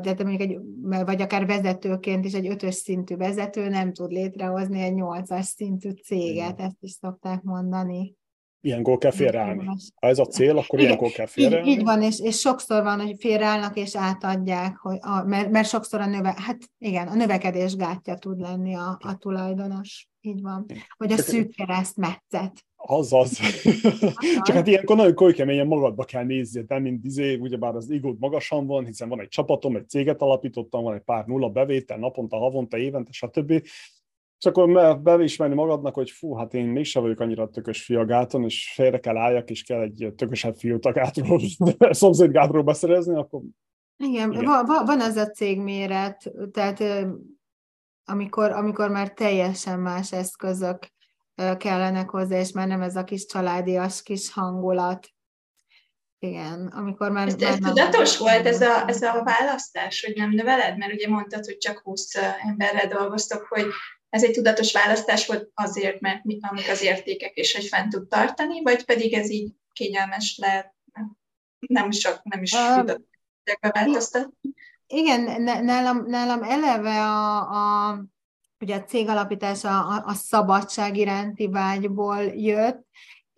[0.00, 0.58] de te mondjuk egy,
[1.04, 6.60] vagy akár vezetőként is egy ötös szintű vezető nem tud létrehozni egy nyolcas szintű céget,
[6.60, 8.14] ezt is szokták mondani
[8.60, 9.64] ilyenkor kell félreállni.
[9.94, 11.70] Ha ez a cél, akkor Igen, ilyenkor kell félreállni.
[11.70, 15.68] Így, így van, és, és sokszor van, hogy félreállnak és átadják, hogy a, mert, mert
[15.68, 20.08] sokszor a növe, hát igen, a növekedés gátja tud lenni a, a tulajdonos.
[20.20, 20.66] Így van.
[20.96, 22.64] Hogy a szűk kereszt metszet.
[22.82, 23.38] Az az.
[24.42, 28.66] Csak hát ilyenkor nagyon keményen magadba kell nézni, nem mint izé, ugyebár az igód magasan
[28.66, 32.76] van, hiszen van egy csapatom, egy céget alapítottam, van egy pár nulla bevétel, naponta, havonta,
[32.76, 33.50] évente, stb.
[34.38, 38.44] És akkor beismerni magadnak, hogy fú, hát én mégsem vagyok annyira tökös fi a gáton,
[38.44, 40.56] és félre kell álljak, és kell egy tökösebb
[41.90, 43.40] szomszéd gátról beszerezni, akkor...
[43.96, 44.44] Igen, Igen.
[44.44, 46.82] Van, van az a cégméret, tehát
[48.04, 50.78] amikor, amikor már teljesen más eszközök
[51.58, 55.08] kellenek hozzá, és már nem ez a kis családias kis hangulat.
[56.18, 57.26] Igen, amikor már...
[57.26, 60.78] Ez, már ez nem tudatos volt ez a, ez a választás, hogy nem növeled?
[60.78, 63.66] Mert ugye mondtad, hogy csak 20 emberrel dolgoztok, hogy
[64.08, 68.08] ez egy tudatos választás volt azért, mert mi, amik az értékek, és hogy fent tud
[68.08, 70.74] tartani, vagy pedig ez így kényelmes lehet,
[71.58, 73.06] nem, sok, nem is uh, tudatos
[73.60, 74.54] változtatni?
[74.86, 78.04] Igen, nálam, nálam eleve a, a,
[78.60, 82.86] ugye a cég alapítása a, a szabadság iránti vágyból jött,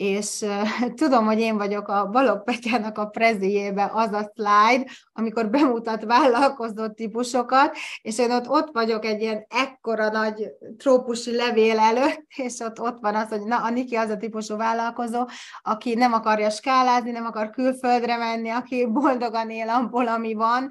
[0.02, 0.44] és
[1.02, 6.88] tudom, hogy én vagyok a Balog Petyának a preziébe az a slide, amikor bemutat vállalkozó
[6.88, 12.80] típusokat, és én ott, ott vagyok egy ilyen ekkora nagy trópusi levél előtt, és ott,
[12.80, 15.28] ott van az, hogy na, a Niki az a típusú vállalkozó,
[15.62, 20.68] aki nem akarja skálázni, nem akar külföldre menni, aki boldogan él abból, ami van.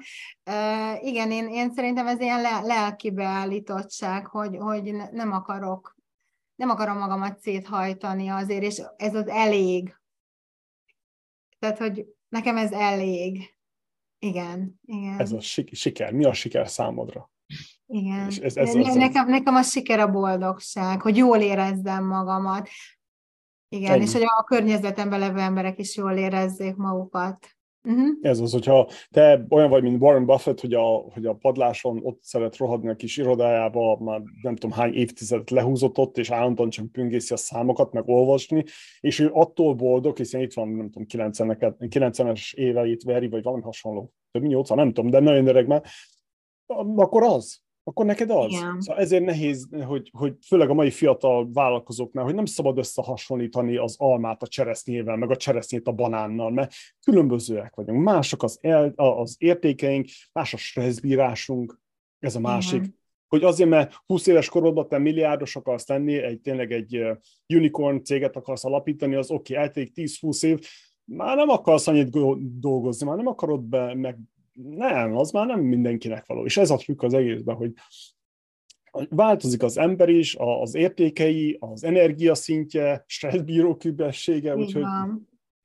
[0.50, 6.00] Uh, igen, én, én szerintem ez ilyen le, lelki beállítottság, hogy, hogy nem akarok
[6.62, 9.96] nem akarom magamat széthajtani azért, és ez az elég.
[11.58, 13.56] Tehát, hogy nekem ez elég.
[14.18, 15.18] Igen, igen.
[15.18, 16.12] Ez a siker.
[16.12, 17.30] Mi a siker számodra?
[17.86, 18.28] Igen.
[18.28, 22.68] És ez, ez az nekem, nekem a siker a boldogság, hogy jól érezzem magamat.
[23.68, 24.02] Igen, Ennyi.
[24.02, 27.56] és hogy a környezetemben levő emberek is jól érezzék magukat.
[27.84, 28.18] Uh-huh.
[28.20, 32.22] Ez az, hogyha te olyan vagy, mint Warren Buffett, hogy a, hogy a padláson ott
[32.22, 36.92] szeret rohadni a kis irodájába, már nem tudom hány évtizedet lehúzott ott, és állandóan csak
[36.92, 38.64] püngészi a számokat, meg olvasni,
[39.00, 41.06] és ő attól boldog, hiszen itt van, nem tudom,
[41.90, 45.82] 90-es éveit veri, vagy valami hasonló, több mint 80, nem tudom, de nagyon öreg már,
[46.96, 48.50] akkor az akkor neked az.
[48.52, 48.80] Igen.
[48.80, 53.94] Szóval ezért nehéz, hogy, hogy főleg a mai fiatal vállalkozóknál, hogy nem szabad összehasonlítani az
[53.98, 56.72] almát a cseresznyével, meg a cseresznyét a banánnal, mert
[57.04, 58.02] különbözőek vagyunk.
[58.02, 61.80] Mások az, el, az értékeink, más a stresszbírásunk,
[62.18, 62.82] ez a másik.
[62.82, 63.00] Igen.
[63.28, 67.04] hogy azért, mert 20 éves korodban te milliárdos akarsz lenni, egy, tényleg egy
[67.54, 70.58] unicorn céget akarsz alapítani, az oké, okay, eltelik 10-20 év,
[71.04, 72.10] már nem akarsz annyit
[72.60, 74.18] dolgozni, már nem akarod be, meg
[74.52, 76.44] nem, az már nem mindenkinek való.
[76.44, 77.72] És ez a trükk az egészben, hogy
[79.08, 84.84] változik az ember is, az értékei, az energiaszintje, stresszbíró képessége, úgyhogy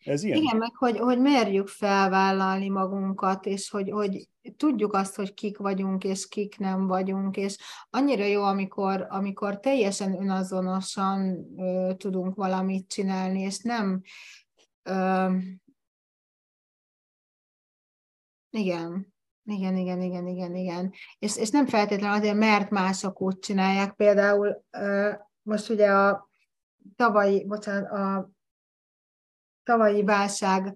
[0.03, 0.37] ez ilyen.
[0.37, 4.27] Igen, meg hogy, hogy merjük felvállalni magunkat, és hogy, hogy
[4.57, 7.57] tudjuk azt, hogy kik vagyunk, és kik nem vagyunk, és
[7.89, 14.01] annyira jó, amikor, amikor teljesen önazonosan ö, tudunk valamit csinálni, és nem
[14.83, 15.27] ö,
[18.57, 20.93] igen, igen, igen, igen, igen, igen.
[21.19, 23.93] És, és nem feltétlenül azért, mert mások úgy csinálják.
[23.93, 24.63] Például
[25.41, 26.29] most ugye a
[26.95, 28.31] tavalyi, bocsánat, a
[29.63, 30.75] tavalyi válság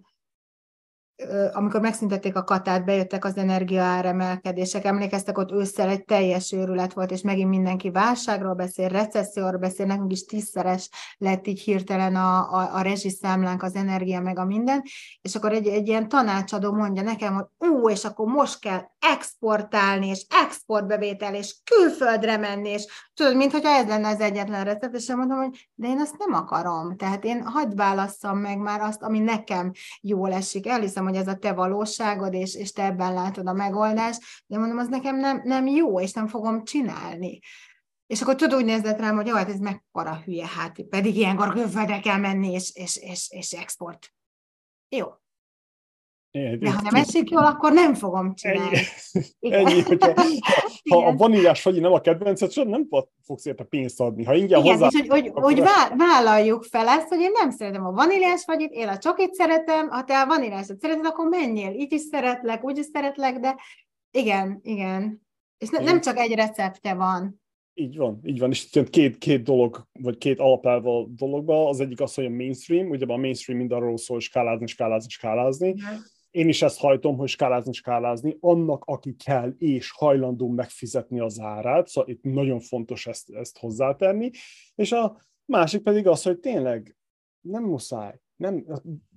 [1.51, 7.21] amikor megszüntették a katát, bejöttek az energiaáremelkedések, emlékeztek, ott ősszel egy teljes őrület volt, és
[7.21, 12.81] megint mindenki válságról beszél, recesszióról beszél, nekünk is tízszeres lett így hirtelen a, a, a
[12.81, 14.83] rezsiszámlánk, az energia, meg a minden,
[15.21, 20.07] és akkor egy, egy ilyen tanácsadó mondja nekem, hogy ú, és akkor most kell exportálni,
[20.07, 22.85] és exportbevétel, és külföldre menni, és
[23.21, 26.97] tudod, mintha ez lenne az egyetlen recept, és mondom, hogy de én azt nem akarom,
[26.97, 31.35] tehát én hagyd válasszam meg már azt, ami nekem jól esik, elhiszem, hogy ez a
[31.35, 35.67] te valóságod, és, és te ebben látod a megoldást, de mondom, az nekem nem, nem
[35.67, 37.39] jó, és nem fogom csinálni.
[38.07, 41.53] És akkor tudod úgy nézett rám, hogy jó, hát ez mekkora hülye, hát pedig ilyenkor
[41.53, 44.13] külföldre kell menni, és, és, és, és export.
[44.89, 45.07] Jó,
[46.31, 48.77] de ha nem esik jól, akkor nem fogom csinálni.
[49.41, 50.13] Ennyi, Ennyi hogyha,
[50.89, 52.87] ha a vaníliás fagyi nem a kedvenced, nem
[53.23, 54.23] fogsz érte pénzt adni.
[54.23, 55.63] Ha ingyen Igen, hozzá, és hogy, hogy, hogy
[55.97, 60.03] vállaljuk fel ezt, hogy én nem szeretem a vaníliás fagyit, én a csokit szeretem, ha
[60.03, 61.71] te a vaníliásot szereted, akkor menjél.
[61.71, 63.55] Így is szeretlek, úgy is szeretlek, de
[64.11, 65.21] igen, igen.
[65.57, 67.41] És ne, nem csak egy recepte van.
[67.73, 71.67] Így van, így van, és két, két dolog, vagy két alapelv a dologban.
[71.67, 75.09] Az egyik az, hogy a mainstream, ugye a mainstream mind arról szól, hogy skálázni, skálázni,
[75.09, 75.67] skálázni.
[75.67, 76.01] Igen
[76.31, 81.87] én is ezt hajtom, hogy skálázni, skálázni, annak, aki kell és hajlandó megfizetni az árát,
[81.87, 84.29] szóval itt nagyon fontos ezt, ezt hozzátenni,
[84.75, 86.95] és a másik pedig az, hogy tényleg
[87.41, 88.65] nem muszáj, nem,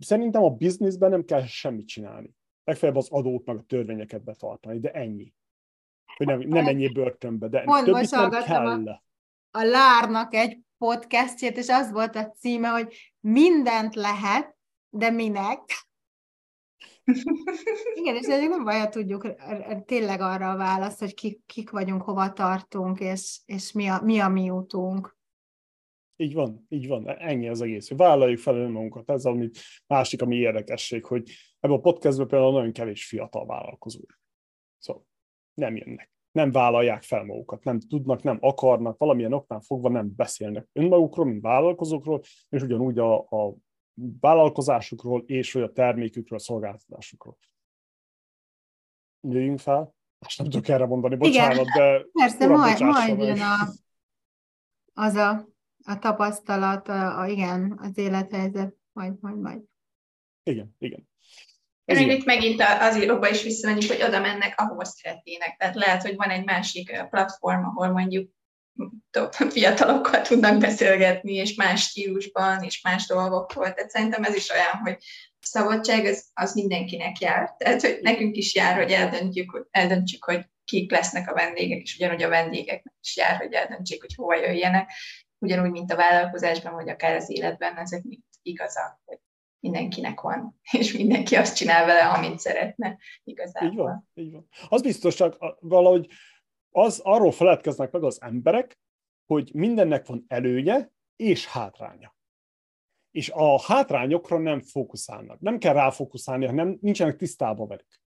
[0.01, 2.35] szerintem a bizniszben nem kell semmit csinálni.
[2.65, 5.35] Legfeljebb az adót meg a törvényeket betartani, de ennyi.
[6.17, 8.67] Hogy nem, nem ennyi börtönbe, de Pont többit nem kell.
[8.67, 9.03] A,
[9.51, 14.57] a Lárnak egy podcastjét, és az volt a címe, hogy mindent lehet,
[14.89, 15.61] de minek?
[17.95, 19.35] Igen, és nem baj, tudjuk
[19.85, 24.19] tényleg arra a választ, hogy kik, kik vagyunk, hova tartunk, és, és mi, a, mi
[24.19, 25.17] a mi útunk.
[26.17, 27.91] Így van, így van, ennyi az egész.
[27.91, 29.11] Vállaljuk fel önmagunkat.
[29.11, 29.51] Ez ami
[29.87, 31.31] másik, ami érdekesség, hogy
[31.61, 34.01] ebben a podcastben például nagyon kevés fiatal vállalkozó.
[34.79, 35.07] Szóval
[35.55, 36.13] nem jönnek.
[36.33, 41.43] Nem vállalják fel magukat, nem tudnak, nem akarnak, valamilyen oknál fogva nem beszélnek önmagukról, mint
[41.43, 43.55] vállalkozókról, és ugyanúgy a, a
[44.21, 47.39] vállalkozásukról és vagy a termékükről, a szolgáltatásukról.
[49.21, 49.95] Jöjjünk fel.
[50.19, 52.05] Most nem tudok erre mondani, bocsánat, Igen, de...
[52.13, 53.69] Persze, majd, majd jön a,
[54.93, 55.49] az a,
[55.85, 59.63] a tapasztalat, a, a, igen, az élethelyzet, majd, majd, majd.
[60.43, 61.09] Igen, igen.
[61.85, 65.57] Ez Én itt megint az íróba is visszamegyünk, hogy oda mennek, ahova szeretnének.
[65.57, 68.31] Tehát lehet, hogy van egy másik platform, ahol mondjuk
[69.49, 73.73] fiatalokkal tudnak beszélgetni, és más stílusban, és más dolgokról.
[73.73, 74.97] Tehát szerintem ez is olyan, hogy
[75.29, 77.55] a szabadság az, az mindenkinek jár.
[77.59, 82.23] Tehát, hogy nekünk is jár, hogy eldöntjük, eldöntjük, hogy kik lesznek a vendégek, és ugyanúgy
[82.23, 84.91] a vendégeknek is jár, hogy eldöntsék, hogy hova jöjjenek.
[85.39, 89.19] Ugyanúgy, mint a vállalkozásban, vagy akár az életben, ezek mind igazak, hogy
[89.61, 93.71] mindenkinek van, és mindenki azt csinál vele, amit szeretne igazából.
[93.71, 94.49] Így van, így van.
[94.69, 96.07] Az biztos, csak valahogy
[96.77, 98.79] az arról feledkeznek meg az emberek,
[99.27, 102.17] hogy mindennek van előnye és hátránya.
[103.11, 105.41] És a hátrányokra nem fókuszálnak.
[105.41, 108.01] Nem kell ráfókuszálni, hanem nincsenek tisztában velük.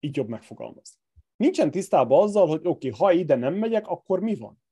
[0.00, 1.00] Így jobb megfogalmazni.
[1.36, 4.62] Nincsen tisztában azzal, hogy oké, okay, ha ide nem megyek, akkor mi van?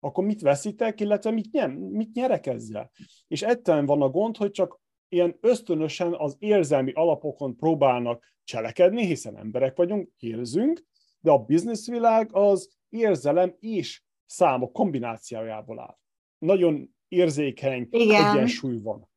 [0.00, 2.90] Akkor mit veszítek, illetve mit, nyem, mit nyerek ezzel?
[3.26, 9.36] És ettől van a gond, hogy csak ilyen ösztönösen az érzelmi alapokon próbálnak cselekedni, hiszen
[9.36, 10.84] emberek vagyunk, érzünk,
[11.20, 15.98] de a bizniszvilág az érzelem és számok kombinációjából áll.
[16.38, 18.24] Nagyon érzékeny Igen.
[18.24, 19.08] egyensúly van.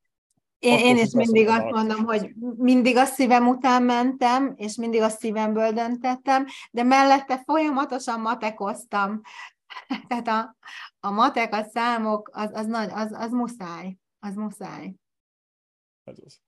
[0.60, 5.10] Én, én is mindig azt mondom, hogy mindig a szívem után mentem, és mindig a
[5.10, 9.22] szívemből döntettem, de mellette folyamatosan matekoztam.
[10.08, 10.58] Tehát a,
[10.99, 13.98] a matek, a számok, az, az, nagy, az, az muszáj.
[14.20, 14.94] Az muszáj.
[16.03, 16.41] Ez az.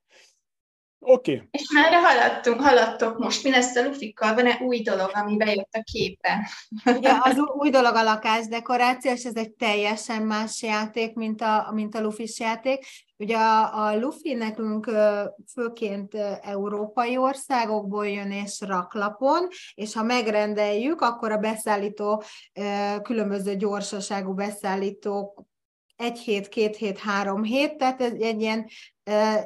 [1.04, 1.32] Oké.
[1.34, 1.48] Okay.
[1.50, 3.44] És merre haladtunk, haladtok most?
[3.44, 4.34] Mi lesz a lufikkal?
[4.34, 6.48] Van-e új dolog, ami bejött a képbe?
[6.84, 11.94] Ugye az új dolog a lakásdekoráció, és ez egy teljesen más játék, mint a, mint
[11.94, 12.86] a lufis játék.
[13.16, 14.90] Ugye a, a lufi nekünk
[15.52, 22.22] főként európai országokból jön és raklapon, és ha megrendeljük, akkor a beszállító
[23.02, 25.42] különböző gyorsaságú beszállítók
[25.96, 28.68] egy hét, két hét, három hét, tehát ez egy ilyen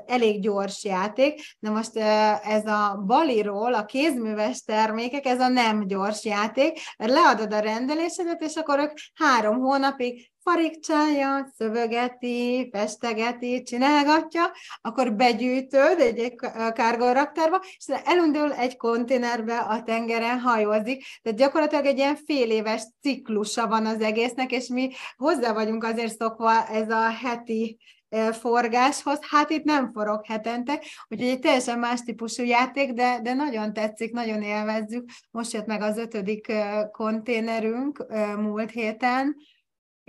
[0.07, 1.41] elég gyors játék.
[1.59, 1.97] Na most
[2.43, 8.55] ez a baliról, a kézműves termékek, ez a nem gyors játék, leadod a rendelésedet, és
[8.55, 14.51] akkor ők három hónapig farigcsálja, szövegeti, festegeti, csinálgatja,
[14.81, 16.35] akkor begyűjtöd egy, egy
[16.73, 21.05] kárgoraktárba, és elindul egy konténerbe a tengeren hajózik.
[21.23, 26.17] Tehát gyakorlatilag egy ilyen fél éves ciklusa van az egésznek, és mi hozzá vagyunk azért
[26.17, 27.79] szokva ez a heti
[28.33, 33.73] forgáshoz, hát itt nem forog hetente, úgyhogy egy teljesen más típusú játék, de, de nagyon
[33.73, 35.09] tetszik, nagyon élvezzük.
[35.31, 36.53] Most jött meg az ötödik
[36.91, 38.07] konténerünk
[38.37, 39.37] múlt héten,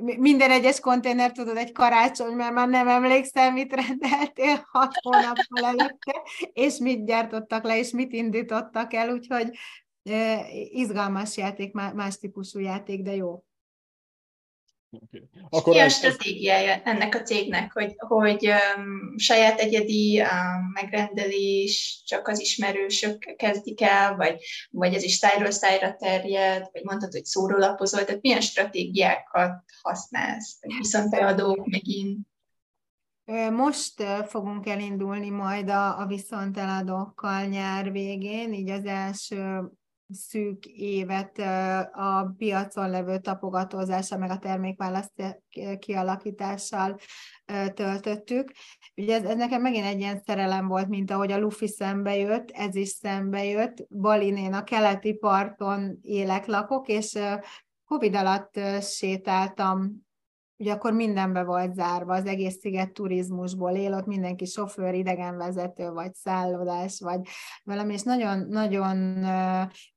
[0.03, 6.21] minden egyes konténer, tudod, egy karácsony, mert már nem emlékszem, mit rendeltél hat hónappal előtte,
[6.53, 9.49] és mit gyártottak le, és mit indítottak el, úgyhogy
[10.71, 13.43] izgalmas játék, más típusú játék, de jó.
[14.91, 15.29] Okay.
[15.49, 22.27] Akkor Mi a stratégiája ennek a cégnek, hogy, hogy um, saját egyedi um, megrendelés csak
[22.27, 28.03] az ismerősök kezdik el, vagy, vagy ez is szájról szájra terjed, vagy mondtad, hogy szórólapozol,
[28.03, 32.27] tehát milyen stratégiákat használsz, vagy viszont beadók megint?
[33.51, 39.71] Most fogunk elindulni majd a, a viszonteladókkal nyár végén, így az első
[40.09, 41.37] szűk évet
[41.91, 45.41] a piacon levő tapogatózással, meg a termékválaszt
[45.79, 46.97] kialakítással
[47.73, 48.51] töltöttük.
[48.95, 52.51] Ugye ez, ez nekem megint egy ilyen szerelem volt, mint ahogy a Luffy szembe jött,
[52.51, 53.87] ez is szembe jött.
[53.89, 57.17] Balinén a keleti parton élek, lakok, és
[57.85, 60.06] Covid alatt sétáltam
[60.57, 66.13] ugye akkor mindenbe volt zárva, az egész sziget turizmusból él, ott mindenki sofőr, idegenvezető, vagy
[66.13, 67.19] szállodás, vagy
[67.63, 69.25] valami, és nagyon, nagyon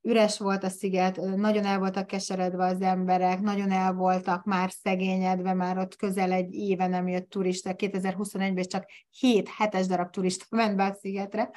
[0.01, 5.53] üres volt a sziget, nagyon el voltak keseredve az emberek, nagyon el voltak már szegényedve,
[5.53, 8.85] már ott közel egy éve nem jött turista, 2021-ben csak
[9.21, 11.49] 7-7 darab turista ment be a szigetre,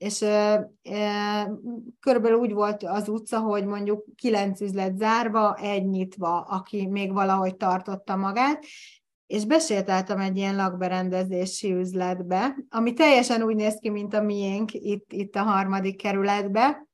[0.00, 1.50] és e, e,
[2.00, 7.56] körülbelül úgy volt az utca, hogy mondjuk kilenc üzlet zárva, egy nyitva, aki még valahogy
[7.56, 8.64] tartotta magát,
[9.26, 15.12] és besétáltam egy ilyen lakberendezési üzletbe, ami teljesen úgy néz ki, mint a miénk itt,
[15.12, 16.86] itt a harmadik kerületbe,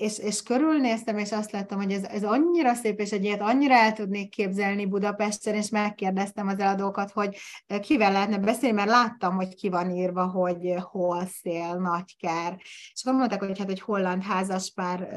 [0.00, 3.74] és, és körülnéztem, és azt láttam, hogy ez, ez annyira szép, és egy ilyet annyira
[3.74, 7.36] el tudnék képzelni Budapesten, és megkérdeztem az eladókat, hogy
[7.80, 12.56] kivel lehetne beszélni, mert láttam, hogy ki van írva, hogy hol szél, nagykár.
[12.92, 15.08] És akkor mondták, hogy hát egy holland házaspár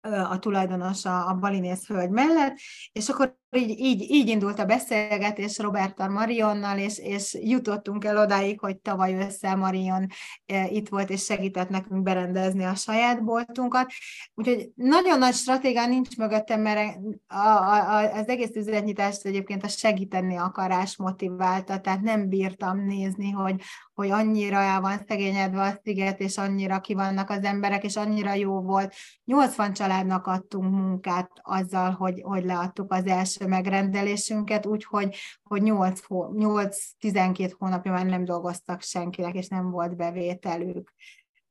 [0.00, 2.56] a tulajdonos a, a Balinész hölgy mellett,
[2.92, 8.60] és akkor így, így, így indult a beszélgetés Roberta Marionnal, és, és jutottunk el odáig,
[8.60, 10.06] hogy tavaly össze Marion
[10.46, 13.92] e, itt volt, és segített nekünk berendezni a saját boltunkat.
[14.34, 16.96] Úgyhogy nagyon nagy stratégia nincs mögöttem, mert
[17.26, 23.60] a, a, az egész üzletnyitást egyébként a segíteni akarás motiválta, tehát nem bírtam nézni, hogy,
[23.94, 28.34] hogy annyira el van szegényedve a sziget, és annyira ki vannak az emberek, és annyira
[28.34, 28.94] jó volt.
[29.24, 37.92] 80 családnak adtunk munkát azzal, hogy, hogy leadtuk az első megrendelésünket, úgyhogy hogy 8-12 hónapja
[37.92, 40.92] már nem dolgoztak senkinek, és nem volt bevételük.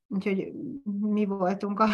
[0.07, 0.51] Úgyhogy
[0.99, 1.87] mi voltunk a,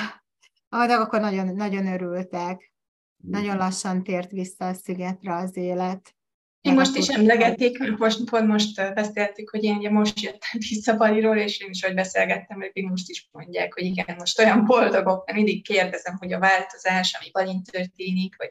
[0.69, 2.73] de akkor nagyon, nagyon örültek.
[3.17, 6.17] Nagyon lassan tért vissza a szigetre az élet.
[6.61, 11.37] Én most is emlegették, most, pont most beszéltük, hogy én ugye most jöttem vissza Baliról,
[11.37, 15.37] és én is, hogy beszélgettem, hogy most is mondják, hogy igen, most olyan boldogok, mert
[15.37, 18.49] mindig kérdezem, hogy a változás, ami Balin történik, vagy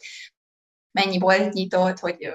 [0.97, 2.33] mennyi volt nyitott, hogy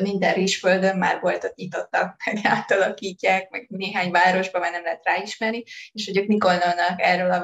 [0.00, 5.62] minden rizsföldön már boltot nyitottak, meg átalakítják, meg néhány városban már nem lehet ráismerni,
[5.92, 6.52] és hogy ők mikor
[6.96, 7.40] erről a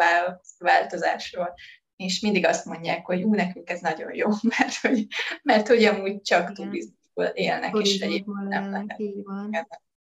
[0.58, 1.54] változásról.
[1.96, 4.28] És mindig azt mondják, hogy ú, nekünk ez nagyon jó,
[4.58, 5.06] mert hogy,
[5.42, 8.96] mert hogy amúgy csak turizmusból élnek, és egyébként nem lehet.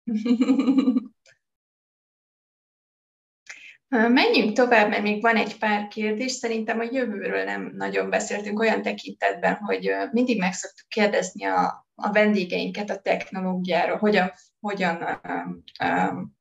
[3.91, 6.33] Menjünk tovább, mert még van egy pár kérdés.
[6.33, 12.13] Szerintem a jövőről nem nagyon beszéltünk olyan tekintetben, hogy mindig meg szoktuk kérdezni a, a
[12.13, 16.39] vendégeinket a technológiáról, hogyan, hogyan um, um,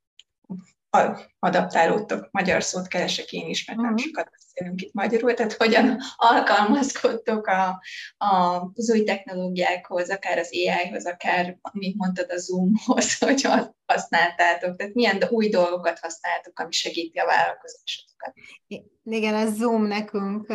[1.40, 4.02] adaptálódtok, magyar szót keresek én is, mert nem mhm.
[4.02, 5.98] sokat beszélünk itt magyarul, tehát hogyan
[6.34, 7.82] alkalmazkodtok a,
[8.18, 13.48] a, az új technológiákhoz, akár az AI-hoz, akár, mint mondtad, a Zoomhoz, hogy
[13.86, 18.34] használtátok, tehát milyen új dolgokat használtok, ami segíti a vállalkozásokat.
[19.03, 20.49] Igen, ez Zoom nekünk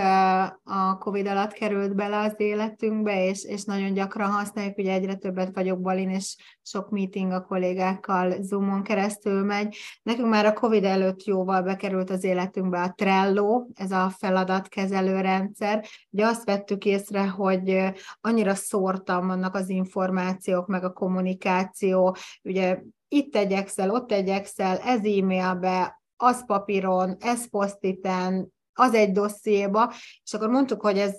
[0.65, 5.55] a Covid alatt került bele az életünkbe, és, és nagyon gyakran használjuk, ugye egyre többet
[5.55, 9.77] vagyok Balin, és sok meeting a kollégákkal Zoomon keresztül megy.
[10.03, 15.85] Nekünk már a Covid előtt jóval bekerült az életünkbe a Trello, ez a feladatkezelő rendszer.
[16.11, 23.37] Ugye azt vettük észre, hogy annyira szórtan vannak az információk, meg a kommunikáció, ugye itt
[23.37, 29.93] egy Excel, ott egy Excel, ez e-mailbe, az papíron, ez posztiten, az egy dossziéba,
[30.25, 31.17] és akkor mondtuk, hogy ez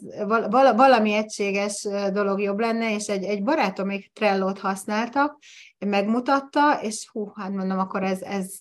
[0.75, 5.37] valami egységes dolog jobb lenne, és egy, egy barátom még Trello-t használtak,
[5.85, 8.53] megmutatta, és hú, hát mondom, akkor ez, ez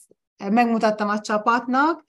[0.51, 2.05] megmutattam a csapatnak,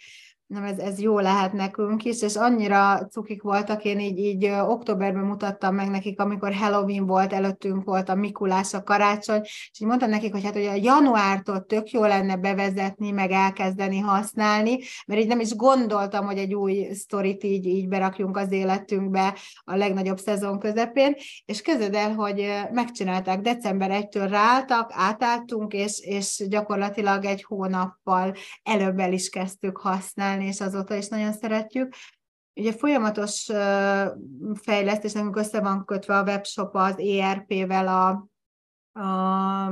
[0.47, 5.23] nem, ez, ez jó lehet nekünk is, és annyira cukik voltak, én így, így októberben
[5.23, 10.09] mutattam meg nekik, amikor Halloween volt, előttünk volt a Mikulás, a karácsony, és így mondtam
[10.09, 15.27] nekik, hogy hát hogy a januártól tök jó lenne bevezetni, meg elkezdeni használni, mert így
[15.27, 20.59] nem is gondoltam, hogy egy új sztorit így, így berakjunk az életünkbe a legnagyobb szezon
[20.59, 21.15] közepén,
[21.45, 28.99] és kezded el, hogy megcsinálták, december 1-től ráálltak, átálltunk, és, és gyakorlatilag egy hónappal előbb
[28.99, 31.93] el is kezdtük használni, használni, és azóta is nagyon szeretjük.
[32.59, 33.45] Ugye folyamatos
[34.61, 38.09] fejlesztés, nekünk össze van kötve a webshop az ERP-vel, a,
[38.99, 39.71] a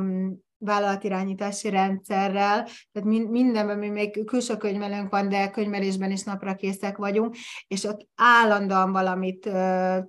[0.57, 7.35] vállalatirányítási rendszerrel, tehát mindenben mi még külső könyvelőnk van, de könyvelésben is napra készek vagyunk,
[7.67, 9.49] és ott állandóan valamit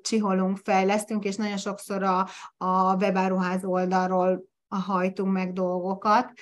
[0.02, 6.32] csiholunk, fejlesztünk, és nagyon sokszor a, a webáruház oldalról hajtunk meg dolgokat.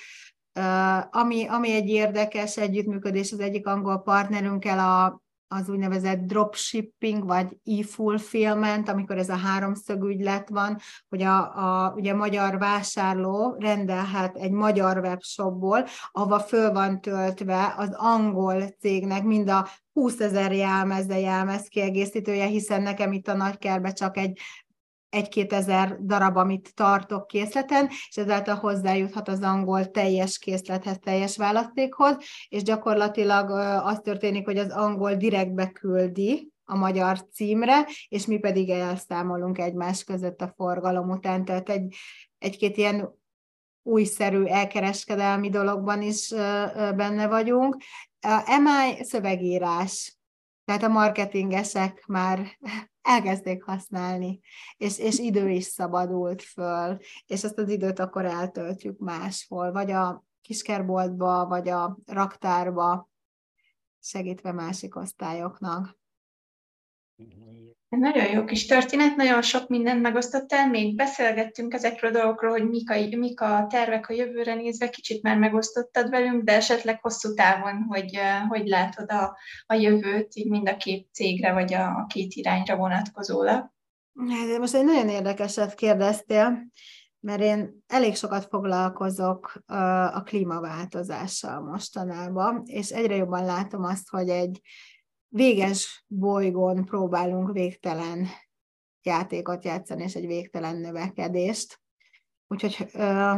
[1.09, 8.89] Ami, ami egy érdekes együttműködés az egyik angol partnerünkkel a, az úgynevezett dropshipping, vagy e-fulfillment,
[8.89, 10.77] amikor ez a háromszög ügylet van,
[11.09, 17.73] hogy a, a, ugye a magyar vásárló rendelhet egy magyar webshopból, ahova föl van töltve
[17.77, 23.35] az angol cégnek mind a 20 ezer jelmez, de jelmez kiegészítője, hiszen nekem itt a
[23.35, 24.39] nagykerbe csak egy
[25.13, 32.17] egy-két ezer darab, amit tartok készleten, és ezáltal hozzájuthat az angol teljes készlethez, teljes választékhoz,
[32.47, 33.49] és gyakorlatilag
[33.85, 40.03] az történik, hogy az angol direktbe küldi a magyar címre, és mi pedig elszámolunk egymás
[40.03, 41.95] között a forgalom után, tehát egy,
[42.37, 43.21] egy-két ilyen
[43.83, 46.29] újszerű elkereskedelmi dologban is
[46.95, 47.77] benne vagyunk.
[48.19, 50.17] A MI szövegírás,
[50.65, 52.59] tehát a marketingesek már
[53.01, 54.39] elkezdték használni,
[54.77, 60.23] és, és idő is szabadult föl, és ezt az időt akkor eltöltjük máshol, vagy a
[60.41, 63.09] kiskerboltba, vagy a raktárba,
[63.99, 65.97] segítve másik osztályoknak.
[67.89, 72.89] Nagyon jó kis történet, nagyon sok mindent megosztottál, még beszélgettünk ezekről a dolgokról, hogy mik
[72.89, 77.85] a, mik a tervek a jövőre nézve, kicsit már megosztottad velünk, de esetleg hosszú távon,
[77.87, 82.33] hogy hogy látod a, a jövőt, így mind a két cégre, vagy a, a két
[82.33, 83.71] irányra vonatkozólag.
[84.29, 86.71] Hát, most egy nagyon érdekeset kérdeztél,
[87.19, 89.63] mert én elég sokat foglalkozok
[90.13, 94.61] a klímaváltozással mostanában, és egyre jobban látom azt, hogy egy
[95.33, 98.27] véges bolygón próbálunk végtelen
[99.01, 101.81] játékot játszani, és egy végtelen növekedést.
[102.47, 103.35] Úgyhogy ö,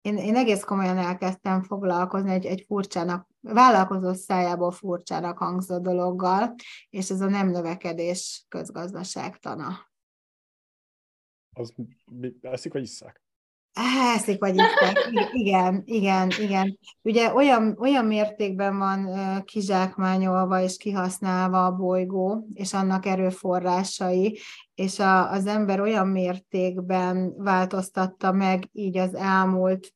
[0.00, 6.54] én, én egész komolyan elkezdtem foglalkozni egy, egy furcsának, vállalkozó szájából furcsának hangzó dologgal,
[6.90, 9.90] és ez a nem növekedés közgazdaságtana.
[11.54, 11.74] Az
[12.40, 13.22] eszik, vagy isszák?
[14.14, 16.78] Eszik vagy iszek, igen, igen, igen.
[17.02, 19.08] Ugye olyan, olyan mértékben van
[19.44, 24.38] kizsákmányolva és kihasználva a bolygó, és annak erőforrásai,
[24.74, 29.94] és a, az ember olyan mértékben változtatta meg így az elmúlt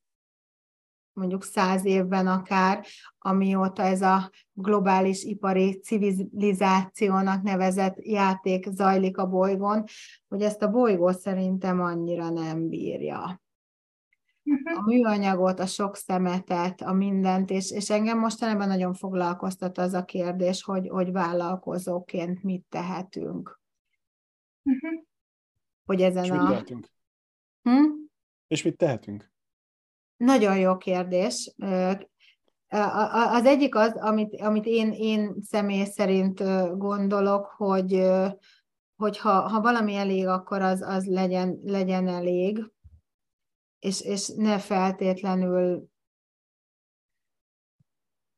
[1.12, 2.86] mondjuk száz évben akár,
[3.18, 9.84] amióta ez a globális ipari civilizációnak nevezett játék zajlik a bolygón,
[10.28, 13.44] hogy ezt a bolygó szerintem annyira nem bírja
[14.74, 20.04] a műanyagot, a sok szemetet, a mindent, és, és engem mostanában nagyon foglalkoztat az a
[20.04, 23.60] kérdés, hogy, hogy vállalkozóként mit tehetünk.
[24.62, 25.04] Uh-huh.
[25.84, 26.36] Hogy ezen és a...
[26.36, 26.88] mit tehetünk?
[27.62, 27.84] Hm?
[28.46, 29.30] És mit tehetünk?
[30.16, 31.54] Nagyon jó kérdés.
[32.68, 36.42] Az egyik az, amit, amit én, én személy szerint
[36.78, 38.06] gondolok, hogy,
[38.96, 42.70] hogy ha, ha valami elég, akkor az, az legyen, legyen elég
[43.78, 45.88] és, és ne feltétlenül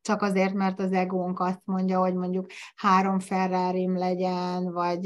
[0.01, 5.01] csak azért, mert az egónk azt mondja, hogy mondjuk három ferrari legyen, vagy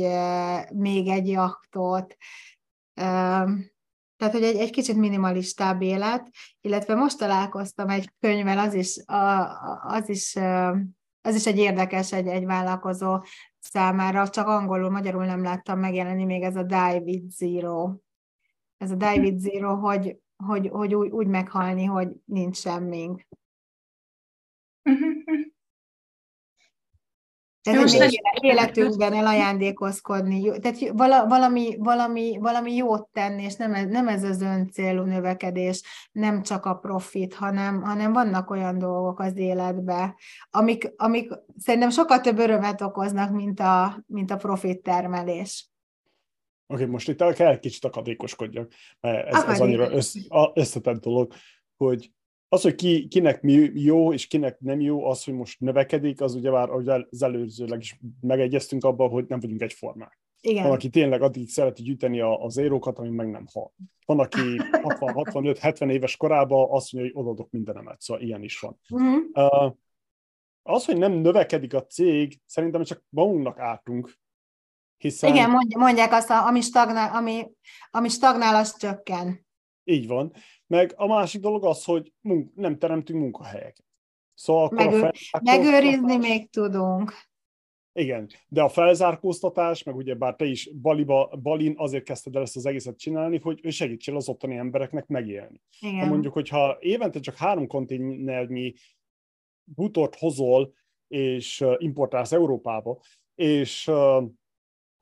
[0.75, 2.17] még egy jachtot.
[4.23, 6.31] Tehát, hogy egy, egy kicsit minimalistább élet,
[6.61, 8.97] illetve most találkoztam egy könyvvel, az is,
[9.83, 10.37] az is,
[11.21, 13.25] az is egy érdekes, egy, egy vállalkozó
[13.59, 17.95] számára, csak angolul, magyarul nem láttam megjelenni még ez a Die with Zero.
[18.83, 23.27] Ez a Die with Zero, hogy, hogy, hogy úgy, úgy meghalni, hogy nincs semmink.
[27.63, 30.79] Tehát Most egy életünkben elajándékozkodni, tehát
[31.29, 35.83] valami, valami, valami jót tenni, és nem ez, nem ez az öncélú növekedés,
[36.13, 40.15] nem csak a profit, hanem, hanem vannak olyan dolgok az életben,
[40.51, 45.72] amik, amik szerintem sokkal több örömet okoznak, mint a, mint a profit termelés.
[46.73, 50.17] Oké, okay, most itt kell egy kicsit akadékoskodjak, mert ez, ez annyira össz,
[50.55, 51.33] összetett dolog,
[51.77, 52.13] hogy
[52.49, 56.35] az, hogy ki, kinek mi jó, és kinek nem jó, az, hogy most növekedik, az
[56.35, 60.21] ugye már az előzőleg is megegyeztünk abban, hogy nem vagyunk egyformák.
[60.41, 60.63] Igen.
[60.63, 63.73] Van, aki tényleg addig szereti gyűjteni az érókat, ami meg nem hal.
[64.07, 64.41] Van, aki
[64.83, 68.79] 60-65-70 éves korában azt mondja, hogy odadok mindenemet, szóval ilyen is van.
[68.91, 69.23] Uh-huh.
[69.33, 69.75] Uh,
[70.63, 74.21] az, hogy nem növekedik a cég, szerintem csak magunknak ártunk,
[75.03, 75.31] hiszen...
[75.31, 77.51] Igen, mondják azt, ami stagnál, ami,
[77.91, 79.47] ami stagnál, az csökken.
[79.85, 80.33] Így van.
[80.67, 83.85] Meg a másik dolog az, hogy munk- nem teremtünk munkahelyeket.
[84.35, 87.13] Szóval akkor Megő- a megőrizni még tudunk.
[87.95, 92.57] Igen, de a felzárkóztatás, meg ugye bár te is Baliba, Balin azért kezdted el ezt
[92.57, 95.61] az egészet csinálni, hogy segítsél az ottani embereknek megélni.
[95.81, 95.99] Igen.
[95.99, 98.75] Ha mondjuk, hogyha évente csak három konténernyi
[99.65, 100.75] butort hozol,
[101.09, 103.01] és importálsz Európába,
[103.35, 103.91] és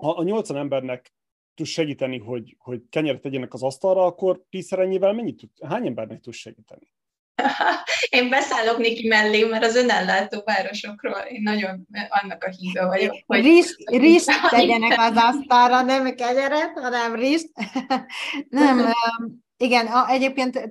[0.00, 1.12] ha a 80 embernek
[1.54, 6.20] tudsz segíteni, hogy, hogy kenyeret tegyenek az asztalra, akkor tízszer ennyivel mennyit tud, hány embernek
[6.20, 6.92] tudsz segíteni?
[8.10, 13.16] Én beszállok Niki mellé, mert az önellátó városokról én nagyon annak a híve vagyok.
[13.26, 13.40] Hogy...
[13.40, 17.50] Rist, rist tegyenek az asztalra, nem kenyeret, hanem rist.
[18.48, 18.92] nem,
[19.56, 20.70] igen, egyébként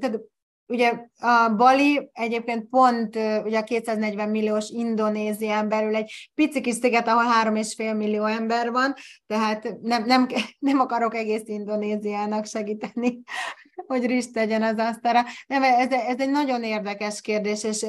[0.71, 7.07] Ugye a Bali egyébként pont ugye a 240 milliós Indonézián belül egy pici kis sziget,
[7.07, 8.93] ahol 3,5 millió ember van,
[9.27, 10.27] tehát nem, nem,
[10.59, 13.21] nem akarok egész Indonéziának segíteni,
[13.87, 15.21] hogy rist tegyen az asztalra.
[15.47, 17.85] Nem, ez, ez egy nagyon érdekes kérdés, és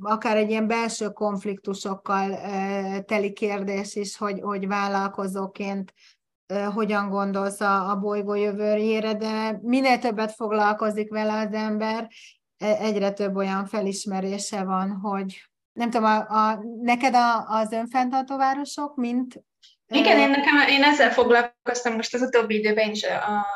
[0.00, 2.38] akár egy ilyen belső konfliktusokkal
[3.06, 5.92] teli kérdés is, hogy, hogy vállalkozóként
[6.74, 12.08] hogyan gondolsz a, a bolygó jövőjére, de minél többet foglalkozik vele az ember,
[12.56, 18.36] e, egyre több olyan felismerése van, hogy nem tudom, a, a, neked a, az önfenntartó
[18.36, 19.44] városok, mint
[19.88, 23.02] igen, én, nekem, én ezzel foglalkoztam most az utóbbi időben is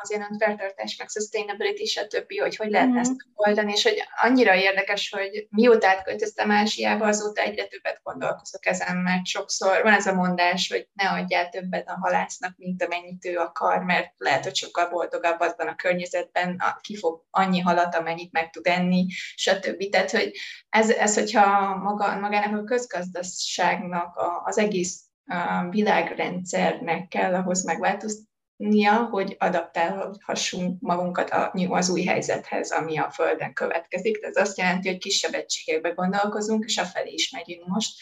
[0.00, 2.96] az ilyen feltartás, meg sustainability, stb., hogy hogy lehet mm.
[2.96, 8.96] ezt oldani, és hogy annyira érdekes, hogy mióta átköltöztem Ázsiába, azóta egyre többet gondolkozok ezen,
[8.96, 13.36] mert sokszor van ez a mondás, hogy ne adjál többet a halásznak, mint amennyit ő
[13.36, 18.50] akar, mert lehet, hogy sokkal boldogabb azban a környezetben, ki fog annyi halat, amennyit meg
[18.50, 19.88] tud enni, stb.
[19.90, 20.32] Tehát, hogy
[20.68, 25.09] ez, ez hogyha maga, magának a közgazdaságnak az egész
[25.70, 31.30] világrendszernek kell ahhoz megváltoznia, hogy adaptálhassunk magunkat
[31.68, 34.18] az új helyzethez, ami a Földön következik.
[34.22, 38.00] Ez azt jelenti, hogy kisebb egységekbe gondolkozunk, és afelé is megyünk most.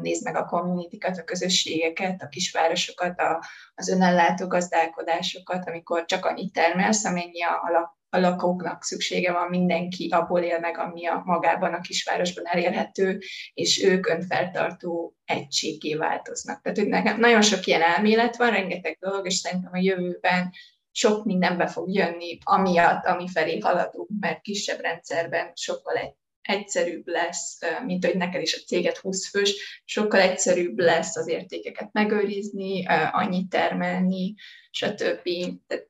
[0.00, 3.44] Nézd meg a communitykat, a közösségeket, a kisvárosokat, a,
[3.74, 10.08] az önellátó gazdálkodásokat, amikor csak annyit termelsz, amennyi a, a a lakóknak szüksége van, mindenki
[10.10, 13.18] abból él meg, ami a magában a kisvárosban elérhető,
[13.54, 16.62] és ők önfeltartó egységé változnak.
[16.62, 20.50] Tehát hogy nekem nagyon sok ilyen elmélet van, rengeteg dolog, és szerintem a jövőben
[20.92, 27.58] sok mindenbe fog jönni, amiatt, ami felé haladunk, mert kisebb rendszerben sokkal egy egyszerűbb lesz,
[27.84, 33.48] mint hogy neked is a céget 20 fős, sokkal egyszerűbb lesz az értékeket megőrizni, annyit
[33.48, 34.34] termelni,
[34.70, 35.28] stb.
[35.66, 35.89] Tehát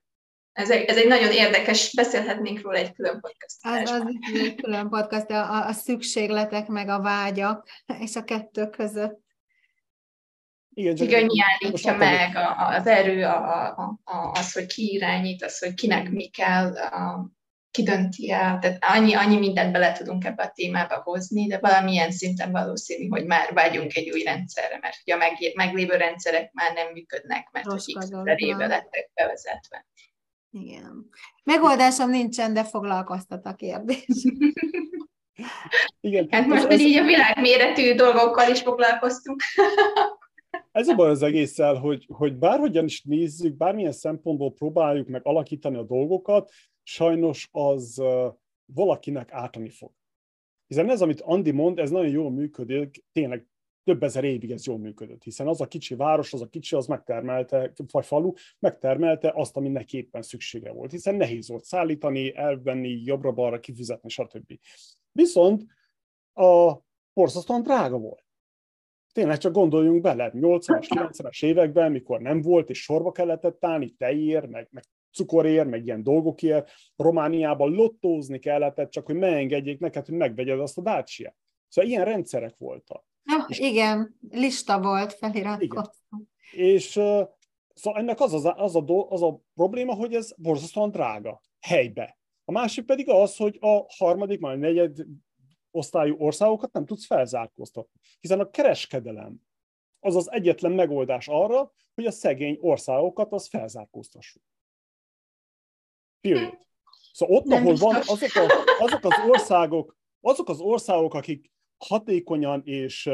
[0.61, 3.57] ez egy, ez egy nagyon érdekes, beszélhetnénk róla egy külön podcast.
[3.61, 4.03] Az, az
[4.35, 7.69] egy külön podcast, a, a szükségletek meg a vágyak,
[7.99, 9.19] és a kettő között.
[10.75, 11.29] Igen, csak Igen
[11.61, 16.11] állítja meg a, az erő, a, a, a, az, hogy ki irányít, az, hogy kinek
[16.11, 17.31] mi kell, a,
[17.71, 18.59] ki dönti el.
[18.59, 23.27] Tehát annyi, annyi mindent bele tudunk ebbe a témába hozni, de valamilyen szinten valószínű, hogy
[23.27, 27.67] már vágyunk egy új rendszerre, mert ugye a meg, meglévő rendszerek már nem működnek, mert
[27.67, 29.87] Rossz hogy x éve lettek bevezetve.
[30.51, 31.09] Igen.
[31.45, 34.07] Megoldásom nincsen, de foglalkoztat a kérdés.
[36.01, 36.29] Igen.
[36.31, 39.43] Hát most, ez, hogy így a világméretű dolgokkal is foglalkoztunk.
[40.73, 45.77] Ez a baj az egésszel, hogy, hogy bárhogyan is nézzük, bármilyen szempontból próbáljuk meg alakítani
[45.77, 46.51] a dolgokat,
[46.83, 48.03] sajnos az
[48.65, 49.91] valakinek ártani fog.
[50.67, 53.47] Hiszen ez, amit Andi mond, ez nagyon jól működik, tényleg
[53.85, 56.87] több ezer évig ez jól működött, hiszen az a kicsi város, az a kicsi, az
[56.87, 63.03] megtermelte, vagy falu, megtermelte azt, ami neki éppen szüksége volt, hiszen nehéz volt szállítani, elvenni,
[63.05, 64.59] jobbra-balra kifizetni, stb.
[65.13, 65.65] Viszont
[66.35, 66.77] a
[67.13, 68.25] borzasztóan drága volt.
[69.13, 74.47] Tényleg csak gondoljunk bele, 80-as, 90-es években, mikor nem volt, és sorba kellett állni, tejér,
[74.47, 80.61] meg, meg cukorért, meg ilyen dolgokért, Romániában lottózni kellett, csak hogy megengedjék neked, hogy megvegyed
[80.61, 81.35] azt a dacia
[81.71, 83.05] Szóval ilyen rendszerek voltak.
[83.25, 85.93] Ja, és, igen, lista volt feliratkozva.
[86.53, 87.29] És uh,
[87.75, 92.19] szóval ennek az, az, az, a do, az a probléma, hogy ez borzasztóan drága helybe.
[92.45, 94.97] A másik pedig az, hogy a harmadik, majd negyed
[95.71, 98.01] osztályú országokat nem tudsz felzárkóztatni.
[98.21, 99.41] Hiszen a kereskedelem
[100.01, 104.43] az az egyetlen megoldás arra, hogy a szegény országokat az felzárkóztassuk.
[106.21, 106.59] Period.
[107.13, 108.47] Szóval ott, nem ahol van, azok, a,
[108.79, 111.53] azok az országok, azok az országok, akik
[111.85, 113.11] hatékonyan és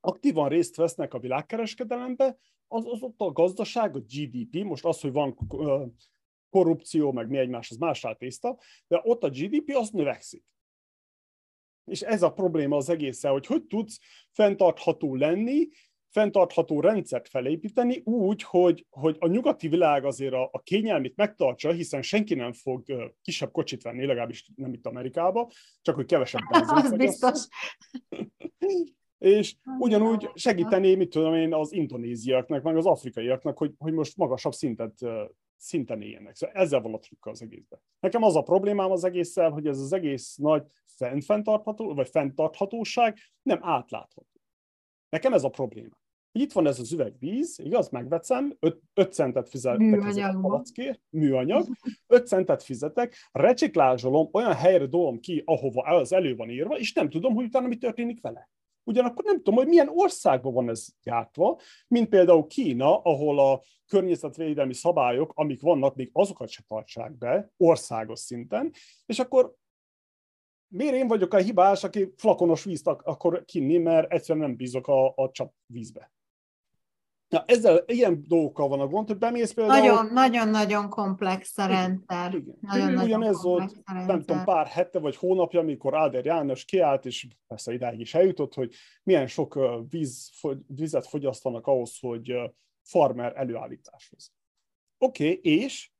[0.00, 2.38] aktívan részt vesznek a világkereskedelembe,
[2.68, 5.36] az, az ott a gazdaság, a GDP, most az, hogy van
[6.50, 10.44] korrupció, meg mi egymás, az más tészta, de ott a GDP az növekszik.
[11.84, 13.98] És ez a probléma az egészen, hogy hogy tudsz
[14.30, 15.68] fenntartható lenni,
[16.14, 22.02] fenntartható rendszert felépíteni úgy, hogy, hogy a nyugati világ azért a, a kényelmét megtartsa, hiszen
[22.02, 25.50] senki nem fog uh, kisebb kocsit venni, legalábbis nem itt Amerikába,
[25.82, 27.46] csak hogy kevesebb Az biztos.
[29.18, 34.52] és ugyanúgy segíteni, mit tudom én, az indonéziaknak, meg az afrikaiaknak, hogy, hogy most magasabb
[34.52, 34.94] szintet,
[35.56, 36.34] szinten éljenek.
[36.36, 37.80] Szóval ezzel van a trükk az egészben.
[38.00, 40.64] Nekem az a problémám az egésszel, hogy ez az egész nagy
[41.24, 44.26] fenntartható, vagy fenntarthatóság nem átlátható.
[45.08, 46.02] Nekem ez a probléma
[46.36, 48.56] itt van ez az üveg víz, igaz, megveszem,
[48.94, 51.66] 5 centet fizetek a palackért, műanyag,
[52.06, 57.10] 5 centet fizetek, reciklázsolom, olyan helyre dolom ki, ahova az elő van írva, és nem
[57.10, 58.50] tudom, hogy utána mi történik vele.
[58.84, 61.58] Ugyanakkor nem tudom, hogy milyen országban van ez gyártva,
[61.88, 68.18] mint például Kína, ahol a környezetvédelmi szabályok, amik vannak, még azokat se tartsák be országos
[68.18, 68.72] szinten,
[69.06, 69.54] és akkor
[70.68, 75.12] miért én vagyok a hibás, aki flakonos vízt akar kinni, mert egyszerűen nem bízok a,
[75.16, 76.12] a csap vízbe.
[77.34, 79.80] Na, ezzel ilyen dolgokkal van a gond, hogy bemész például...
[79.80, 82.34] Nagyon, nagyon-nagyon komplex a rendszer.
[82.34, 82.56] Igen.
[82.60, 87.72] Nagyon, Ugyanez volt, nem tudom, pár hete vagy hónapja, amikor Áder János kiállt, és persze
[87.72, 89.58] idáig is eljutott, hogy milyen sok
[89.88, 90.30] víz,
[90.66, 92.34] vizet fogyasztanak ahhoz, hogy
[92.82, 94.32] farmer előállításhoz.
[94.98, 95.90] Oké, okay, és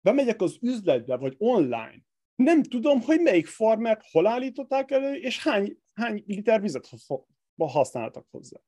[0.00, 2.02] bemegyek az üzletbe, vagy online,
[2.34, 6.88] nem tudom, hogy melyik farmert hol állították elő, és hány, hány liter vizet
[7.56, 8.60] használtak hozzá.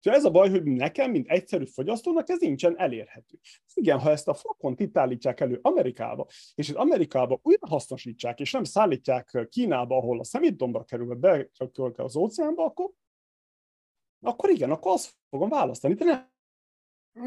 [0.00, 3.38] Szóval ez a baj, hogy nekem, mint egyszerű fogyasztónak, ez nincsen elérhető.
[3.74, 8.52] Igen, ha ezt a flakont itt állítják elő Amerikába, és itt Amerikába újra hasznosítsák, és
[8.52, 11.48] nem szállítják Kínába, ahol a szemétdombra kerül, be
[11.96, 12.90] az óceánba, akkor,
[14.20, 15.94] akkor igen, akkor azt fogom választani.
[15.94, 16.30] De nem,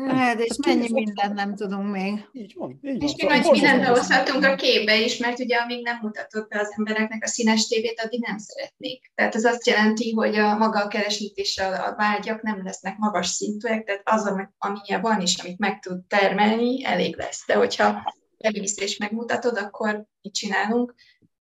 [0.08, 2.30] Hát, és mennyi mindent nem tudunk még.
[2.32, 2.80] Így van.
[2.82, 3.32] Így és van.
[3.32, 7.24] még nagy mindent behozhatunk a képbe is, mert ugye amíg nem mutatott be az embereknek
[7.24, 9.12] a színes tévét, addig nem szeretnék.
[9.16, 13.28] Tehát ez azt jelenti, hogy a maga a keresítés, a, a vágyak nem lesznek magas
[13.28, 17.44] szintűek, tehát az, amilyen van is, amit meg tud termelni, elég lesz.
[17.48, 20.94] De hogyha bevisz és megmutatod, akkor mit csinálunk?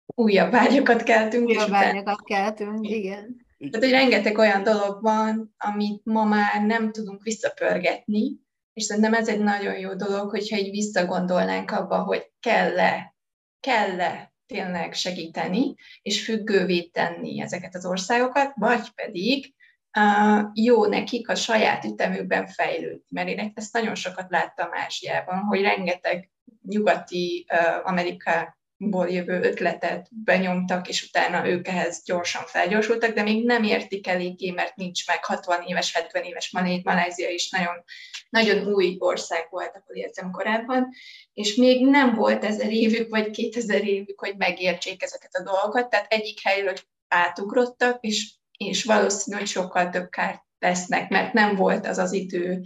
[0.07, 1.49] Újabb vágyakat keltünk.
[1.49, 3.49] Újabb vágyakat keltünk, igen.
[3.69, 8.37] Tehát, hogy rengeteg olyan dolog van, amit ma már nem tudunk visszapörgetni,
[8.73, 13.15] és szerintem ez egy nagyon jó dolog, hogyha így visszagondolnánk abba, hogy kell-e,
[13.61, 19.55] kell-e tényleg segíteni, és függővé tenni ezeket az országokat, vagy pedig
[19.99, 23.05] uh, jó nekik a saját ütemükben fejlődni.
[23.09, 26.31] Mert én ezt nagyon sokat láttam Ázsiában, hogy rengeteg
[26.63, 33.45] nyugati uh, Amerika, ból jövő ötletet benyomtak, és utána ők ehhez gyorsan felgyorsultak, de még
[33.45, 36.51] nem értik eléggé, mert nincs meg 60 éves, 70 éves
[36.83, 37.85] Malázia is nagyon,
[38.31, 40.89] nagyon új ország volt, ahol éltem korábban,
[41.33, 46.13] és még nem volt ezer évük, vagy kétezer évük, hogy megértsék ezeket a dolgokat, tehát
[46.13, 46.75] egyik helyről
[47.09, 52.63] átugrottak, és, és valószínű, hogy sokkal több kárt lesznek, mert nem volt az az idő,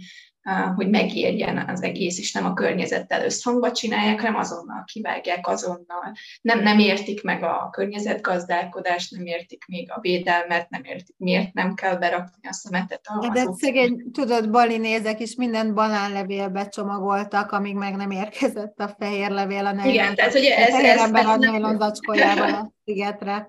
[0.75, 6.13] hogy megérjen az egész, és nem a környezettel összhangba csinálják, hanem azonnal kivágják, azonnal.
[6.41, 11.73] Nem, nem értik meg a környezetgazdálkodást, nem értik még a védelmet, nem értik, miért nem
[11.73, 13.01] kell berakni a szemetet.
[13.03, 19.29] A, De szegény, tudod, balinézek is mindent banánlevélbe csomagoltak, amíg meg nem érkezett a fehér
[19.29, 19.93] levél a nejlon.
[19.93, 23.47] Igen, tehát ugye ez, ez, ez, a nejlon zacskójában a szigetre.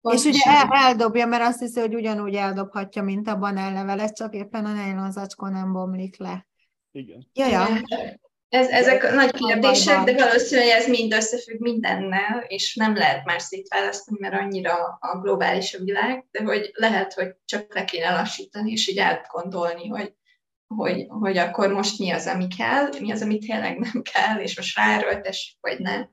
[0.00, 4.64] És ugye el, eldobja, mert azt hiszi, hogy ugyanúgy eldobhatja, mint a banánlevelet, csak éppen
[4.64, 6.46] a nejlon zacskó nem bomlik le.
[6.90, 7.26] Igen.
[7.32, 7.66] Ja, ja.
[8.48, 14.18] Ez, ezek nagy kérdések, de valószínűleg ez mind összefügg mindennel, és nem lehet már szétválasztani,
[14.20, 18.88] mert annyira a globális a világ, de hogy lehet, hogy csak le kéne lassítani, és
[18.88, 20.14] így átgondolni, hogy,
[20.66, 24.56] hogy, hogy akkor most mi az, ami kell, mi az, ami tényleg nem kell, és
[24.56, 26.04] most ráerőltessük, vagy ne.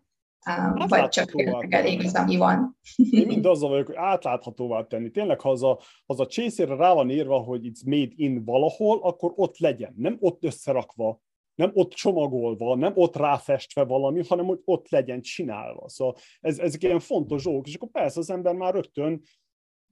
[0.45, 1.31] Hát vagy csak
[1.69, 2.77] elég az, ami van.
[3.09, 5.11] Én mind azzal vagyok, hogy átláthatóvá tenni.
[5.11, 8.99] Tényleg, ha az a, az a csészére rá van írva, hogy it's made in valahol,
[9.01, 9.93] akkor ott legyen.
[9.97, 11.21] Nem ott összerakva,
[11.55, 15.89] nem ott csomagolva, nem ott ráfestve valami, hanem hogy ott legyen csinálva.
[15.89, 19.21] Szóval ez, ezek ilyen fontos dolgok, és akkor persze az ember már rögtön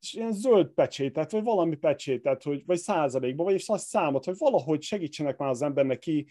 [0.02, 4.82] és ilyen zöld pecsétet, vagy valami pecsétet, hogy, vagy százalékban, vagy azt számot, hogy valahogy
[4.82, 6.26] segítsenek már az embernek ki,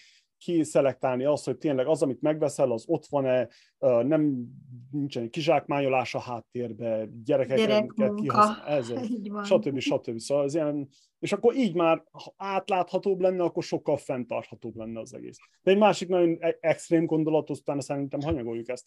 [0.45, 3.49] kiszelektálni azt, hogy tényleg az, amit megveszel, az ott van-e,
[3.79, 4.47] nem
[4.91, 8.93] nincsen kizsákmányolás a háttérbe, gyerekeket kihasználni, ez,
[9.49, 9.79] stb.
[9.79, 10.19] stb.
[10.19, 10.89] Szóval ez ilyen,
[11.19, 15.39] és akkor így már ha átláthatóbb lenne, akkor sokkal fenntarthatóbb lenne az egész.
[15.63, 18.87] De egy másik nagyon e- extrém gondolat, aztán szerintem hanyagoljuk ezt,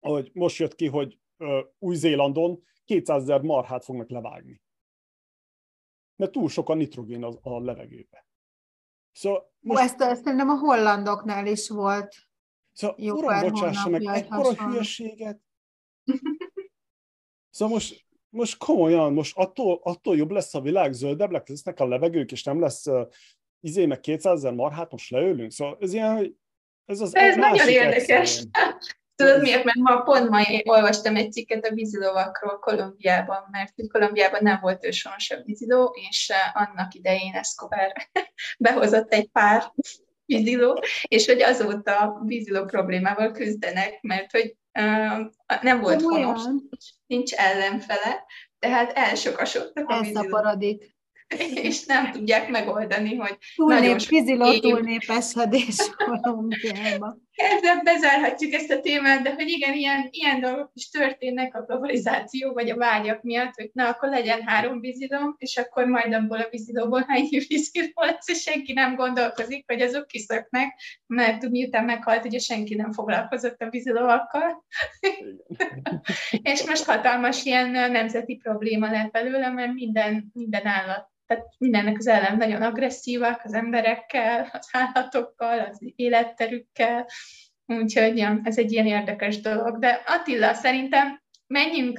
[0.00, 1.18] hogy most jött ki, hogy
[1.78, 4.62] Új-Zélandon 200 ezer marhát fognak levágni.
[6.16, 8.26] Mert túl sok a nitrogén a, a levegőbe.
[9.14, 9.80] Szóval most...
[9.80, 12.14] Ó, ezt, ezt nem a hollandoknál is volt.
[12.72, 15.40] Szóval, Jó uram, bocsássa meg, ekkora hülyeséget.
[17.56, 22.32] szóval most, most komolyan, most attól, attól jobb lesz a világ, zöldebb lesznek a levegők,
[22.32, 23.08] és nem lesz uh,
[23.60, 25.50] izé meg 200 ezer marhát, most leülünk.
[25.50, 26.36] Szóval ez ilyen, hogy
[26.84, 28.08] ez az Ez nagyon érdekes.
[28.08, 28.80] Extrém.
[29.16, 29.64] Tudod miért?
[29.64, 34.84] Mert ma pont ma olvastam egy cikket a vízilovakról Kolumbiában, mert hogy Kolumbiában nem volt
[34.84, 37.92] őshonosabb víziló, és eh, annak idején Escobar
[38.58, 39.72] behozott egy pár
[40.26, 46.42] víziló, és hogy azóta víziló problémával küzdenek, mert hogy uh, nem volt honos,
[47.06, 48.24] nincs ellenfele,
[48.58, 50.38] tehát elsokasodtak a víziló
[51.68, 57.23] és nem tudják megoldani, hogy Túlnép, nagyon sok víziló túlnépesedés Kolumbiában.
[57.34, 62.52] Ezzel bezárhatjuk ezt a témát, de hogy igen, ilyen, ilyen dolgok is történnek a globalizáció
[62.52, 66.48] vagy a vágyak miatt, hogy na, akkor legyen három vízilom, és akkor majd abból a
[66.50, 72.38] vízilóból hány víziló lesz, és senki nem gondolkozik, hogy azok kiszöknek, mert miután meghalt, ugye
[72.38, 74.64] senki nem foglalkozott a vízilóakkal.
[76.52, 82.06] és most hatalmas ilyen nemzeti probléma lett belőle, mert minden, minden állat tehát mindennek az
[82.06, 87.06] ellen nagyon agresszívak az emberekkel, az állatokkal, az életterükkel,
[87.66, 89.78] úgyhogy ja, ez egy ilyen érdekes dolog.
[89.78, 91.98] De Attila, szerintem menjünk,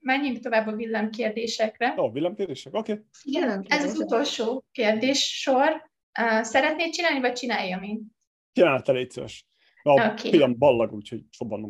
[0.00, 1.94] menjünk tovább a villámkérdésekre.
[1.96, 2.92] Ó, oh, villámkérdések, oké.
[2.92, 3.04] Okay.
[3.22, 5.90] Igen, ez az utolsó kérdés sor.
[6.40, 8.06] Szeretnéd csinálni, vagy csináljam én?
[8.52, 9.44] Csinálj te, légy szíves.
[9.82, 10.30] A okay.
[10.30, 11.20] pillanat ballag, úgyhogy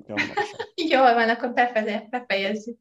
[0.06, 0.16] kell.
[0.90, 1.52] Jól van, akkor
[2.10, 2.78] befejezzük.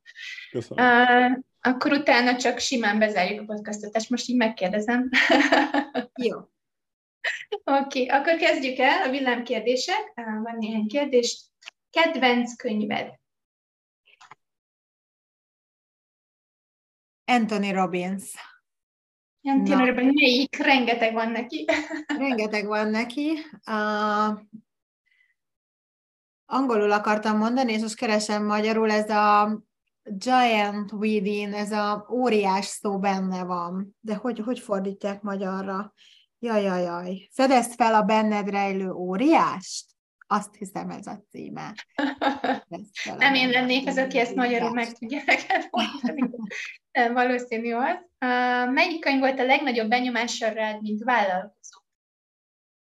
[0.52, 0.86] Köszönöm.
[0.86, 5.10] Uh, akkor utána csak simán bezárjuk a podcastot, és most így megkérdezem.
[6.28, 6.38] Jó.
[7.64, 10.14] Oké, okay, akkor kezdjük el a villámkérdések.
[10.16, 11.50] Van néhány kérdés.
[11.90, 13.20] Kedvenc könyved?
[17.26, 18.36] Anthony Robbins.
[19.42, 20.58] Anthony Robbins, melyik?
[20.58, 21.66] Rengeteg van neki.
[22.18, 23.32] Rengeteg van neki.
[23.66, 24.40] Uh,
[26.46, 29.60] angolul akartam mondani, és most keresem magyarul, ez a
[30.18, 33.98] giant within, ez a óriás szó benne van.
[34.00, 35.94] De hogy, hogy fordítják magyarra?
[36.40, 37.28] Jaj, jaj, jaj.
[37.32, 39.86] Fedezd fel a benned rejlő óriást?
[40.28, 41.74] Azt hiszem ez a címe.
[43.18, 46.30] Nem én lennék az, aki ezt magyarul meg tudja neked mondani.
[47.14, 47.98] Valószínű az.
[48.74, 51.79] Melyik könyv volt a legnagyobb benyomással rád, mint vállalkozó?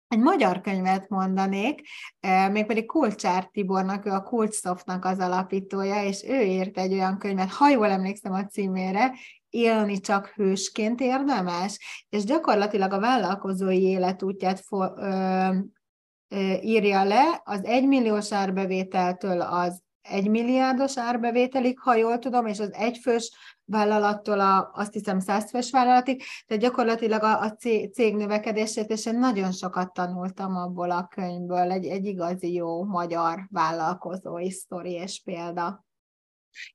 [0.08, 1.80] Egy magyar könyvet mondanék,
[2.50, 7.68] mégpedig Kulcsár Tibornak, ő a Kulcsoftnak az alapítója, és ő írt egy olyan könyvet, ha
[7.68, 9.12] jól emlékszem a címére,
[9.50, 11.78] élni csak hősként érdemes,
[12.08, 15.54] és gyakorlatilag a vállalkozói életútját for, ö,
[16.28, 23.32] ö, írja le, az egymilliós árbevételtől az egymilliárdos árbevételig, ha jól tudom, és az egyfős
[23.64, 27.52] vállalattól a, azt hiszem százfős vállalatig, tehát gyakorlatilag a, a
[27.92, 33.46] cég növekedését, és én nagyon sokat tanultam abból a könyvből, egy, egy igazi jó magyar
[33.50, 35.86] vállalkozói sztori és példa.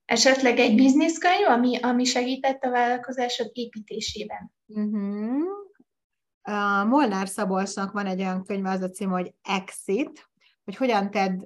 [0.05, 4.53] Esetleg egy bizniszkönyv, ami, ami segített a vállalkozásod építésében?
[4.65, 5.61] Uh-huh.
[6.41, 10.29] A Molnár Szabolcsnak van egy olyan könyv, az a cím, hogy Exit,
[10.63, 11.41] hogy hogyan tedd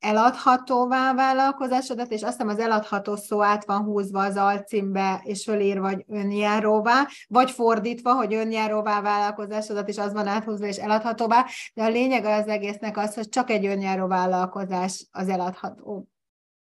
[0.00, 5.80] eladhatóvá vállalkozásodat, és azt hiszem az eladható szó át van húzva az alcímbe, és fölír
[5.80, 11.88] vagy önjáróvá, vagy fordítva, hogy önjáróvá vállalkozásodat, és az van áthúzva, és eladhatóvá, de a
[11.88, 16.08] lényeg az egésznek az, hogy csak egy önjáró vállalkozás az eladható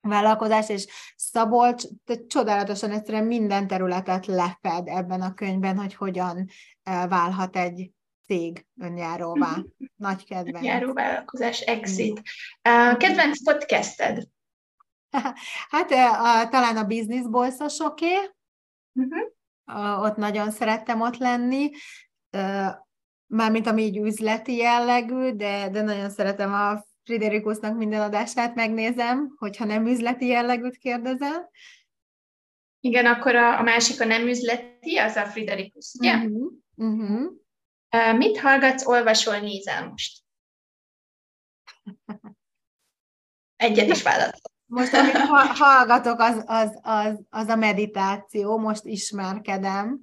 [0.01, 1.83] vállalkozás, és Szabolcs
[2.27, 6.47] csodálatosan egyszerűen minden területet lefed ebben a könyvben, hogy hogyan
[6.83, 7.91] eh, válhat egy
[8.31, 9.57] cég önjáróvá.
[9.95, 10.65] Nagy kedvenc.
[10.65, 12.21] Járó vállalkozás, exit.
[12.97, 14.27] Kedvenc podcasted?
[15.69, 18.15] Hát a, talán a Business Bolszosoké.
[18.93, 20.03] Uh-huh.
[20.03, 21.69] Ott nagyon szerettem ott lenni.
[23.27, 29.65] Mármint ami így üzleti jellegű, de, de nagyon szeretem a Friderikusnak minden adását megnézem, hogyha
[29.65, 31.49] nem üzleti jellegűt kérdezel.
[32.79, 36.15] Igen, akkor a, a másik a nem üzleti, az a Friderikus, ugye?
[36.15, 36.51] Uh-huh.
[36.75, 37.40] Uh-huh.
[38.17, 40.23] Mit hallgatsz, olvasol, nézel most?
[43.55, 44.51] Egyet is válaszol.
[44.65, 45.15] Most, amit
[45.57, 49.99] hallgatok, az, az, az, az a meditáció, most ismerkedem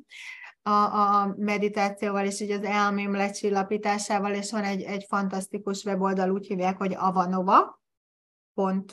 [0.62, 6.46] a, a meditációval, és így az elmém lecsillapításával, és van egy, egy fantasztikus weboldal, úgy
[6.46, 8.84] hívják, hogy avanova.com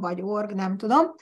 [0.00, 1.14] vagy org, nem tudom,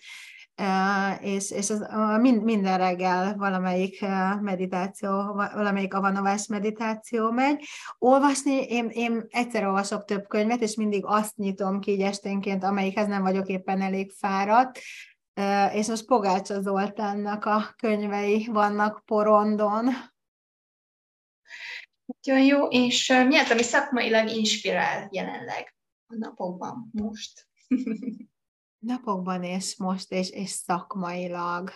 [1.20, 1.86] és, és az,
[2.20, 4.04] minden reggel valamelyik
[4.40, 7.64] meditáció, valamelyik avanovás meditáció megy.
[7.98, 13.06] Olvasni, én, én egyszer olvasok több könyvet, és mindig azt nyitom ki így esténként, amelyikhez
[13.06, 14.80] nem vagyok éppen elég fáradt,
[15.72, 19.88] és most Pogácsa Zoltánnak a könyvei vannak porondon.
[22.04, 25.74] Nagyon jó, és mi az, ami szakmailag inspirál jelenleg
[26.06, 27.46] a napokban most?
[28.82, 31.70] napokban és most, és, és szakmailag.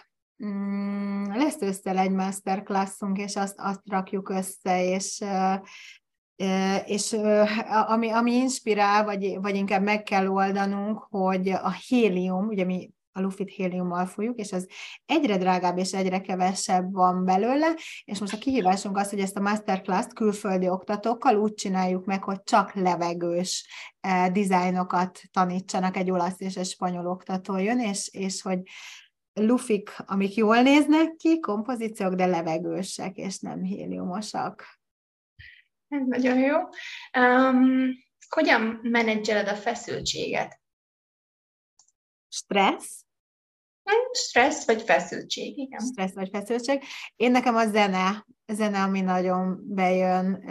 [0.44, 5.24] Mm, lesz össze egy masterclassunk, és azt, azt rakjuk össze, és
[6.84, 7.12] és
[7.86, 13.20] ami, ami inspirál, vagy, vagy inkább meg kell oldanunk, hogy a hélium, ugye mi a
[13.20, 14.68] lufit héliummal fújjuk, és az
[15.06, 17.74] egyre drágább és egyre kevesebb van belőle,
[18.04, 22.42] és most a kihívásunk az, hogy ezt a masterclass-t külföldi oktatókkal úgy csináljuk meg, hogy
[22.42, 23.68] csak levegős
[24.00, 28.60] eh, dizájnokat tanítsanak, egy olasz és egy spanyol oktató jön, és, és hogy
[29.32, 34.78] lufik, amik jól néznek ki, kompozíciók, de levegősek, és nem héliumosak.
[35.88, 36.56] Ez nagyon jó.
[37.20, 37.88] Um,
[38.28, 40.60] hogyan menedzseled a feszültséget?
[42.28, 43.05] Stressz,
[44.12, 45.80] Stressz vagy feszültség, igen.
[45.80, 46.82] Stressz vagy feszültség.
[47.16, 50.42] Én nekem a zene, a zene, ami nagyon bejön,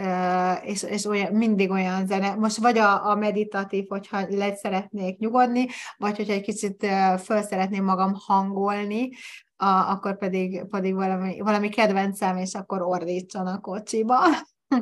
[0.62, 2.34] és, és olyan, mindig olyan zene.
[2.34, 6.86] Most vagy a, a meditatív, hogyha le szeretnék nyugodni, vagy hogyha egy kicsit
[7.24, 9.10] föl szeretném magam hangolni,
[9.56, 14.18] a, akkor pedig, pedig valami, valami kedvencem, és akkor ordítson a kocsiba.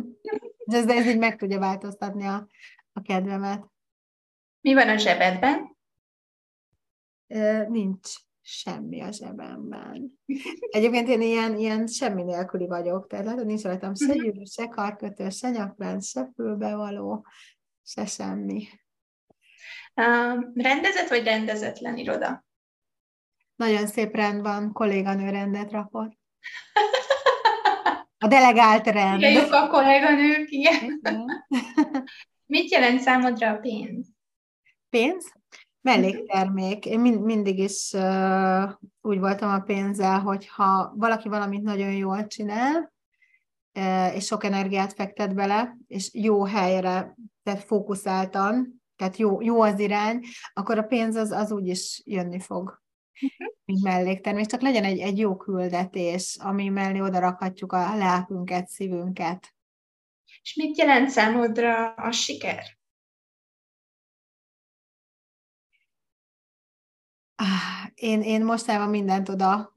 [0.64, 2.48] ez, ez így meg tudja változtatni a,
[2.92, 3.64] a kedvemet.
[4.60, 5.76] Mi van a zsebedben?
[7.68, 10.20] Nincs semmi a zsebemben.
[10.70, 14.22] Egyébként én ilyen, ilyen semmi nélküli vagyok, tehát látod, nincs rajtam se mhm.
[14.22, 17.26] gyűrű, se karkötő, se nyaklánc, se fülbevaló,
[17.84, 18.66] se semmi.
[19.94, 22.44] Uh, rendezett vagy rendezetlen iroda?
[23.56, 26.18] Nagyon szép rend van, kolléganő rendet rakott.
[28.18, 29.22] A delegált rend.
[29.22, 31.00] Igen, a kolléganők, igen.
[32.46, 34.08] Mit jelent számodra a pénz?
[34.90, 35.32] Pénz?
[35.84, 36.86] Melléktermék.
[36.86, 42.26] Én mind, mindig is uh, úgy voltam a pénzzel, hogy ha valaki valamit nagyon jól
[42.26, 42.92] csinál,
[43.78, 49.78] uh, és sok energiát fektet bele, és jó helyre, tehát fókuszáltan, tehát jó, jó az
[49.78, 50.20] irány,
[50.52, 52.82] akkor a pénz az, az úgy is jönni fog,
[53.20, 53.54] uh-huh.
[53.64, 54.46] mint melléktermék.
[54.46, 59.54] Csak legyen egy, egy jó küldetés, ami mellé oda rakhatjuk a lelkünket, szívünket.
[60.42, 62.62] És mit jelent számodra a siker?
[67.94, 69.72] Én, én mostában mindent oda,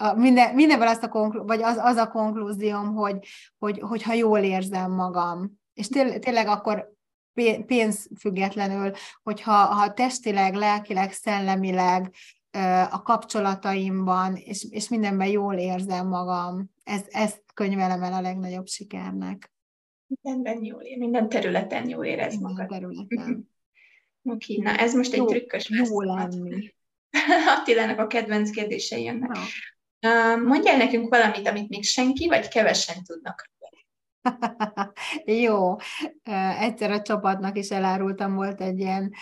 [0.00, 3.26] a, minden, mindenben azt a konklú, vagy az, az a konklúzióm, hogy,
[3.58, 6.96] hogy, hogyha jól érzem magam, és tél, tényleg akkor
[7.66, 8.92] pénz függetlenül,
[9.22, 12.14] hogyha ha testileg, lelkileg, szellemileg,
[12.90, 16.70] a kapcsolataimban, és, és mindenben jól érzem magam.
[16.84, 19.52] Ez, ezt könyvelem el a legnagyobb sikernek.
[20.06, 22.68] Mindenben jól ér, minden területen jól érez magad.
[22.68, 23.50] területen.
[24.32, 26.74] Oké, na ez most egy trükkös Jó lenni.
[27.58, 29.30] Attilának a kedvenc kérdései jönnek.
[29.98, 30.36] No.
[30.36, 33.50] Mondjál nekünk valamit, amit még senki vagy kevesen tudnak.
[35.42, 35.76] Jó,
[36.58, 39.12] egyszer a csapatnak is elárultam, volt egy ilyen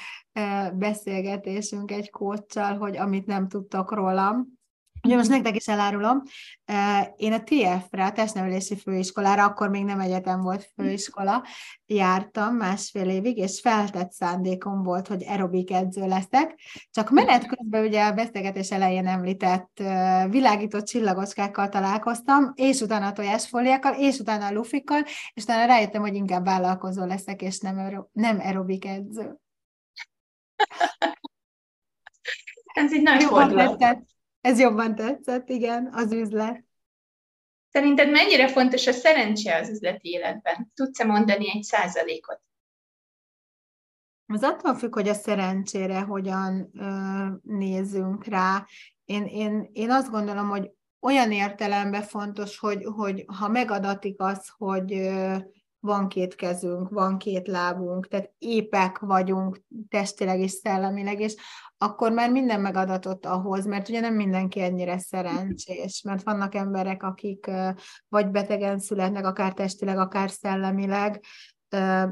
[0.72, 4.55] beszélgetésünk egy kócsal, hogy amit nem tudtok rólam,
[5.02, 6.22] Ugye most nektek is elárulom,
[7.16, 11.44] én a TF-re, a testnevelési főiskolára, akkor még nem egyetem volt főiskola,
[11.86, 16.60] jártam másfél évig, és feltett szándékom volt, hogy aerobik edző leszek.
[16.90, 19.82] Csak menet közben ugye a beszélgetés elején említett
[20.30, 25.02] világító csillagoskákkal találkoztam, és utána a tojásfóliákkal, és utána a lufikkal,
[25.34, 29.38] és utána rájöttem, hogy inkább vállalkozó leszek, és nem, nem aerobik edző.
[32.74, 34.14] Ez így nagy fordulat.
[34.46, 36.64] Ez jobban tetszett, igen, az üzlet.
[37.68, 40.72] Szerinted mennyire fontos a szerencse az üzleti életben?
[40.74, 42.40] Tudsz-e mondani egy százalékot?
[44.26, 48.66] Az attól függ, hogy a szerencsére hogyan ö, nézzünk rá.
[49.04, 50.70] Én, én, én azt gondolom, hogy
[51.00, 55.36] olyan értelemben fontos, hogy, hogy ha megadatik az, hogy ö,
[55.86, 61.34] van két kezünk, van két lábunk, tehát épek vagyunk testileg és szellemileg, és
[61.78, 67.50] akkor már minden megadatott ahhoz, mert ugye nem mindenki ennyire szerencsés, mert vannak emberek, akik
[68.08, 71.20] vagy betegen születnek, akár testileg, akár szellemileg,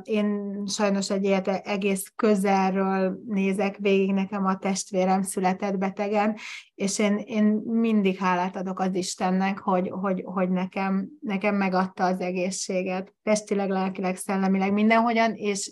[0.02, 6.36] én sajnos egy ilyet egész közelről nézek végig, nekem a testvérem született betegen,
[6.74, 12.20] és én, én mindig hálát adok az Istennek, hogy, hogy, hogy nekem, nekem megadta az
[12.20, 15.70] egészséget, testileg, lelkileg, szellemileg, mindenhogyan, és,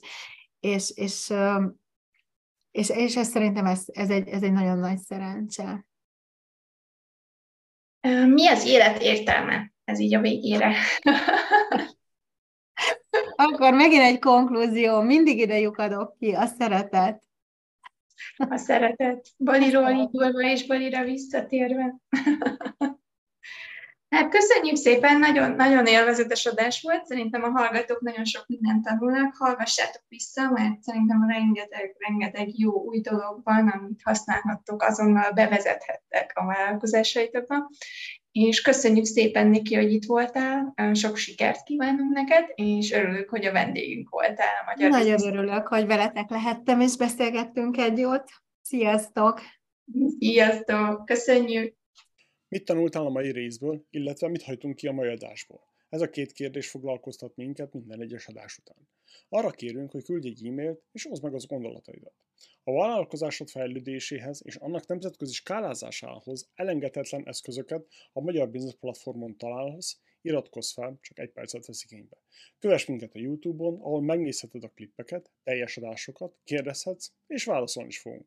[0.61, 1.33] és, és,
[2.71, 5.87] és, és ez szerintem ez, ez, egy, ez egy nagyon nagy szerencse.
[8.27, 9.73] Mi az élet értelme?
[9.85, 10.75] Ez így a végére.
[13.45, 17.23] Akkor megint egy konklúzió, mindig ide lyukadok ki, a szeretet.
[18.37, 19.29] A szeretet.
[19.39, 21.97] Baliról indulva és Balira visszatérve.
[24.09, 29.35] Hát köszönjük szépen, nagyon, nagyon élvezetes adás volt, szerintem a hallgatók nagyon sok mindent tanulnak,
[29.37, 36.45] hallgassátok vissza, mert szerintem rengeteg, rengeteg jó új dolog van, amit használhattok, azonnal bevezethettek a
[36.45, 37.71] vállalkozásaitokba,
[38.33, 43.53] és köszönjük szépen, Niki, hogy itt voltál, sok sikert kívánunk neked, és örülök, hogy a
[43.53, 45.31] vendégünk voltál a Magyar Nagyon Biztos.
[45.31, 48.31] örülök, hogy veletek lehettem, és beszélgettünk egy jót.
[48.63, 49.41] Sziasztok!
[50.19, 51.05] Sziasztok!
[51.05, 51.77] Köszönjük!
[52.49, 55.61] Mit tanultál a mai részből, illetve mit hajtunk ki a mai adásból?
[55.89, 58.89] Ez a két kérdés foglalkoztat minket minden egyes adás után.
[59.35, 62.13] Arra kérünk, hogy küldj egy e-mailt, és oszd meg az gondolataidat.
[62.65, 70.73] A vállalkozásod fejlődéséhez és annak nemzetközi skálázásához elengedhetetlen eszközöket a Magyar Business Platformon találhatsz, iratkozz
[70.73, 72.17] fel, csak egy percet vesz igénybe.
[72.59, 78.27] Kövess minket a Youtube-on, ahol megnézheted a klippeket, teljes adásokat, kérdezhetsz, és válaszolni is fogunk.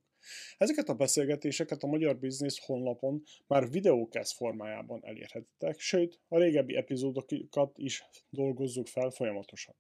[0.58, 7.78] Ezeket a beszélgetéseket a Magyar Business honlapon már videókesz formájában elérhetitek, sőt, a régebbi epizódokat
[7.78, 9.76] is dolgozzuk fel folyamatosan.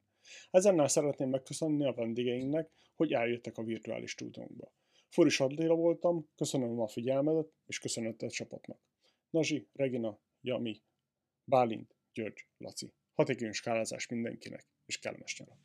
[0.51, 4.71] Ezennel szeretném megköszönni a vendégeinknek, hogy eljöttek a virtuális stúdiónkba.
[5.09, 8.79] Furis Adléla voltam, köszönöm a figyelmedet, és köszönöm a csapatnak.
[9.29, 10.81] Nazsi, Regina, Jami,
[11.43, 12.93] Bálint, György, Laci.
[13.13, 15.64] Hatékony skálázás mindenkinek, és kellemes nyarat!